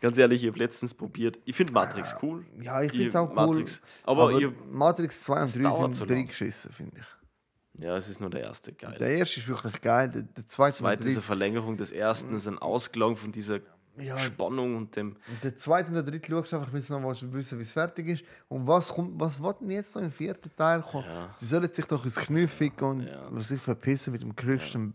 ganz 0.00 0.16
ehrlich, 0.16 0.42
ich 0.42 0.48
habe 0.48 0.58
letztens 0.58 0.94
probiert. 0.94 1.38
Ich 1.44 1.54
finde 1.54 1.72
Matrix 1.72 2.14
cool. 2.22 2.44
Ja, 2.60 2.80
ich 2.82 2.90
finde 2.92 3.08
es 3.08 3.16
auch 3.16 3.28
cool. 3.28 3.34
Matrix. 3.34 3.82
Aber 4.04 4.32
ich- 4.38 4.48
Matrix 4.70 5.22
2 5.24 5.36
und 5.38 5.42
es 5.44 5.54
3 5.54 5.62
dauert 5.62 5.80
sind 5.82 5.94
so 5.94 6.04
lang. 6.06 6.14
reingeschissen, 6.14 6.72
finde 6.72 7.00
ich. 7.00 7.84
Ja, 7.84 7.94
es 7.96 8.08
ist 8.08 8.20
nur 8.20 8.30
der 8.30 8.40
erste 8.40 8.72
geil. 8.72 8.96
Der 8.98 9.10
erste 9.18 9.40
ist 9.40 9.48
wirklich 9.48 9.78
geil. 9.82 10.08
Der, 10.10 10.22
der 10.22 10.48
zweite, 10.48 10.76
zweite 10.76 11.04
ist 11.06 11.14
eine 11.16 11.22
Verlängerung 11.22 11.76
des 11.76 11.92
ersten, 11.92 12.34
ist 12.34 12.46
ein 12.48 12.58
Ausklang 12.58 13.14
von 13.16 13.30
dieser 13.30 13.60
Ja. 13.98 14.16
Spannung 14.16 14.76
und 14.76 14.96
dem. 14.96 15.16
Und 15.28 15.44
der 15.44 15.54
zweite 15.54 15.88
und 15.88 15.94
der 15.94 16.02
dritte 16.02 16.30
schaust 16.30 16.54
einfach, 16.54 16.72
weil 16.72 16.80
du 16.80 16.92
noch 16.98 17.02
willst 17.04 17.30
wissen, 17.34 17.58
wie 17.58 17.62
es 17.62 17.72
fertig 17.72 18.08
ist. 18.08 18.24
Und 18.48 18.66
was 18.66 18.88
kommt, 18.88 19.20
was 19.20 19.42
wird 19.42 19.60
denn 19.60 19.70
jetzt 19.72 19.94
noch 19.94 20.00
im 20.02 20.10
vierten 20.10 20.50
Teil 20.56 20.80
kommen? 20.80 21.04
Ja. 21.06 21.34
Sie 21.36 21.44
sollen 21.44 21.70
sich 21.70 21.84
doch 21.84 22.02
ins 22.06 22.16
Knie 22.16 22.46
ficken 22.46 22.88
und 22.88 23.00
Ja. 23.06 23.28
sich 23.40 23.60
verpissen 23.60 24.14
mit 24.14 24.22
dem 24.22 24.34
Christian, 24.34 24.94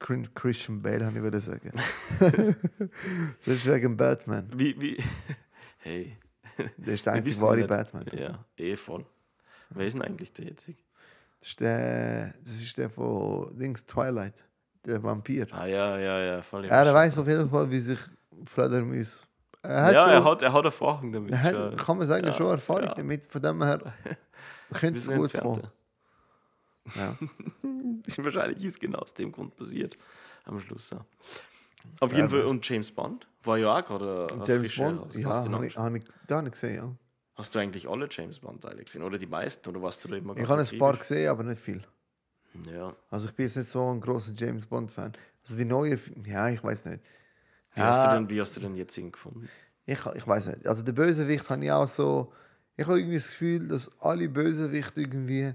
Christian 0.00 0.82
Bale, 0.82 1.04
habe 1.04 1.16
ich 1.16 1.22
würde 1.22 1.40
sagen. 1.40 1.72
das 3.44 3.54
ist 3.54 3.66
wegen 3.66 3.96
Batman. 3.96 4.48
Wie, 4.54 4.80
wie. 4.80 5.02
Hey. 5.82 6.18
Der 6.76 6.92
ist 6.92 7.06
der 7.06 7.14
einzige 7.14 7.40
wahre. 7.40 7.66
Batman. 7.66 8.04
Ja, 8.12 8.44
eh 8.58 8.76
voll. 8.76 9.06
Wer 9.70 9.86
ist 9.86 9.94
denn 9.94 10.02
eigentlich 10.02 10.30
der 10.34 10.44
jetzige? 10.44 10.78
Das 11.38 11.48
ist 11.48 11.60
der, 11.60 12.34
das 12.44 12.52
ist 12.60 12.76
der 12.76 12.90
von 12.90 13.56
Dings, 13.58 13.86
Twilight, 13.86 14.44
der 14.84 15.02
Vampir. 15.02 15.46
Ah, 15.52 15.64
ja, 15.64 15.98
ja, 15.98 16.20
ja, 16.20 16.42
voll. 16.42 16.66
Er 16.66 16.92
weiß 16.92 17.16
auf 17.16 17.26
jeden 17.26 17.48
Fall, 17.48 17.70
wie 17.70 17.80
sich 17.80 17.98
Fledermaus. 18.44 19.26
Er 19.62 19.82
hat 19.84 19.94
ja, 19.94 20.02
schon, 20.02 20.10
er 20.10 20.24
hat, 20.24 20.42
er 20.42 20.52
hat 20.52 20.64
Erfahrung 20.64 21.12
damit. 21.12 21.32
er 21.32 21.42
hat, 21.42 21.78
kann 21.78 21.98
man 21.98 22.06
sagen, 22.06 22.26
Ja, 22.26 22.32
schon 22.32 22.50
Erfahrung 22.50 22.84
ja. 22.84 22.94
damit. 22.94 23.26
Von 23.26 23.42
dem 23.42 23.62
her 23.62 23.80
könnte 24.74 25.00
es 25.00 25.06
gut 25.06 25.32
kommen. 25.32 25.62
Ja. 26.96 27.16
Wahrscheinlich 28.24 28.64
ist 28.64 28.80
genau 28.80 28.98
aus 29.00 29.14
dem 29.14 29.32
Grund 29.32 29.56
passiert. 29.56 29.96
Am 30.44 30.60
Schluss. 30.60 30.90
Ja. 30.90 31.04
Auf 32.00 32.10
Ja, 32.12 32.18
jeden 32.18 32.30
Fall. 32.30 32.44
Und 32.44 32.66
James 32.68 32.90
Bond 32.90 33.26
war 33.42 33.58
ja 33.58 33.76
auch 33.78 33.84
gerade 33.84 34.26
James 34.46 34.76
Bond, 34.76 35.14
ja, 35.14 35.30
hast, 35.30 35.44
du 35.46 35.50
ihn 35.50 35.54
habe 35.54 35.66
ich, 35.66 35.76
hab 35.76 35.94
ich, 35.94 36.04
da 36.26 36.36
habe 36.36 36.46
ich 36.48 36.52
gesehen, 36.52 36.74
ja. 36.76 36.94
hast 37.36 37.54
du 37.54 37.58
eigentlich 37.58 37.88
alle 37.88 38.08
James 38.10 38.38
Bond-Teile 38.38 38.84
gesehen? 38.84 39.02
Oder 39.02 39.18
die 39.18 39.26
meisten? 39.26 39.68
Oder 39.68 39.80
warst 39.82 40.04
du 40.04 40.08
da 40.08 40.16
immer 40.16 40.36
Ich 40.36 40.46
habe 40.48 40.60
ein 40.62 40.78
paar 40.78 40.96
gesehen, 40.96 41.28
aber 41.28 41.42
nicht 41.42 41.60
viel. 41.60 41.82
Ja. 42.70 42.94
Also 43.10 43.28
ich 43.28 43.34
bin 43.34 43.46
jetzt 43.46 43.56
nicht 43.56 43.68
so 43.68 43.90
ein 43.90 44.00
großer 44.00 44.32
James 44.36 44.66
Bond-Fan. 44.66 45.12
Also 45.42 45.56
die 45.56 45.64
neue, 45.64 45.98
ja, 46.26 46.48
ich 46.48 46.62
weiß 46.62 46.84
nicht. 46.86 47.02
Wie, 47.74 47.80
hast 47.80 48.04
du 48.04 48.08
Ja, 48.08 48.14
denn, 48.14 48.28
wie 48.28 48.40
hast 48.40 48.56
du 48.56 48.60
den 48.60 48.76
jetzt 48.76 48.94
gefunden? 48.96 49.48
ich, 49.86 50.04
ich 50.06 50.26
weiß 50.26 50.46
nicht. 50.48 50.66
Also 50.66 50.82
der 50.82 50.92
Bösewicht 50.92 51.48
habe 51.48 51.64
ich 51.64 51.70
auch 51.70 51.88
so. 51.88 52.32
Ich 52.76 52.86
habe 52.86 52.98
irgendwie 52.98 53.16
das 53.16 53.28
Gefühl, 53.28 53.68
dass 53.68 53.90
alle 54.00 54.28
Bösewichte 54.28 55.02
irgendwie 55.02 55.54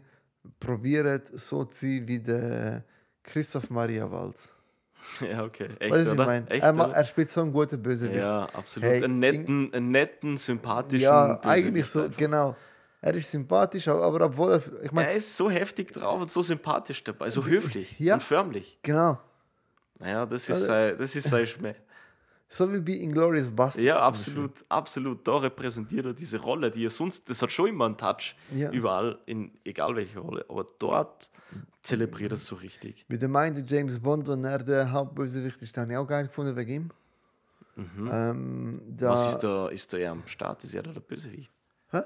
probieren, 0.59 1.21
so 1.33 1.65
zu 1.65 1.85
sein 1.85 2.07
wie 2.07 2.19
der 2.19 2.83
Christoph 3.23 3.69
Maria 3.69 4.09
Waltz. 4.11 4.51
ja, 5.21 5.43
okay. 5.43 5.69
Echt, 5.79 5.91
was 5.91 6.07
ich 6.07 6.13
meine? 6.15 6.49
Er, 6.49 6.73
er 6.73 7.05
spielt 7.05 7.29
so 7.31 7.41
einen 7.41 7.51
guten 7.53 7.81
Bösewicht. 7.81 8.19
Ja, 8.19 8.45
absolut. 8.53 8.89
Hey, 8.89 9.03
einen, 9.03 9.19
netten, 9.19 9.73
einen 9.73 9.91
netten, 9.91 10.37
sympathischen. 10.37 11.01
Ja, 11.03 11.27
Bösewicht 11.33 11.45
eigentlich 11.45 11.85
so, 11.85 12.03
einfach. 12.03 12.17
genau. 12.17 12.55
Er 13.01 13.13
ist 13.13 13.29
sympathisch, 13.29 13.87
aber 13.87 14.25
obwohl 14.25 14.53
er, 14.53 14.83
ich 14.83 14.91
meine, 14.91 15.09
Er 15.09 15.15
ist 15.15 15.37
so 15.37 15.49
heftig 15.49 15.91
drauf 15.93 16.19
und 16.21 16.31
so 16.31 16.41
sympathisch 16.41 17.03
dabei, 17.03 17.29
so 17.29 17.45
höflich 17.45 17.99
Ja. 17.99 18.15
und 18.15 18.23
förmlich. 18.23 18.79
genau. 18.81 19.19
Naja, 19.99 20.25
das 20.25 20.43
ist 20.49 20.55
Also- 20.55 20.65
sein, 20.65 20.95
das 20.97 21.15
ist 21.15 21.29
sein 21.29 21.45
Schmäh. 21.47 21.75
So 22.55 22.71
wie 22.71 22.79
bei 22.79 22.93
Inglourious 22.93 23.51
Bastards. 23.51 23.83
Ja, 23.83 23.99
absolut, 23.99 24.63
absolut. 24.69 25.27
Da 25.27 25.35
repräsentiert 25.39 26.05
er 26.05 26.13
diese 26.13 26.39
Rolle, 26.39 26.71
die 26.71 26.85
er 26.85 26.89
sonst, 26.89 27.29
das 27.29 27.41
hat 27.41 27.51
schon 27.51 27.67
immer 27.67 27.85
einen 27.85 27.97
Touch, 27.97 28.33
Ja. 28.55 28.71
überall, 28.71 29.19
in 29.25 29.51
egal 29.65 29.93
welche 29.97 30.19
Rolle, 30.19 30.45
aber 30.47 30.65
dort 30.79 31.29
zelebriert 31.81 32.31
er 32.31 32.35
es 32.35 32.45
so 32.47 32.55
richtig. 32.55 33.05
Bei 33.09 33.17
dem 33.17 33.31
meinte 33.31 33.61
James 33.67 33.99
Bond, 33.99 34.27
wenn 34.29 34.45
er 34.45 34.59
der 34.59 34.89
Hauptbösewicht 34.93 35.61
ist, 35.61 35.77
habe 35.77 35.91
ich 35.91 35.97
auch 35.97 36.07
geil 36.07 36.27
gefunden 36.27 36.55
wegen 36.55 36.71
ihm. 36.71 36.89
Ähm, 38.09 38.81
da 38.87 39.09
Was 39.09 39.27
ist 39.33 39.39
da, 39.39 39.67
ist 39.67 39.91
da 39.91 39.97
eher 39.97 40.11
am 40.11 40.25
Start? 40.25 40.63
Ist 40.63 40.73
er 40.73 40.83
da 40.83 40.93
der 40.93 41.01
Bösewicht? 41.01 41.51
Hä? 41.91 42.03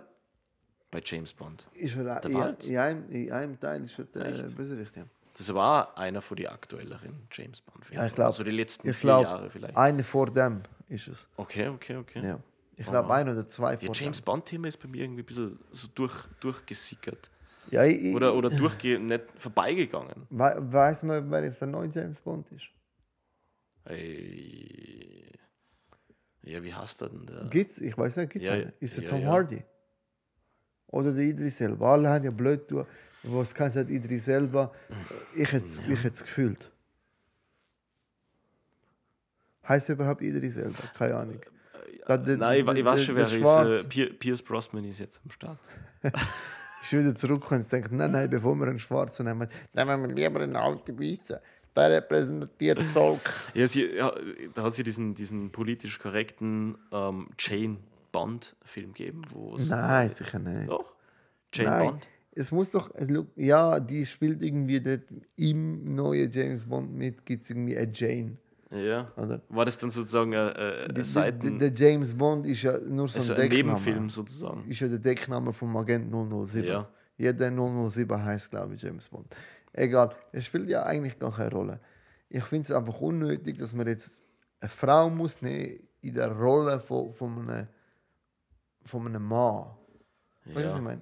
Bei 0.89 0.99
James 1.05 1.31
Bond. 1.31 1.67
Ist 1.75 1.95
er, 1.95 2.19
Der 2.21 2.31
in, 2.31 2.37
Wald? 2.37 2.65
in, 2.65 2.77
einem, 2.79 3.09
in 3.11 3.31
einem 3.31 3.59
Teil 3.59 3.83
ist 3.83 3.99
er 3.99 4.05
der 4.05 4.25
Echt? 4.45 4.55
Bösewicht, 4.57 4.97
ja. 4.97 5.03
Das 5.39 5.53
war 5.53 5.97
einer 5.97 6.21
von 6.21 6.35
den 6.35 6.47
aktuelleren 6.47 7.25
James 7.31 7.61
Bond-Filmen. 7.61 8.01
Ja, 8.01 8.07
ich 8.07 8.13
glaube. 8.13 8.27
Also 8.27 8.43
die 8.43 8.51
letzten 8.51 8.89
ich 8.89 8.97
vier 8.97 9.07
glaub, 9.07 9.23
Jahre 9.23 9.49
vielleicht. 9.49 9.77
Einer 9.77 10.03
vor 10.03 10.29
dem 10.29 10.63
ist 10.89 11.07
es. 11.07 11.29
Okay, 11.37 11.69
okay, 11.69 11.95
okay. 11.95 12.21
Ja. 12.21 12.39
Ich 12.75 12.85
glaube, 12.85 13.13
ein 13.13 13.29
oder 13.29 13.47
zwei 13.47 13.73
Ja, 13.73 13.79
vor 13.79 13.95
James 13.95 14.17
dem. 14.19 14.25
Bond-Thema 14.25 14.67
ist 14.67 14.77
bei 14.77 14.89
mir 14.89 15.03
irgendwie 15.03 15.21
ein 15.21 15.25
bisschen 15.25 15.57
so 15.71 15.87
durch, 15.95 16.13
durchgesickert. 16.41 17.31
Ja, 17.71 17.85
ich, 17.85 18.13
Oder, 18.13 18.35
oder 18.35 18.49
durchge 18.49 18.99
nicht 18.99 19.23
vorbeigegangen. 19.37 20.27
We 20.29 20.55
weiß 20.59 21.03
man, 21.03 21.31
wer 21.31 21.43
jetzt 21.43 21.61
der 21.61 21.69
neue 21.69 21.87
James 21.87 22.19
Bond 22.19 22.51
ist? 22.51 22.67
Ey. 23.85 25.39
Ja, 26.43 26.61
wie 26.63 26.73
heißt 26.73 26.99
der 26.99 27.09
denn? 27.09 27.25
Der? 27.27 27.45
Gibt's? 27.45 27.79
Ich 27.79 27.97
weiß 27.97 28.17
nicht, 28.17 28.31
gibt's 28.31 28.47
Ja, 28.47 28.55
einen? 28.55 28.73
Ist 28.81 28.97
es 28.97 29.03
ja, 29.05 29.09
Tom. 29.09 29.25
Hardy? 29.25 29.63
Oder 30.87 31.13
der 31.13 31.23
Idris 31.23 31.61
Elba? 31.61 31.93
Alle 31.93 32.09
haben 32.09 32.25
ja 32.25 32.31
blöd 32.31 32.67
tun. 33.23 33.35
Was 33.39 33.53
kann 33.53 33.71
sagt 33.71 33.89
Idris 33.89 34.27
Elba? 34.27 34.71
Ich 35.35 35.51
hätte 35.51 35.65
es 35.65 35.79
ich 35.87 36.03
hätt's 36.03 36.21
gefühlt. 36.21 36.69
Heißt 39.67 39.89
er 39.89 39.95
überhaupt 39.95 40.21
Idris 40.21 40.57
Elba? 40.57 40.79
Keine 40.97 41.15
Ahnung. 41.15 41.41
Da- 42.07 42.17
der- 42.17 42.37
Nein, 42.37 42.59
ich, 42.59 42.65
der- 42.65 42.75
ich 42.75 42.85
weiß 42.85 43.03
schon, 43.03 43.15
wer 43.15 43.25
ist. 43.71 43.95
Äh, 43.97 44.09
Pierce 44.13 44.41
Brosnan 44.41 44.83
ist 44.85 44.99
jetzt 44.99 45.21
am 45.23 45.31
Start. 45.31 45.59
Ich 46.81 46.93
wieder 46.93 47.13
zurückkommen 47.13 47.61
und 47.61 47.69
denke, 47.69 47.93
nein, 47.93 48.11
nein, 48.11 48.29
bevor 48.29 48.55
wir 48.55 48.65
einen 48.67 48.79
Schwarzen 48.79 49.25
nehmen, 49.25 49.49
nehmen 49.73 50.01
wir 50.07 50.15
lieber 50.15 50.39
einen 50.39 50.55
alten 50.55 50.97
Weißen. 50.97 51.35
Der 51.75 51.89
repräsentiert 51.91 52.79
das 52.79 52.89
Volk. 52.91 53.19
Ja, 53.53 53.67
sie, 53.67 53.85
ja, 53.97 54.13
da 54.53 54.63
hat 54.63 54.73
sie 54.73 54.83
diesen, 54.83 55.13
diesen 55.13 55.51
politisch 55.51 55.99
korrekten 55.99 56.77
ähm, 56.93 57.27
Jane 57.37 57.75
Bond-Film 58.13 58.93
gegeben, 58.93 59.23
wo 59.29 59.57
es. 59.57 59.67
Nein, 59.67 60.09
sicher 60.09 60.39
nicht. 60.39 60.69
Doch. 60.69 60.93
Jane 61.53 61.69
Nein, 61.69 61.87
Bond. 61.89 62.07
Es 62.31 62.51
muss 62.51 62.71
doch, 62.71 62.91
look, 63.07 63.27
ja, 63.35 63.79
die 63.79 64.05
spielt 64.05 64.41
irgendwie 64.41 64.79
dort 64.79 65.03
im 65.35 65.95
neuen 65.95 66.29
James 66.31 66.63
Bond 66.63 66.91
mit, 66.93 67.25
gibt 67.25 67.43
es 67.43 67.49
irgendwie 67.49 67.77
eine 67.77 67.91
Jane. 67.93 68.37
Ja. 68.71 69.11
Oder? 69.17 69.41
War 69.49 69.65
das 69.65 69.79
dann 69.79 69.89
sozusagen 69.89 70.33
eine, 70.35 70.55
eine 70.55 70.93
Die- 70.93 71.03
Seiten, 71.03 71.57
Der 71.57 71.73
James 71.73 72.13
Bond 72.15 72.45
ist 72.45 72.61
ja 72.61 72.77
nur 72.77 73.07
so 73.07 73.17
also 73.19 73.33
ein 73.33 73.41
ein 73.41 73.49
Deckname. 73.49 73.79
Nebenfilm 73.79 74.09
sozusagen? 74.11 74.69
Ist 74.69 74.79
ja 74.79 74.87
der 74.87 74.99
Deckname 74.99 75.51
vom 75.53 75.75
Agent 75.75 76.11
007. 76.11 76.63
Ja. 76.67 76.87
Jeder 77.17 77.49
007 77.51 78.23
heißt, 78.23 78.49
glaube 78.51 78.75
ich, 78.75 78.81
James 78.83 79.09
Bond. 79.09 79.35
Egal, 79.73 80.15
es 80.31 80.45
spielt 80.45 80.69
ja 80.69 80.83
eigentlich 80.83 81.17
gar 81.17 81.31
keine 81.35 81.51
Rolle. 81.51 81.79
Ich 82.29 82.43
finde 82.43 82.65
es 82.65 82.71
einfach 82.71 83.01
unnötig, 83.01 83.57
dass 83.57 83.73
man 83.73 83.87
jetzt 83.87 84.21
eine 84.59 84.69
Frau 84.69 85.09
muss 85.09 85.41
nehmen 85.41 85.79
in 86.01 86.13
der 86.13 86.31
Rolle 86.31 86.79
von, 86.79 87.11
von, 87.13 87.49
einem, 87.49 87.67
von 88.85 89.07
einem 89.07 89.23
Mann. 89.23 89.65
Weißt 90.45 90.57
du, 90.57 90.63
was 90.63 90.75
ich 90.75 90.81
meine? 90.81 91.01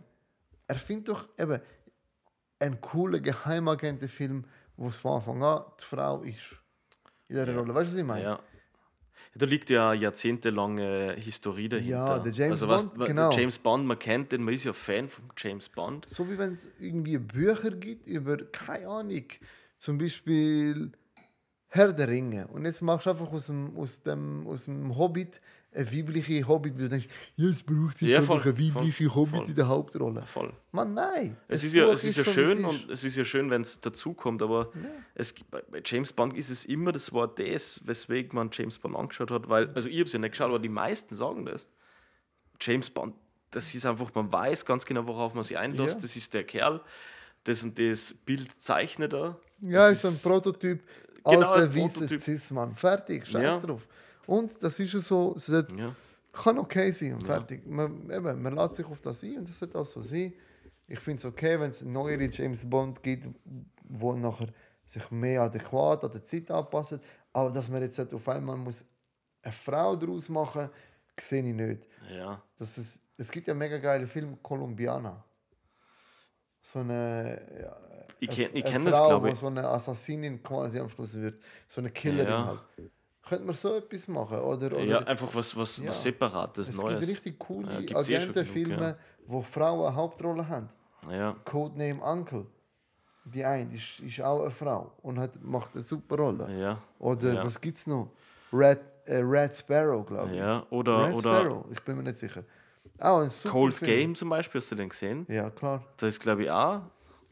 Er 0.67 0.77
findet 0.77 1.09
doch 1.09 1.27
eben 1.37 1.61
einen 2.59 2.81
coolen 2.81 3.23
Geheimagentenfilm, 3.23 4.45
wo 4.75 4.87
es 4.89 4.97
von 4.97 5.13
Anfang 5.13 5.43
an 5.43 5.63
die 5.79 5.85
Frau 5.85 6.21
ist. 6.23 6.55
In 7.29 7.35
der 7.35 7.55
Rolle. 7.55 7.73
Weißt 7.73 7.89
du, 7.89 7.93
was 7.93 7.99
ich 7.99 8.05
meine? 8.05 8.23
Ja. 8.23 8.39
Da 9.35 9.45
liegt 9.45 9.69
ja 9.69 9.93
jahrzehntelange 9.93 11.15
Historie 11.17 11.69
dahinter. 11.69 11.91
Ja, 11.91 12.19
der 12.19 12.31
James 12.31 12.51
also, 12.51 12.67
was, 12.67 12.85
Bond, 12.85 12.99
der 12.99 13.07
genau. 13.07 13.31
James 13.31 13.59
Bond, 13.59 13.85
man 13.85 13.99
kennt 13.99 14.31
den, 14.31 14.43
man 14.43 14.53
ist 14.53 14.63
ja 14.63 14.73
Fan 14.73 15.09
von 15.09 15.25
James 15.37 15.69
Bond. 15.69 16.09
So 16.09 16.29
wie 16.29 16.37
wenn 16.37 16.53
es 16.53 16.67
irgendwie 16.79 17.17
Bücher 17.17 17.71
gibt 17.71 18.07
über, 18.07 18.37
keine 18.37 18.87
Ahnung, 18.87 19.25
zum 19.77 19.97
Beispiel 19.97 20.91
Herr 21.67 21.93
der 21.93 22.07
Ringe. 22.07 22.47
Und 22.47 22.65
jetzt 22.65 22.81
machst 22.81 23.05
du 23.05 23.11
einfach 23.11 23.31
aus 23.31 23.47
dem, 23.47 23.77
aus 23.77 24.01
dem, 24.01 24.47
aus 24.47 24.65
dem 24.65 24.97
Hobbit 24.97 25.41
eine 25.73 25.91
weibliche 25.93 26.47
Hobbit, 26.47 26.73
wo 26.75 26.79
du 26.79 26.89
denkst, 26.89 27.07
ja, 27.35 27.49
es 27.49 27.61
braucht 27.61 28.01
Ja, 28.01 28.17
einfach 28.19 28.41
voll, 28.41 28.53
eine 28.53 28.75
weibliche 28.75 29.05
voll, 29.09 29.15
Hobbit 29.15 29.35
voll. 29.41 29.47
in 29.49 29.55
der 29.55 29.67
Hauptrolle. 29.67 30.23
Voll. 30.25 30.53
Mann, 30.71 30.93
nein. 30.93 31.37
Es 31.47 31.63
ist 31.63 31.73
ja, 31.73 31.85
es 31.91 32.03
ist 32.03 32.17
ja 32.17 32.23
schön 32.23 32.65
es 32.65 32.73
ist. 32.75 32.83
und 32.83 32.91
es 32.91 33.03
ist 33.03 33.15
ja 33.15 33.25
schön, 33.25 33.49
wenn 33.51 33.61
es 33.61 33.79
dazukommt, 33.79 34.41
aber 34.41 34.71
es, 35.13 35.35
gibt- 35.35 35.51
bei 35.51 35.81
James 35.85 36.13
Bond 36.13 36.35
ist 36.35 36.49
es 36.49 36.65
immer, 36.65 36.91
das 36.91 37.13
war 37.13 37.27
das, 37.27 37.81
weswegen 37.85 38.31
man 38.33 38.49
James 38.51 38.79
Bond 38.79 38.95
angeschaut 38.95 39.29
hat, 39.29 39.49
weil, 39.49 39.69
also 39.75 39.87
ich 39.87 39.95
habe 39.95 40.05
es 40.05 40.13
ja 40.13 40.19
nicht 40.19 40.31
geschaut, 40.31 40.47
aber 40.49 40.59
die 40.59 40.69
meisten 40.69 41.13
sagen 41.15 41.45
das. 41.45 41.67
James 42.59 42.89
Bond, 42.89 43.13
das 43.51 43.73
ist 43.75 43.85
einfach, 43.85 44.13
man 44.15 44.31
weiß 44.31 44.65
ganz 44.65 44.85
genau, 44.85 45.05
worauf 45.05 45.33
man 45.33 45.43
sich 45.43 45.57
einlässt, 45.57 45.95
Ja. 45.97 46.01
das 46.01 46.15
ist 46.15 46.33
der 46.33 46.43
Kerl, 46.43 46.81
das 47.43 47.61
und 47.63 47.77
das 47.77 48.13
Bild 48.13 48.61
zeichnet 48.61 49.13
er. 49.13 49.39
Ja, 49.61 49.89
Das 49.89 50.03
ist 50.03 50.25
ein 50.25 50.31
Prototyp. 50.31 50.81
Genau, 51.23 51.51
alter, 51.51 51.75
weißer. 51.75 52.07
Cis-Mann. 52.17 52.75
Fertig, 52.75 53.25
scheiß 53.27 53.41
Ja. 53.43 53.59
drauf. 53.59 53.87
Und 54.27 54.61
das 54.61 54.79
ist 54.79 54.93
ja 54.93 54.99
so, 54.99 55.33
es 55.35 55.49
hat- 55.49 55.71
Ja. 55.71 55.95
kann 56.33 56.59
okay 56.59 56.91
sein 56.91 57.13
und 57.15 57.23
fertig. 57.23 57.65
Man, 57.65 58.09
eben, 58.11 58.41
man 58.43 58.55
lässt 58.55 58.75
sich 58.75 58.85
auf 58.85 59.01
das 59.01 59.23
ein 59.23 59.39
und 59.39 59.49
das 59.49 59.57
sollte 59.57 59.77
auch 59.79 59.85
so 59.85 60.01
sein. 60.01 60.33
Ich 60.87 60.99
finde 60.99 61.17
es 61.19 61.25
okay, 61.25 61.59
wenn 61.59 61.71
es 61.71 61.83
neuere 61.83 62.25
James 62.29 62.69
Bond 62.69 63.01
gibt, 63.01 63.27
wo 63.89 64.13
nachher 64.13 64.47
sich 64.85 65.09
mehr 65.11 65.41
adäquat 65.41 66.03
an 66.05 66.11
der 66.11 66.23
Zeit 66.23 66.49
anpassen. 66.51 67.01
Aber 67.33 67.51
dass 67.51 67.67
man 67.69 67.81
jetzt 67.81 67.97
halt 67.97 68.13
auf 68.13 68.27
einmal 68.29 68.55
muss 68.55 68.85
eine 69.41 69.51
Frau 69.53 69.95
daraus 69.95 70.29
machen 70.29 70.69
sehe 71.19 71.41
ich 71.43 71.53
nicht. 71.55 71.87
ja. 72.15 72.41
Das 72.59 72.77
ist, 72.77 73.01
es 73.17 73.31
gibt 73.31 73.47
ja 73.47 73.51
einen 73.53 73.59
mega 73.59 73.77
geile 73.79 74.05
Film 74.07 74.37
Colombiana. 74.43 75.23
So 76.61 76.79
eine, 76.79 77.39
ja, 77.61 77.77
Ich 78.19 78.29
eine- 78.29 78.37
kenn- 78.49 78.55
ich 78.55 78.63
das, 78.63 78.95
Frau, 78.97 79.07
glaub 79.09 79.23
wo 79.23 79.27
ich. 79.27 79.35
so 79.35 79.47
eine 79.47 79.67
Assassinin 79.67 80.41
quasi 80.43 80.79
am 80.79 80.89
Schluss 80.89 81.13
wird. 81.15 81.41
So 81.67 81.81
eine 81.81 81.89
Killerin 81.89 82.29
Ja. 82.31 82.45
halt. 82.47 82.91
Könnte 83.27 83.45
man 83.45 83.55
so 83.55 83.75
etwas 83.75 84.07
machen? 84.07 84.39
Oder, 84.39 84.67
oder 84.67 84.83
ja, 84.83 84.99
einfach 84.99 85.33
was, 85.33 85.55
was, 85.57 85.77
Ja. 85.77 85.89
was 85.89 86.01
Separates, 86.03 86.69
es 86.69 86.77
Neues. 86.77 86.99
gibt 86.99 87.11
richtig 87.11 87.39
coole 87.39 87.73
Ja, 87.73 87.79
gibt's 87.81 88.09
eh 88.09 88.15
Agentenfilme, 88.17 88.75
genug, 88.75 88.95
wo 89.25 89.41
Frauen 89.41 89.87
eine 89.87 89.95
Hauptrolle 89.95 90.47
haben. 90.47 90.69
Ja. 91.11 91.35
Codename 91.45 92.01
Uncle. 92.01 92.45
Die 93.25 93.43
eine 93.43 93.73
ist, 93.75 93.99
ist 93.99 94.21
auch 94.21 94.41
eine 94.41 94.51
Frau 94.51 94.93
und 95.01 95.19
hat, 95.19 95.41
macht 95.43 95.71
eine 95.73 95.83
super 95.83 96.15
Rolle. 96.17 96.47
Ja. 96.57 96.81
Oder 96.99 97.33
ja. 97.33 97.45
was 97.45 97.59
gibt 97.59 97.77
es 97.77 97.85
noch? 97.87 98.11
Red, 98.53 98.79
äh, 99.05 99.17
Red 99.17 99.53
Sparrow, 99.53 100.05
glaube 100.05 100.31
ich. 100.31 100.37
Ja, 100.37 100.65
oder, 100.69 101.07
Red 101.07 101.15
oder 101.15 101.19
Sparrow, 101.19 101.65
ich 101.71 101.81
bin 101.81 101.97
mir 101.97 102.03
nicht 102.03 102.15
sicher. 102.15 102.43
Auch 102.99 103.19
ein 103.19 103.29
super 103.29 103.51
Cold 103.53 103.77
Film. 103.77 103.91
Game 103.91 104.15
zum 104.15 104.29
Beispiel, 104.29 104.61
hast 104.61 104.71
du 104.71 104.75
den 104.75 104.87
gesehen? 104.89 105.25
Ja, 105.27 105.49
klar. 105.49 105.83
Da 105.97 106.07
ist, 106.07 106.19
glaube 106.21 106.43
ich, 106.43 106.49
auch. 106.51 106.81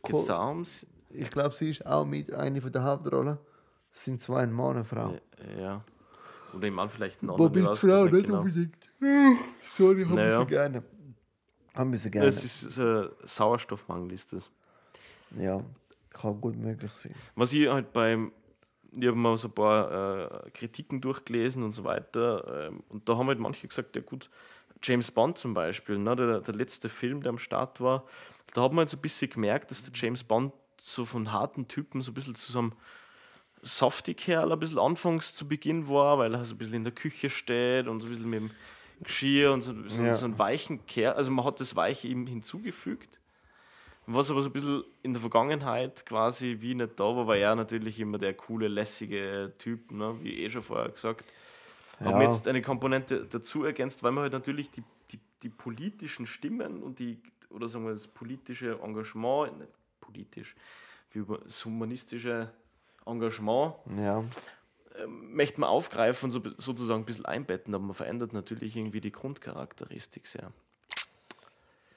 Geht 0.04 0.16
es 0.16 0.22
Cool. 0.22 0.28
da 0.28 0.48
ums? 0.50 0.86
Ich 1.10 1.32
glaube, 1.32 1.56
sie 1.56 1.70
ist 1.70 1.86
auch 1.86 2.06
mit 2.06 2.34
einer 2.34 2.62
von 2.62 2.72
der 2.74 2.84
Hauptrollen. 2.84 3.38
Sind 3.96 4.22
zwei, 4.22 4.44
ein 4.44 4.52
Mann 4.52 4.68
und 4.72 4.76
eine 4.76 4.84
Frau. 4.86 5.16
Ja. 5.58 5.84
Oder 6.54 6.68
im 6.68 6.74
Mann 6.74 6.90
vielleicht 6.90 7.24
ein 7.24 7.30
Wobei 7.30 7.60
die 7.60 7.66
weiß 7.66 7.80
Frau 7.80 8.06
nicht 8.06 8.26
genau. 8.26 8.40
unbedingt. 8.42 8.76
Sorry, 9.70 10.02
ich 10.02 10.06
habe 10.08 10.16
Naja. 10.16 10.40
sie 10.40 10.46
gerne. 10.46 10.84
Haben 11.74 11.96
sie 11.96 12.12
gerne. 12.12 12.28
Das 12.28 12.44
ist 12.44 12.78
äh, 12.78 13.10
Sauerstoffmangel, 13.24 14.12
ist 14.14 14.34
das. 14.34 14.52
ja, 15.38 15.62
kann 16.12 16.40
gut 16.40 16.56
möglich 16.58 16.92
sein. 16.92 17.16
Was 17.36 17.52
ich 17.54 17.68
halt 17.70 17.92
beim, 17.94 18.32
ich 18.92 19.08
habe 19.08 19.18
mal 19.18 19.38
so 19.38 19.48
ein 19.48 19.54
paar 19.54 20.46
äh, 20.46 20.50
Kritiken 20.52 21.02
durchgelesen 21.02 21.64
und 21.64 21.72
so 21.72 21.84
weiter. 21.84 22.68
Ähm, 22.68 22.84
und 22.90 23.08
da 23.08 23.18
haben 23.18 23.28
halt 23.28 23.40
manche 23.40 23.68
gesagt, 23.68 23.96
ja 23.96 24.02
gut, 24.02 24.30
James 24.84 25.10
Bond 25.12 25.38
zum 25.38 25.54
Beispiel, 25.54 25.98
ne, 25.98 26.16
der, 26.16 26.42
der 26.42 26.54
letzte 26.54 26.90
Film, 26.90 27.22
der 27.22 27.30
am 27.32 27.40
Start 27.40 27.80
war, 27.82 28.06
da 28.54 28.62
hat 28.64 28.72
man 28.72 28.80
halt 28.80 28.90
so 28.90 28.98
ein 28.98 29.02
bisschen 29.02 29.30
gemerkt, 29.30 29.72
dass 29.72 29.84
der 29.84 29.94
James 29.94 30.24
Bond 30.24 30.54
so 30.80 31.04
von 31.06 31.32
harten 31.32 31.68
Typen 31.68 32.02
so 32.02 32.12
ein 32.12 32.14
bisschen 32.14 32.36
zu 32.36 32.52
so 32.52 32.60
einem 32.60 32.74
Softie-Kerl 33.66 34.52
ein 34.52 34.60
bisschen 34.60 34.80
anfangs 34.80 35.34
zu 35.34 35.48
Beginn 35.48 35.90
war, 35.90 36.18
weil 36.20 36.34
er 36.34 36.46
so 36.46 36.54
ein 36.54 36.58
bisschen 36.58 36.76
in 36.76 36.84
der 36.84 36.94
Küche 36.94 37.30
steht 37.30 37.88
und 37.88 38.00
so 38.00 38.08
ein 38.08 38.12
bisschen 38.12 38.30
mit 38.30 38.40
dem 38.42 38.52
Geschirr 39.02 39.52
und 39.54 39.62
so, 39.62 39.74
so, 39.90 40.04
Ja. 40.04 40.14
so 40.14 40.26
einen 40.26 40.38
weichen 40.40 40.86
Kerl. 40.86 41.14
Also 41.16 41.32
man 41.32 41.44
hat 41.46 41.60
das 41.60 41.76
Weiche 41.76 42.08
ihm 42.08 42.28
hinzugefügt. 42.28 43.20
Was 44.08 44.30
aber 44.30 44.42
so 44.42 44.50
ein 44.50 44.54
bisschen 44.54 44.84
in 45.02 45.14
der 45.14 45.20
Vergangenheit 45.20 46.06
quasi 46.06 46.58
wie 46.60 46.76
nicht 46.76 47.00
da 47.00 47.06
war, 47.06 47.26
war 47.26 47.38
er 47.38 47.56
natürlich 47.56 48.00
immer 48.00 48.20
der 48.20 48.36
coole, 48.36 48.68
lässige 48.68 49.54
Typ, 49.58 49.92
ne? 49.92 50.16
wie 50.22 50.44
eh 50.44 50.50
schon 50.50 50.62
vorher 50.62 50.90
gesagt. 50.90 51.26
Haben 52.02 52.12
Ja. 52.12 52.20
wir 52.20 52.26
jetzt 52.26 52.48
eine 52.48 52.62
Komponente 52.62 53.26
dazu 53.26 53.64
ergänzt, 53.64 54.04
weil 54.04 54.12
man 54.12 54.24
halt 54.24 54.34
natürlich 54.34 54.70
die, 54.70 54.84
die, 55.12 55.20
die 55.42 55.50
politischen 55.50 56.28
Stimmen 56.28 56.84
und 56.84 57.00
die, 57.00 57.18
oder 57.50 57.68
sagen 57.68 57.86
wir 57.86 57.94
das 57.94 58.06
politische 58.08 58.80
Engagement, 58.84 59.58
nicht 59.58 59.72
politisch, 60.02 60.56
wie 61.12 61.20
über 61.20 61.40
das 61.40 61.66
humanistische 61.66 62.52
Engagement, 63.06 63.76
Ja. 63.98 64.24
möchte 65.08 65.60
man 65.60 65.70
aufgreifen 65.70 66.26
und 66.26 66.32
so, 66.32 66.42
sozusagen 66.58 67.02
ein 67.02 67.06
bisschen 67.06 67.26
einbetten, 67.26 67.74
aber 67.76 67.84
man 67.84 67.94
verändert 67.94 68.34
natürlich 68.34 68.76
irgendwie 68.76 69.02
die 69.02 69.12
Grundcharakteristik 69.12 70.26
sehr. 70.28 70.52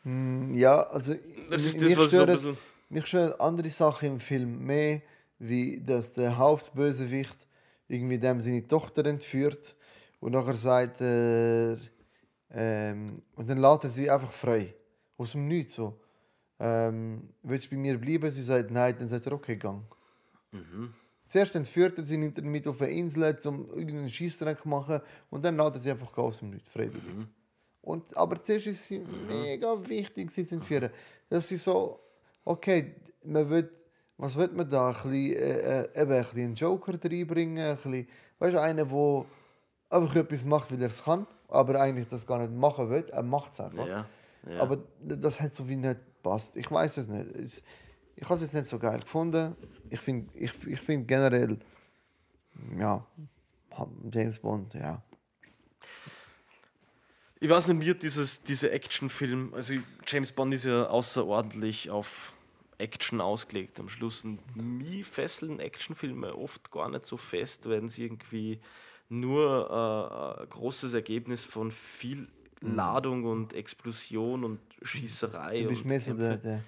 Hm, 0.05 0.55
Ja, 0.55 0.83
also 0.83 1.15
Das 1.51 1.65
ist 1.65 1.77
das, 1.77 1.83
mich 1.91 1.97
was 1.99 2.05
so 2.05 2.17
stören- 2.17 2.31
bisschen. 2.37 2.59
Mich 2.91 3.07
stören 3.07 3.39
andere 3.41 3.69
Sachen 3.71 4.09
im 4.09 4.21
Film 4.21 4.65
mehr, 4.65 5.03
wie 5.39 5.81
dass 5.85 6.13
der 6.15 6.37
Hauptbösewicht 6.39 7.37
irgendwie 7.89 8.19
dem 8.19 8.41
seine 8.41 8.67
Tochter 8.67 9.05
entführt 9.07 9.75
und 10.21 10.33
nachher 10.33 10.55
sagt 10.55 11.01
er, 11.01 11.79
ähm, 12.51 13.23
und 13.37 13.49
dann 13.49 13.59
lässt 13.59 13.85
er 13.85 13.91
sie 13.91 14.11
einfach 14.11 14.33
frei. 14.33 14.75
Aus 15.19 15.33
dem 15.33 15.49
Nichts 15.49 15.75
so. 15.75 16.01
Ähm, 16.61 17.29
willst 17.43 17.67
du 17.67 17.71
bei 17.71 17.77
mir 17.77 17.99
bleiben? 17.99 18.31
Sie 18.31 18.43
sagt 18.43 18.71
nein, 18.71 18.97
dann 18.99 19.09
sagt 19.09 19.27
er, 19.27 19.33
okay, 19.33 19.57
gang. 19.57 19.83
Zuerst 21.29 21.55
entführt 21.55 21.99
er 21.99 22.05
sie, 22.05 22.17
nimmt 22.17 22.39
er 22.39 22.45
mit 22.45 22.67
auf 22.67 22.81
eine 22.81 22.91
Insel, 22.91 23.39
um 23.45 23.69
irgendeinen 23.69 24.09
Schießtrank 24.09 24.63
zu 24.63 24.69
machen 24.69 25.01
und 25.31 25.45
dann 25.45 25.57
lädt 25.57 25.75
er 25.75 25.81
sie 25.81 25.91
einfach 25.91 26.17
aus 26.17 26.39
dem 26.39 26.51
Nichts, 26.51 26.71
freiwillig. 26.71 27.03
Und, 27.83 28.17
aber 28.17 28.43
zuerst 28.43 28.67
ist 28.67 28.91
es 28.91 29.01
mega 29.29 29.89
wichtig, 29.89 30.31
sie 30.31 30.47
zu 30.47 30.57
entführen. 30.57 30.91
Dass 31.29 31.49
sie 31.49 31.57
so, 31.57 32.01
okay, 32.45 32.95
man 33.25 33.49
will, 33.51 33.71
was 34.17 34.37
will 34.37 34.51
man 34.53 34.69
da? 34.69 34.89
Ein 34.89 34.95
bisschen, 34.95 35.37
äh, 35.37 35.83
äh, 35.83 36.03
eben 36.03 36.13
ein 36.13 36.23
bisschen 36.23 36.39
einen 36.39 36.55
Joker 36.55 36.93
reinbringen, 37.03 37.65
ein 37.65 37.77
bisschen, 37.77 38.09
weißt 38.39 38.55
du, 38.55 38.61
einer, 38.61 38.85
der 38.87 39.25
einfach 39.91 40.17
etwas 40.17 40.45
macht, 40.45 40.73
weil 40.73 40.81
er 40.81 40.89
es 40.89 41.05
kann, 41.05 41.27
aber 41.49 41.81
eigentlich 41.81 42.09
das 42.09 42.27
gar 42.27 42.39
nicht 42.39 42.53
machen 42.53 42.91
will. 42.91 43.07
Er 43.11 43.23
macht 43.23 43.55
es 43.55 43.61
einfach. 43.61 43.87
Ja. 43.87 44.07
ja. 44.49 44.61
Aber 44.61 44.79
das 45.01 45.41
hat 45.41 45.55
so 45.55 45.69
wie 45.69 45.77
nicht 45.77 45.99
passt. 46.23 46.57
Ich 46.57 46.71
weiß 46.71 46.97
es 46.99 47.09
nicht. 47.09 47.63
Ich, 48.21 48.25
habe 48.25 48.35
es 48.35 48.41
jetzt 48.43 48.55
nicht 48.55 48.67
so 48.67 48.79
geil 48.79 49.01
gefunden. 49.01 49.57
Ich 49.91 50.01
finde 50.01 50.37
ich, 50.37 50.53
ich 50.67 50.81
find 50.81 51.07
generell, 51.07 51.59
ja, 52.77 53.07
James 54.13 54.39
Bond, 54.41 54.75
ja. 54.75 55.03
Ich 57.41 57.49
weiß 57.49 57.69
nicht, 57.69 57.79
mir 57.79 57.95
dieses, 57.95 58.43
diese 58.43 58.73
Actionfilm, 58.73 59.55
also 59.55 59.75
James 60.05 60.33
Bond 60.33 60.53
ist 60.55 60.65
ja 60.65 60.87
außerordentlich 60.89 61.91
auf 61.91 62.35
Action 62.79 63.21
ausgelegt 63.21 63.79
am 63.79 63.89
Schluss. 63.89 64.25
Und 64.25 64.41
mich 64.57 65.07
fesseln 65.07 65.61
Actionfilme 65.61 66.35
oft 66.35 66.73
gar 66.73 66.91
nicht 66.91 67.05
so 67.05 67.17
fest, 67.17 67.69
wenn 67.69 67.89
sie 67.89 68.05
irgendwie 68.05 68.61
nur 69.09 69.71
äh, 69.71 70.43
ein 70.43 70.49
großes 70.49 70.93
Ergebnis 70.95 71.45
von 71.45 71.71
viel 71.71 72.27
Ladung 72.61 73.25
und 73.25 73.53
Explosion 73.53 74.43
und 74.43 74.61
Schießerei. 74.83 75.63
Du 75.63 75.69
bist 75.69 75.83
und 75.83 75.89
mehr 75.89 76.01
so 76.01 76.15
der, 76.15 76.37
der, 76.37 76.65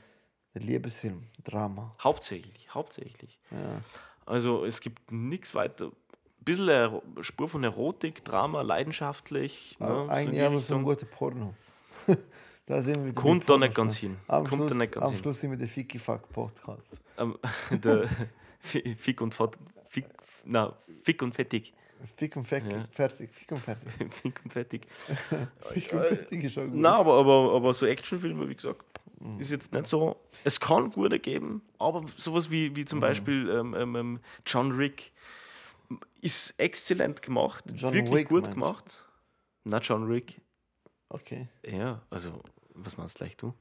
der 0.55 0.63
Liebesfilm, 0.63 1.25
Drama. 1.45 1.95
Hauptsächlich, 2.03 2.73
hauptsächlich. 2.75 3.39
Ja. 3.51 3.81
Also 4.27 4.65
es 4.65 4.81
gibt 4.81 5.11
nichts 5.13 5.55
weiter. 5.55 5.87
Ein 5.87 6.45
bisschen 6.45 6.69
Ero- 6.69 7.03
Spur 7.21 7.49
von 7.49 7.65
Erotik, 7.65 8.25
Drama, 8.25 8.63
leidenschaftlich. 8.63 9.77
Ne, 9.79 9.89
so 9.89 10.03
in 10.05 10.11
Eigentlich 10.11 10.39
die 10.39 10.45
aber 10.45 10.61
so 10.61 10.75
ein 10.77 10.83
guter 10.85 11.07
Porno. 11.07 11.55
da 12.67 12.83
sind 12.83 13.05
wir 13.05 13.13
Kommt 13.15 13.49
da 13.49 13.59
nicht 13.59 13.75
ganz 13.75 13.95
ne? 13.95 14.01
hin. 14.01 14.17
Am, 14.29 14.45
Kommt 14.45 14.63
da 14.63 14.67
Schluss, 14.69 14.79
nicht 14.79 14.93
ganz 14.93 15.07
am 15.07 15.13
hin. 15.13 15.21
Schluss 15.23 15.41
sind 15.41 15.51
wir 15.51 15.59
der 15.59 15.69
Ficky 15.69 15.99
Fuck 15.99 16.29
Podcast. 16.31 17.01
Der 17.71 18.09
Fi- 18.61 18.95
Fick 18.95 19.21
und 19.21 19.35
Fett. 19.35 19.59
Fick, 19.89 20.07
na, 20.45 20.75
Fick 21.03 21.23
und 21.23 21.35
Fettig. 21.35 21.75
Fick 22.17 22.35
und 22.37 22.47
fertig. 22.47 22.73
Ja. 22.73 22.87
fertig. 22.91 23.31
Fick 23.31 23.53
und 23.53 23.59
fertig. 23.59 23.93
Fick 24.11 24.41
und 24.45 24.53
Fettig. 24.53 24.87
Fick 25.73 25.93
und 25.93 26.01
fertig 26.01 26.45
ist 26.45 26.55
schon 26.55 26.71
gut. 26.71 26.81
Na, 26.81 26.97
aber, 26.97 27.19
aber, 27.19 27.53
aber 27.55 27.75
so 27.75 27.85
Actionfilme, 27.85 28.49
wie 28.49 28.55
gesagt, 28.55 28.83
ist 29.39 29.51
jetzt 29.51 29.73
nicht 29.73 29.87
so. 29.87 30.17
Es 30.45 30.59
kann 30.61 30.91
gute 30.91 31.19
geben, 31.19 31.63
aber 31.79 32.05
sowas 32.17 32.51
wie, 32.51 32.75
wie 32.77 32.85
zum 32.85 33.01
Beispiel 33.01 33.49
ähm, 33.51 33.75
ähm, 33.75 33.97
ähm, 33.97 34.21
John 34.47 34.73
Rick 34.73 35.13
ist 36.21 36.55
exzellent 36.59 37.23
gemacht, 37.23 37.65
John 37.75 37.93
wirklich 37.93 38.15
Wick, 38.23 38.29
gut 38.29 38.47
du? 38.47 38.51
gemacht. 38.53 39.05
Na, 39.65 39.79
John 39.79 40.05
Rick. 40.05 40.41
Okay. 41.09 41.49
Ja, 41.67 42.01
also, 42.11 42.41
was 42.75 42.97
meinst 42.97 43.17
du 43.17 43.25
gleich 43.25 43.37
du? 43.37 43.53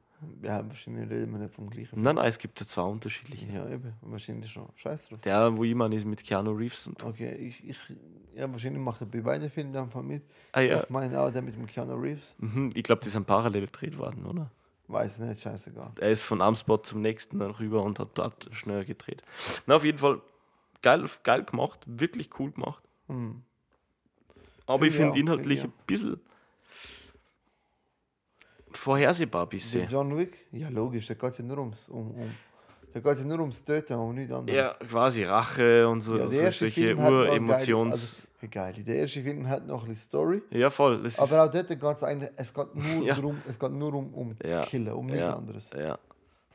Ja, 0.43 0.67
wahrscheinlich 0.67 1.10
reden 1.10 1.32
wir 1.32 1.39
nicht 1.39 1.54
vom 1.56 1.69
gleichen. 1.69 2.02
Nein, 2.02 2.15
nein, 2.15 2.28
es 2.28 2.38
gibt 2.38 2.60
ja 2.60 2.65
zwei 2.65 2.82
unterschiedliche. 2.82 3.45
Ja, 3.54 3.69
eben. 3.69 3.93
Wahrscheinlich 4.02 4.52
schon. 4.52 4.67
Scheiß 4.76 5.08
drauf. 5.10 5.22
Der, 5.22 5.56
wo 5.56 5.63
ich 5.63 5.74
meine, 5.74 5.95
ist 5.95 6.06
mit 6.06 6.24
Keanu 6.24 6.52
Reeves 6.52 6.88
und. 6.88 7.02
Okay, 7.04 7.34
ich, 7.36 7.67
ich, 7.67 7.78
ja, 8.36 8.52
wahrscheinlich 8.52 8.82
macht 8.82 9.00
er 9.02 9.08
bei 9.08 9.22
beiden 9.22 9.50
Filmen 9.50 9.76
einfach 9.78 10.02
mit. 10.02 10.24
Ah 10.52 10.60
ja, 10.60 10.84
Ich 10.84 10.89
meine 10.89 11.19
auch 11.22 11.32
der 11.32 11.41
mit 11.41 11.56
dem 11.56 11.65
Keanu 11.67 11.95
Reeves. 11.95 12.36
mhm, 12.38 12.69
ich 12.76 12.84
glaube, 12.84 13.02
die 13.02 13.10
sind 13.10 13.26
parallel 13.28 13.65
gedreht 13.67 13.98
worden, 13.98 14.26
oder? 14.26 14.52
Weiß 14.89 15.19
nicht, 15.19 15.41
scheißegal. 15.41 15.91
Er 15.99 16.10
ist 16.10 16.23
von 16.23 16.41
einem 16.41 16.56
Spot 16.56 16.78
zum 16.78 17.02
nächsten 17.02 17.38
dann 17.38 17.52
rüber 17.52 17.84
und 17.84 17.99
hat 17.99 18.10
dort 18.15 18.49
schneller 18.52 18.84
gedreht. 18.84 19.21
Na, 19.67 19.75
auf 19.75 19.84
jeden 19.84 19.99
Fall 19.99 20.19
geil, 20.82 21.06
geil 21.21 21.43
gemacht, 21.43 21.82
wirklich 21.86 22.32
cool 22.39 22.52
gemacht. 22.52 22.84
Hm. 23.08 23.43
Aber 24.65 24.80
Finde 24.80 24.88
ich 24.88 24.95
finde 24.95 25.19
inhaltlich 25.19 25.62
finde 25.62 25.78
ein 25.78 25.86
bisschen 25.86 26.19
vorhersehbar 28.71 29.45
Der 29.45 29.49
bisschen. 29.49 29.88
John 29.88 30.17
Wick? 30.17 30.47
Ja, 30.52 30.69
logisch, 30.69 31.06
da 31.06 31.13
geht 31.13 31.32
es 31.32 31.38
ja 31.38 31.43
nur 31.43 31.60
ums, 31.60 31.88
um, 31.89 32.10
um, 32.10 32.36
da 32.93 32.99
geht's 32.99 33.19
ja 33.19 33.25
nur 33.25 33.39
ums 33.39 33.63
Töten 33.63 33.93
und 33.95 34.15
nichts 34.15 34.32
anderes. 34.34 34.58
Ja, 34.58 34.88
quasi 34.88 35.23
Rache 35.23 35.88
und 35.88 36.02
so, 36.02 36.15
Ja, 36.17 36.23
der 36.28 36.32
so 36.32 36.41
erste 36.41 36.65
solche 36.65 36.95
Uremotions. 36.95 38.25
Also, 38.41 38.49
geil. 38.52 38.73
Der 38.86 38.95
erste 38.95 39.21
Film 39.21 39.47
hat 39.47 39.67
noch 39.67 39.84
ein 39.84 39.89
bisschen 39.89 40.08
Story. 40.10 40.41
ja, 40.52 40.69
voll. 40.69 41.02
Das 41.04 41.13
ist, 41.13 41.19
Aber 41.19 41.43
auch 41.45 41.52
dort 41.52 41.67
geht 41.67 41.84
es 41.84 42.04
eigentlich, 42.04 42.30
es 42.36 42.54
geht 42.54 42.75
nur 42.75 43.04
Ja. 43.06 43.15
darum, 43.15 43.41
es 43.47 43.60
geht 43.60 43.71
nur 43.71 43.93
um, 43.93 44.13
um 44.13 44.36
Ja. 44.43 44.62
Killen, 44.63 44.93
um 44.93 45.06
nichts 45.08 45.21
ja, 45.21 45.36
anderes. 45.36 45.69
ja. 45.78 45.97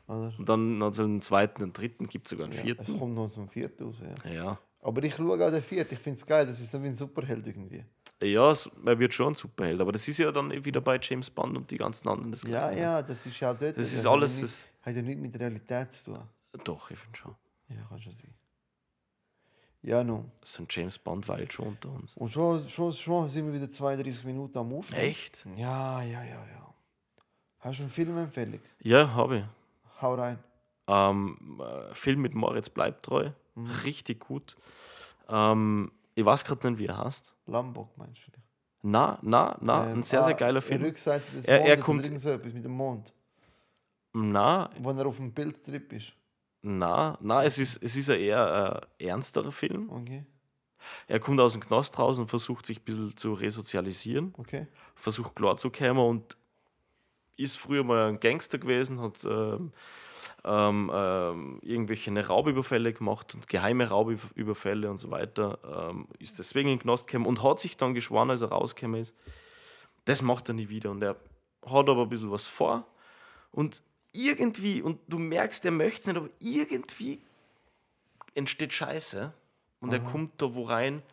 Oder? 0.07 0.33
Und 0.37 0.47
dann 0.49 0.77
noch 0.77 0.93
so 0.93 1.03
einen 1.03 1.21
zweiten, 1.21 1.63
einen 1.63 1.73
dritten, 1.73 2.07
gibt 2.07 2.27
es 2.27 2.31
sogar 2.31 2.45
einen 2.45 2.53
vierten. 2.53 2.83
es 2.91 2.99
kommt 2.99 3.15
noch 3.15 3.29
zum 3.31 3.47
vierten 3.49 3.83
raus, 3.85 3.95
ja. 4.25 4.31
Ja. 4.31 4.59
Aber 4.81 5.03
ich 5.03 5.15
schaue 5.15 5.33
auch 5.43 5.49
den 5.51 5.63
vierten, 5.63 5.95
ich 5.95 5.99
finde 5.99 6.17
es 6.19 6.25
geil, 6.25 6.45
das 6.45 6.59
ist 6.61 6.69
so 6.71 6.81
wie 6.83 6.87
ein 6.87 6.95
Superheld 6.95 7.45
irgendwie. 7.47 7.83
Ja, 8.21 8.51
es- 8.51 8.69
er 8.85 8.99
wird 8.99 9.13
schon 9.15 9.29
ein 9.29 9.33
Superheld, 9.33 9.81
aber 9.81 9.91
das 9.91 10.07
ist 10.07 10.19
ja 10.19 10.31
dann 10.31 10.51
wieder 10.63 10.79
bei 10.79 10.99
James 11.01 11.29
Bond 11.31 11.57
und 11.57 11.71
die 11.71 11.77
ganzen 11.77 12.07
anderen. 12.07 12.31
Das 12.31 12.43
Ja, 12.43 12.67
Gleiche. 12.67 12.81
ja, 12.81 13.01
das 13.01 13.25
ist 13.25 13.39
ja 13.39 13.51
auch 13.51 13.57
dort. 13.57 13.77
Das 13.77 13.91
ist 13.91 14.05
hat 14.05 14.11
alles. 14.11 14.41
Das, 14.41 14.65
hat 14.85 14.95
ja 14.95 15.01
nichts 15.01 15.21
mit 15.21 15.39
Realität 15.39 15.91
zu 15.91 16.11
tun. 16.13 16.29
doch, 16.63 16.91
ich 16.91 16.97
finde 16.99 17.17
schon. 17.17 17.35
Ja, 17.69 17.81
kann 17.89 17.99
schon 17.99 18.13
sein. 18.13 18.33
Ja, 19.81 20.03
nun. 20.03 20.31
So 20.43 20.63
ein 20.63 20.67
James 20.69 20.97
Bond 20.97 21.27
weilt 21.27 21.53
schon 21.53 21.67
unter 21.67 21.89
uns. 21.89 22.15
Und 22.17 22.29
schon, 22.31 22.67
schon, 22.67 22.91
schon 22.91 23.29
sind 23.29 23.45
wir 23.45 23.53
wieder 23.53 23.69
32 23.69 24.23
Minuten 24.25 24.57
am 24.57 24.73
Aufnehmen. 24.73 25.03
Echt? 25.03 25.45
Ja, 25.57 26.01
ja, 26.01 26.23
ja, 26.23 26.45
ja. 26.47 26.73
Hast 27.59 27.79
du 27.79 27.83
eine 27.83 27.89
Filmempfehlung? 27.91 28.59
Ja, 28.81 29.13
habe 29.13 29.37
ich. 29.39 29.43
Hau 30.01 30.15
rein. 30.15 30.39
Ähm, 30.87 31.61
äh, 31.63 31.93
Film 31.93 32.21
mit 32.21 32.33
Moritz 32.33 32.69
Bleibtreu. 32.69 33.31
Mhm. 33.55 33.69
Richtig 33.83 34.19
gut. 34.21 34.55
Ähm, 35.29 35.91
ich 36.15 36.25
weiß 36.25 36.43
gerade 36.45 36.69
nicht, 36.71 36.79
wie 36.79 36.87
er 36.87 36.97
heißt. 37.03 37.33
Lombok 37.47 37.95
meinst 37.97 38.21
du? 38.27 38.31
Na, 38.83 39.17
na, 39.23 39.57
na, 39.61 39.87
Ähm, 39.91 39.99
ein 39.99 40.03
sehr, 40.03 40.23
sehr 40.23 40.35
ah, 40.35 40.37
geiler 40.37 40.59
die 40.61 40.67
Film. 40.67 40.83
Rückseite 40.83 41.31
des 41.31 41.45
Er- 41.45 41.61
er 41.61 41.77
Mondes 41.77 41.85
kommt- 42.09 42.19
so 42.19 42.29
etwas 42.29 42.53
mit 42.53 42.63
dem 42.65 42.71
Mond. 42.71 43.11
Na, 44.17 44.69
Wo 44.79 44.91
er 44.91 45.05
auf 45.05 45.17
dem 45.17 45.33
Bildstrip 45.33 45.91
ist. 45.91 46.13
na, 46.61 47.17
na, 47.21 47.43
es 47.43 47.57
ist, 47.57 47.83
es 47.83 47.97
ist 47.97 48.09
ein 48.09 48.19
eher 48.19 48.87
äh, 48.99 49.07
ernsterer 49.07 49.51
Film. 49.51 49.89
Okay, 49.89 50.25
Er 51.07 51.19
kommt 51.19 51.41
aus 51.41 51.51
dem 51.51 51.61
Knast 51.61 51.99
raus 51.99 52.17
und 52.17 52.29
versucht 52.29 52.65
sich 52.65 52.79
ein 52.79 52.83
bisschen 52.85 53.17
zu 53.17 53.33
resozialisieren. 53.33 54.33
okay. 54.37 54.67
versucht 54.95 55.35
klarzukommen 55.35 55.97
und 55.97 56.37
ist 57.35 57.57
früher 57.57 57.83
mal 57.83 58.07
ein 58.07 58.19
Gangster 58.21 58.57
gewesen, 58.57 59.01
hat 59.01 59.25
ähm, 59.25 59.73
ähm, 60.45 60.89
ähm, 60.93 61.59
irgendwelche 61.61 62.25
Raubüberfälle 62.25 62.93
gemacht 62.93 63.35
und 63.35 63.49
geheime 63.49 63.89
Raubüberfälle 63.89 64.89
und 64.89 64.97
so 64.97 65.11
weiter. 65.11 65.59
Ähm, 65.91 66.07
ist 66.19 66.39
deswegen 66.39 66.69
in 66.69 66.77
den 66.77 66.83
Knast 66.83 67.07
gekommen 67.07 67.25
und 67.25 67.43
hat 67.43 67.59
sich 67.59 67.75
dann 67.75 67.93
geschworen, 67.93 68.29
als 68.29 68.39
er 68.41 68.49
rausgekommen 68.49 69.01
ist, 69.01 69.13
das 70.05 70.21
macht 70.21 70.47
er 70.47 70.53
nie 70.53 70.69
wieder. 70.69 70.89
Und 70.91 71.03
er 71.03 71.17
hat 71.65 71.89
aber 71.89 72.03
ein 72.03 72.09
bisschen 72.09 72.31
was 72.31 72.47
vor. 72.47 72.87
Und 73.51 73.81
irgendwie, 74.15 74.81
und 74.81 74.99
du 75.07 75.19
merkst, 75.19 75.65
er 75.65 75.71
möchte 75.71 76.01
es 76.01 76.07
nicht, 76.07 76.17
aber 76.17 76.29
irgendwie 76.39 77.21
entsteht 78.33 78.73
Scheiße. 78.73 79.33
Und 79.81 79.93
er 79.93 79.99
kommt 79.99 80.41
da 80.41 80.55
wo 80.55 80.63
rein 80.63 81.03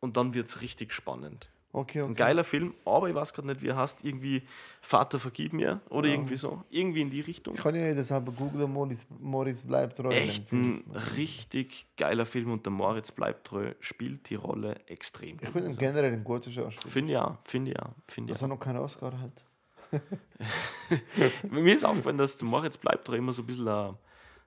und 0.00 0.16
dann 0.16 0.32
wird 0.32 0.46
es 0.46 0.60
richtig 0.60 0.92
spannend. 0.92 1.50
Okay, 1.72 2.00
okay. 2.00 2.10
Ein 2.10 2.14
geiler 2.14 2.44
Film, 2.44 2.72
aber 2.86 3.08
ich 3.10 3.14
weiß 3.14 3.34
gerade 3.34 3.48
nicht, 3.48 3.60
wie 3.60 3.68
er 3.68 3.76
heißt. 3.76 4.02
Irgendwie 4.02 4.44
Vater 4.80 5.18
vergib 5.18 5.52
mir 5.52 5.82
oder 5.90 6.08
irgendwie 6.08 6.36
so. 6.36 6.64
Irgendwie 6.70 7.02
in 7.02 7.10
die 7.10 7.20
Richtung. 7.20 7.54
Ich 7.54 7.60
kann 7.60 7.74
ja 7.74 7.92
deshalb 7.92 8.34
googeln, 8.34 8.72
Morris, 8.72 9.04
Morris 9.18 9.62
bleibt 9.62 9.96
treu. 9.96 10.08
Echt 10.08 10.50
ein 10.52 10.82
richtig 11.16 11.84
geiler 11.98 12.24
Film 12.24 12.52
und 12.52 12.64
der 12.64 12.72
Moritz 12.72 13.12
bleibt 13.12 13.48
treu, 13.48 13.74
spielt 13.80 14.30
die 14.30 14.36
Rolle 14.36 14.76
extrem 14.86 15.36
Ich 15.38 15.52
gut. 15.52 15.52
finde 15.52 15.76
generell 15.76 16.12
ein 16.14 16.24
guter 16.24 16.50
Schauspieler. 16.50 16.90
Finde 16.90 17.12
ja, 17.12 17.38
finde 17.44 17.72
ja, 17.72 17.94
Dass 18.26 18.40
ja. 18.40 18.46
er 18.46 18.48
noch 18.48 18.60
keinen 18.60 18.78
Oscar 18.78 19.20
hat. 19.20 19.44
Mir 21.50 21.74
ist 21.74 21.84
aufgefallen, 21.84 22.18
dass 22.18 22.38
der 22.38 22.46
Moritz 22.48 22.76
bleibt 22.76 23.08
immer 23.08 23.32
so 23.32 23.42
ein 23.42 23.46
bisschen 23.46 23.68
eine, 23.68 23.98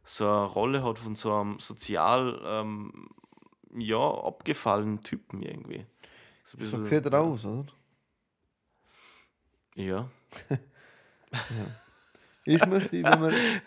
so 0.04 0.26
eine 0.28 0.46
Rolle 0.46 0.84
hat 0.84 1.00
von 1.00 1.16
so 1.16 1.34
einem 1.34 1.60
sozial 1.60 2.40
ähm, 2.44 3.10
ja, 3.76 3.98
abgefallenen 3.98 5.02
Typen 5.02 5.42
irgendwie. 5.42 5.86
So, 6.46 6.58
ein 6.58 6.66
So 6.66 6.78
bisschen- 6.80 6.86
sieht 6.86 7.06
er 7.06 7.20
aus, 7.22 7.46
oder? 7.46 7.72
Ja. 9.76 10.10
Ich 12.46 12.66
möchte, 12.66 13.04
wenn 13.04 13.22
wir. 13.22 13.62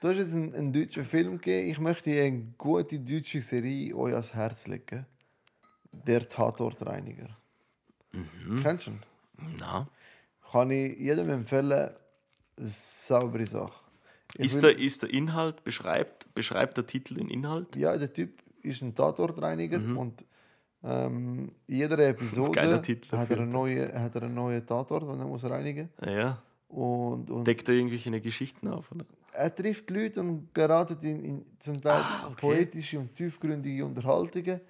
Du 0.00 0.08
hast 0.10 0.16
jetzt 0.18 0.34
einen, 0.34 0.54
einen 0.54 0.72
deutschen 0.72 1.04
Film 1.04 1.38
gegeben. 1.38 1.70
Ich 1.70 1.78
möchte 1.78 2.10
eine 2.10 2.52
gute 2.58 3.00
deutsche 3.00 3.40
Serie 3.40 3.96
euch 3.96 4.12
ans 4.12 4.34
Herz 4.34 4.66
legen. 4.66 5.06
Der 5.92 6.28
Tatortreiniger. 6.28 7.28
Mhm. 8.12 8.60
Kennst 8.62 8.88
du 8.88 8.90
ihn? 8.90 9.02
Na. 9.60 9.88
Kann 10.50 10.70
ich 10.70 10.98
jedem 10.98 11.30
empfehlen, 11.30 11.90
saubere 12.56 13.46
Sache. 13.46 13.72
Ich 14.36 14.46
Ist 14.46 14.54
will- 14.56 14.74
der, 14.74 14.78
ist 14.78 15.02
der 15.02 15.10
Inhalt, 15.10 15.62
beschreibt, 15.64 16.32
beschreibt 16.34 16.76
der 16.76 16.86
Titel 16.86 17.14
den 17.14 17.28
Inhalt? 17.28 17.74
Ja, 17.76 17.96
der 17.96 18.12
Typ 18.12 18.42
ist 18.62 18.82
ein 18.82 18.94
Tatortreiniger 18.94 19.78
und 19.98 20.24
ähm, 20.82 21.52
jeder 21.66 21.98
Episode 21.98 22.60
Mhm. 23.12 23.16
Hat 23.16 23.30
er, 23.30 23.38
einen 23.38 23.48
neuen, 23.50 23.92
hat 24.00 24.14
er 24.16 24.22
einen 24.24 24.34
neuen 24.34 24.66
Tatort, 24.66 25.02
den 25.08 25.18
er 25.20 25.26
muss 25.26 25.44
reinigen 25.44 25.88
Ja. 26.04 26.42
Und, 26.68 27.30
und 27.30 27.46
Deckt 27.46 27.68
er 27.68 27.74
irgendwelche 27.76 28.20
Geschichten 28.20 28.68
auf? 28.68 28.90
Oder? 28.92 29.04
er 29.36 29.52
trifft 29.54 29.90
Leute 29.90 30.20
und 30.20 30.54
geratet 30.54 31.02
in, 31.02 31.24
in 31.24 31.46
zum 31.58 31.80
Teil 31.80 32.00
Ah, 32.02 32.28
okay. 32.30 32.34
poetische 32.40 32.98
und 33.00 33.14
tiefgründige 33.16 33.84
Unterhaltungen. 33.84 34.60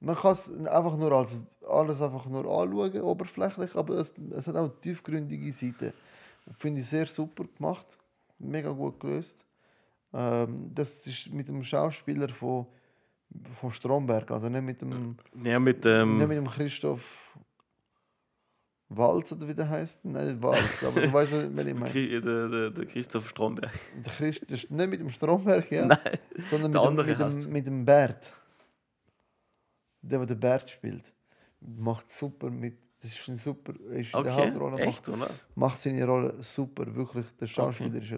Man 0.00 0.16
kann 0.16 0.32
es 0.32 0.50
einfach 0.66 0.96
nur 0.96 1.12
als 1.12 1.36
alles 1.68 2.00
einfach 2.00 2.26
nur 2.26 2.40
anschauen, 2.40 3.00
oberflächlich, 3.02 3.74
aber 3.76 3.98
es, 3.98 4.14
es 4.30 4.46
hat 4.46 4.56
auch 4.56 4.64
eine 4.64 4.80
tiefgründige 4.80 5.52
Seite. 5.52 5.92
Finde 6.56 6.80
ich 6.80 6.88
sehr 6.88 7.06
super 7.06 7.44
gemacht, 7.44 7.86
mega 8.38 8.70
gut 8.70 8.98
gelöst. 8.98 9.44
Ähm, 10.12 10.70
das 10.74 11.06
ist 11.06 11.32
mit 11.32 11.48
dem 11.48 11.62
Schauspieler 11.62 12.28
von, 12.30 12.66
von 13.60 13.70
Stromberg, 13.70 14.30
also 14.30 14.48
nicht 14.48 14.62
mit 14.62 14.80
dem, 14.80 15.16
Ja, 15.44 15.58
mit 15.58 15.84
ähm, 15.86 16.16
nicht 16.16 16.28
mit 16.28 16.38
dem 16.38 16.48
Christoph 16.48 17.02
Walz 18.88 19.30
oder 19.30 19.46
wie 19.46 19.54
der 19.54 19.68
heißt. 19.68 20.04
Nein, 20.04 20.32
nicht 20.32 20.42
Walz, 20.42 20.82
aber 20.82 21.00
du 21.00 21.12
weißt, 21.12 21.32
was 21.32 21.64
ich 21.64 21.74
meine. 21.74 21.92
Der, 22.20 22.48
der, 22.48 22.70
der 22.70 22.86
Christoph 22.86 23.28
Stromberg. 23.28 23.70
Der 24.04 24.12
Christ, 24.12 24.42
das 24.48 24.64
ist 24.64 24.70
nicht 24.70 24.90
mit 24.90 24.98
dem 24.98 25.10
Stromberg, 25.10 25.70
ja. 25.70 25.86
Nein. 25.86 26.18
Sondern 26.50 26.72
Der 26.72 26.90
mit 26.90 27.06
dem, 27.06 27.26
mit, 27.28 27.44
dem, 27.44 27.52
mit 27.52 27.66
dem 27.66 27.84
Bert. 27.84 28.32
Der, 30.02 30.18
der 30.18 30.26
den 30.26 30.40
Bert 30.40 30.70
spielt. 30.70 31.12
Macht 31.60 32.10
super 32.10 32.50
mit. 32.50 32.78
Das 33.02 33.12
ist 33.14 33.28
ein 33.28 33.36
super. 33.36 33.72
Er 33.90 33.96
Ist 34.00 34.14
in 34.14 34.24
der 34.24 34.32
Okay, 34.34 34.46
Hauptrolle. 34.48 34.70
Macht, 34.72 34.82
echt, 34.88 35.08
oder? 35.08 35.30
macht 35.54 35.80
seine 35.80 36.04
Rolle 36.06 36.34
super. 36.42 36.94
Wirklich. 36.94 37.26
Der 37.40 37.46
Schauspieler 37.46 38.02
ist. 38.02 38.14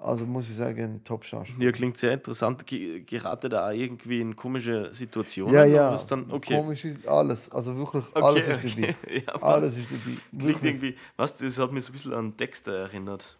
Also 0.00 0.26
muss 0.26 0.48
ich 0.48 0.54
sagen, 0.54 0.80
ein 0.80 1.02
Top-Schauspieler. 1.02 1.64
Ja, 1.64 1.72
klingt 1.72 1.96
sehr 1.96 2.12
interessant. 2.12 2.64
Ge- 2.64 3.00
Geratet 3.00 3.52
da 3.52 3.72
irgendwie 3.72 4.20
in 4.20 4.36
komische 4.36 4.94
Situationen? 4.94 5.52
Ja, 5.52 5.64
ja. 5.64 5.96
Dann, 6.08 6.30
okay. 6.30 6.54
Komisch 6.56 6.84
ist 6.84 7.04
alles. 7.08 7.50
Also 7.50 7.76
wirklich, 7.76 8.04
okay, 8.14 8.22
alles 8.22 8.46
ist 8.46 8.64
okay. 8.64 8.94
dabei. 9.02 9.14
ja, 9.26 9.42
Alles 9.42 9.76
ist 9.76 9.86
dabei. 9.90 10.02
Klingt 10.02 10.44
Wirklich. 10.44 10.72
irgendwie, 10.72 10.94
was, 11.16 11.36
das 11.36 11.58
hat 11.58 11.72
mich 11.72 11.84
so 11.84 11.90
ein 11.90 11.94
bisschen 11.94 12.14
an 12.14 12.36
Dexter 12.36 12.74
erinnert. 12.78 13.36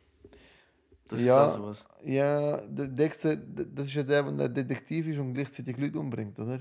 Das 1.06 1.22
Ja. 1.22 1.46
ist 1.46 1.52
auch 1.52 1.58
sowas. 1.58 1.86
Ja, 2.04 2.56
der 2.66 2.88
Dexter, 2.88 3.36
das 3.36 3.86
ist 3.86 3.94
ja 3.94 4.02
der, 4.02 4.24
der 4.32 4.48
Detektiv 4.48 5.06
ist 5.06 5.18
und 5.18 5.34
gleichzeitig 5.34 5.76
Leute 5.76 5.98
umbringt, 6.00 6.36
oder? 6.40 6.58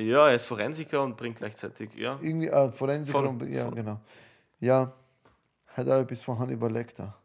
Ja, 0.00 0.28
er 0.28 0.34
ist 0.34 0.44
Forensiker 0.44 1.02
und 1.02 1.16
bringt 1.16 1.36
gleichzeitig, 1.36 1.94
ja. 1.96 2.18
Irgendwie, 2.22 2.46
äh, 2.48 2.70
Forensiker. 2.72 3.18
Voll, 3.18 3.26
und, 3.28 3.48
ja, 3.48 3.64
voll. 3.66 3.74
genau. 3.74 4.00
Ja, 4.60 4.92
hat 5.68 5.88
auch 5.88 6.00
etwas 6.00 6.20
von 6.20 6.38
Hannibal 6.38 6.70
Lecter. 6.72 7.16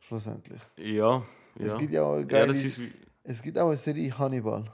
Schlussendlich. 0.00 0.60
Ja, 0.76 1.22
Es 1.58 1.72
ja. 1.72 1.78
gibt 1.78 1.92
ja 1.92 2.02
auch 2.02 2.14
eine 2.16 2.30
Ja, 2.30 2.44
ist 2.44 2.78
es 3.24 3.42
gibt 3.42 3.58
auch 3.58 3.68
eine 3.68 3.76
Serie 3.76 4.16
Hannibal. 4.18 4.64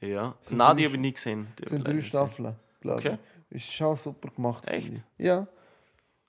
ja. 0.00 0.34
Sind 0.42 0.56
Nein, 0.58 0.68
drei 0.68 0.74
die 0.76 0.84
habe 0.86 0.94
ich 0.94 1.00
nie 1.00 1.12
gesehen. 1.12 1.48
Die 1.58 1.64
Es 1.64 1.70
sind 1.70 1.86
drei. 1.86 2.00
Staffeln, 2.00 2.54
glaube 2.80 2.98
Okay. 2.98 3.18
ich. 3.50 3.56
Ist 3.56 3.72
schon 3.72 3.96
super 3.96 4.28
gemacht. 4.30 4.66
Echt? 4.68 5.02
Ja, 5.18 5.46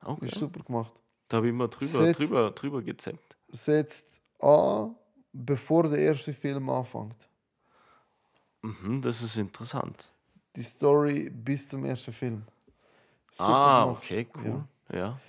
Okay. 0.03 0.25
ist 0.25 0.35
super 0.35 0.61
gemacht. 0.63 0.91
Da 1.29 1.37
habe 1.37 1.47
ich 1.47 1.51
immer 1.53 1.67
drüber, 1.67 1.85
Setzt- 2.03 2.19
drüber, 2.19 2.51
drüber 2.51 2.81
gezappt. 2.81 3.37
Setzt 3.49 4.21
an, 4.39 4.95
bevor 5.31 5.83
der 5.89 5.99
erste 5.99 6.33
Film 6.33 6.69
anfängt. 6.69 7.15
Mhm, 8.63 9.01
das 9.01 9.21
ist 9.21 9.37
interessant. 9.37 10.09
Die 10.55 10.63
Story 10.63 11.29
bis 11.29 11.67
zum 11.69 11.83
ersten 11.85 12.13
Film. 12.13 12.43
Super 13.31 13.49
ah, 13.49 13.83
gemacht. 13.85 14.03
okay, 14.03 14.27
cool. 14.37 14.63
Ja. 14.91 15.19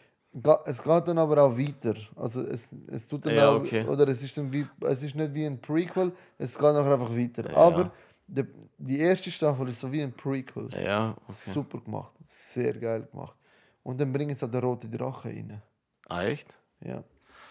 Ga- 0.41 0.63
Es 0.67 0.83
geht 0.83 1.09
dann 1.09 1.19
aber 1.19 1.43
auch 1.43 1.57
weiter. 1.57 1.95
Also 2.17 2.43
es, 2.43 2.71
es 2.89 3.07
tut 3.07 3.25
dann 3.27 3.35
Ja, 3.35 3.51
auch, 3.51 3.57
okay. 3.63 3.85
oder 3.87 4.07
es 4.09 4.23
ist 4.23 4.37
dann 4.37 4.53
wie, 4.53 4.67
es 4.81 5.03
ist 5.03 5.15
nicht 5.15 5.35
wie 5.35 5.47
ein 5.47 5.61
Prequel, 5.61 6.13
es 6.39 6.55
geht 6.55 6.63
nachher 6.63 6.93
einfach 6.95 7.11
weiter. 7.11 7.51
Ja. 7.51 7.57
Aber 7.57 7.93
die, 8.27 8.45
die 8.79 8.99
erste 8.99 9.31
Staffel 9.31 9.69
ist 9.69 9.81
so 9.81 9.91
wie 9.91 10.03
ein 10.03 10.13
Prequel. 10.13 10.69
Ja, 10.73 10.81
ja, 10.81 11.17
okay. 11.29 11.51
Super 11.53 11.81
gemacht, 11.81 12.13
sehr 12.29 12.75
geil 12.75 13.09
gemacht. 13.11 13.37
Und 13.83 14.01
dann 14.01 14.13
bringen 14.13 14.35
sie 14.35 14.45
auch 14.45 14.51
den 14.51 14.61
roten 14.65 14.91
Drache 14.91 15.29
rein. 15.29 15.63
Ah, 16.09 16.23
echt? 16.25 16.55
Ja, 16.81 17.03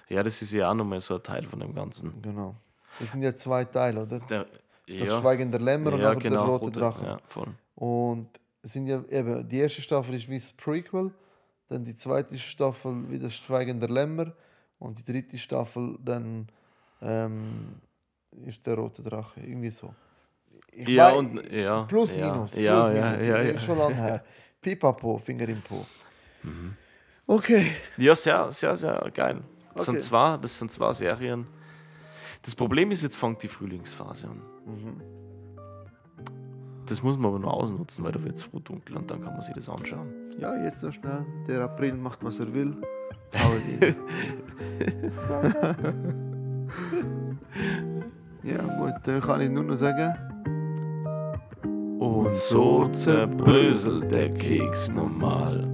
Ja, 0.09 0.21
das 0.23 0.41
ist 0.41 0.51
ja 0.51 0.69
auch 0.69 0.75
nochmal 0.75 0.99
so 0.99 1.15
ein 1.15 1.23
Teil 1.23 1.43
von 1.45 1.59
dem 1.59 1.73
Ganzen. 1.73 2.21
genau. 2.21 2.55
Das 2.99 3.11
sind 3.11 3.21
ja 3.21 3.34
zwei 3.36 3.65
Teile, 3.65 4.03
oder? 4.03 4.19
Der, 4.19 4.45
Das 4.88 5.07
ja, 5.07 5.19
Schweigen 5.19 5.49
der 5.51 5.61
Lämmer 5.61 5.93
und 5.93 5.99
ja, 5.99 6.09
nachher 6.09 6.19
genau, 6.29 6.45
der 6.45 6.55
rote 6.57 6.71
Drache. 6.71 7.05
Ja, 7.05 7.19
voll. 7.27 7.47
Und 7.75 8.27
sind 8.61 8.88
ja 8.88 9.01
eben, 9.09 9.47
die 9.47 9.59
erste 9.59 9.81
Staffel 9.81 10.15
ist 10.15 10.27
wie 10.29 10.38
das 10.39 10.51
Prequel, 10.51 11.11
dann 11.69 11.84
die 11.86 11.95
zweite 11.95 12.38
Staffel 12.38 13.09
wie 13.09 13.17
das 13.19 13.34
Schweigen 13.36 13.79
der 13.79 13.89
Lämmer 13.89 14.34
und 14.79 14.99
die 14.99 15.05
dritte 15.05 15.38
Staffel 15.38 15.97
dann 16.03 16.47
ähm, 17.01 17.75
ist 18.45 18.65
der 18.65 18.75
rote 18.75 19.01
Drache. 19.01 19.39
Irgendwie 19.39 19.69
so. 19.71 19.93
Ich 20.71 20.88
Ja, 20.88 21.11
wei- 21.11 21.17
und 21.17 21.51
ja. 21.51 21.84
plus 21.84 22.15
ja, 22.15 22.31
minus, 22.31 22.55
Ja, 22.55 22.86
plus 22.86 22.97
ja, 22.97 23.09
minus. 23.11 23.25
ja, 23.25 23.36
Ist 23.38 23.51
ja. 23.53 23.57
schon 23.59 23.77
lange 23.77 23.95
her. 23.95 24.23
Pipapo, 24.61 25.17
Finger 25.17 25.47
im 25.49 25.61
Po. 25.61 25.86
Mhm. 26.43 26.75
Okay. 27.25 27.71
Ja, 27.97 28.15
sehr, 28.15 28.51
sehr, 28.51 28.75
sehr 28.75 29.09
geil. 29.13 29.41
Das, 29.73 29.88
Okay. 29.88 29.91
sind 29.91 30.01
zwei, 30.01 30.38
das 30.38 30.59
sind 30.59 30.69
zwei 30.71 30.91
Serien. 30.93 31.47
Das 32.43 32.53
Problem 32.55 32.91
ist, 32.91 33.01
jetzt 33.03 33.15
fängt 33.15 33.41
die 33.41 33.47
Frühlingsphase 33.47 34.27
an. 34.27 34.41
Mhm. 34.65 35.01
Das 36.85 37.01
muss 37.01 37.17
man 37.17 37.27
aber 37.27 37.39
nur 37.39 37.53
ausnutzen, 37.53 38.03
weil 38.03 38.11
da 38.11 38.21
wird 38.21 38.35
es 38.35 38.43
früh 38.43 38.59
dunkel 38.59 38.97
und 38.97 39.09
dann 39.09 39.21
kann 39.21 39.31
man 39.33 39.41
sich 39.41 39.55
das 39.55 39.69
anschauen. 39.69 40.13
Ja, 40.37 40.53
jetzt 40.63 40.83
noch 40.83 40.91
schnell. 40.91 41.25
Der 41.47 41.61
April 41.61 41.93
macht, 41.93 42.21
was 42.23 42.39
er 42.39 42.53
will. 42.53 42.75
Ihn. 43.81 43.95
ja, 48.43 48.61
gut, 48.77 48.93
dann 49.03 49.21
kann 49.21 49.41
ich 49.41 49.49
nur 49.49 49.63
noch 49.63 49.77
sagen. 49.77 50.13
Und 51.99 52.33
so 52.33 52.89
zerbröselt 52.89 54.11
der 54.11 54.33
Keks 54.33 54.89
normal. 54.89 55.72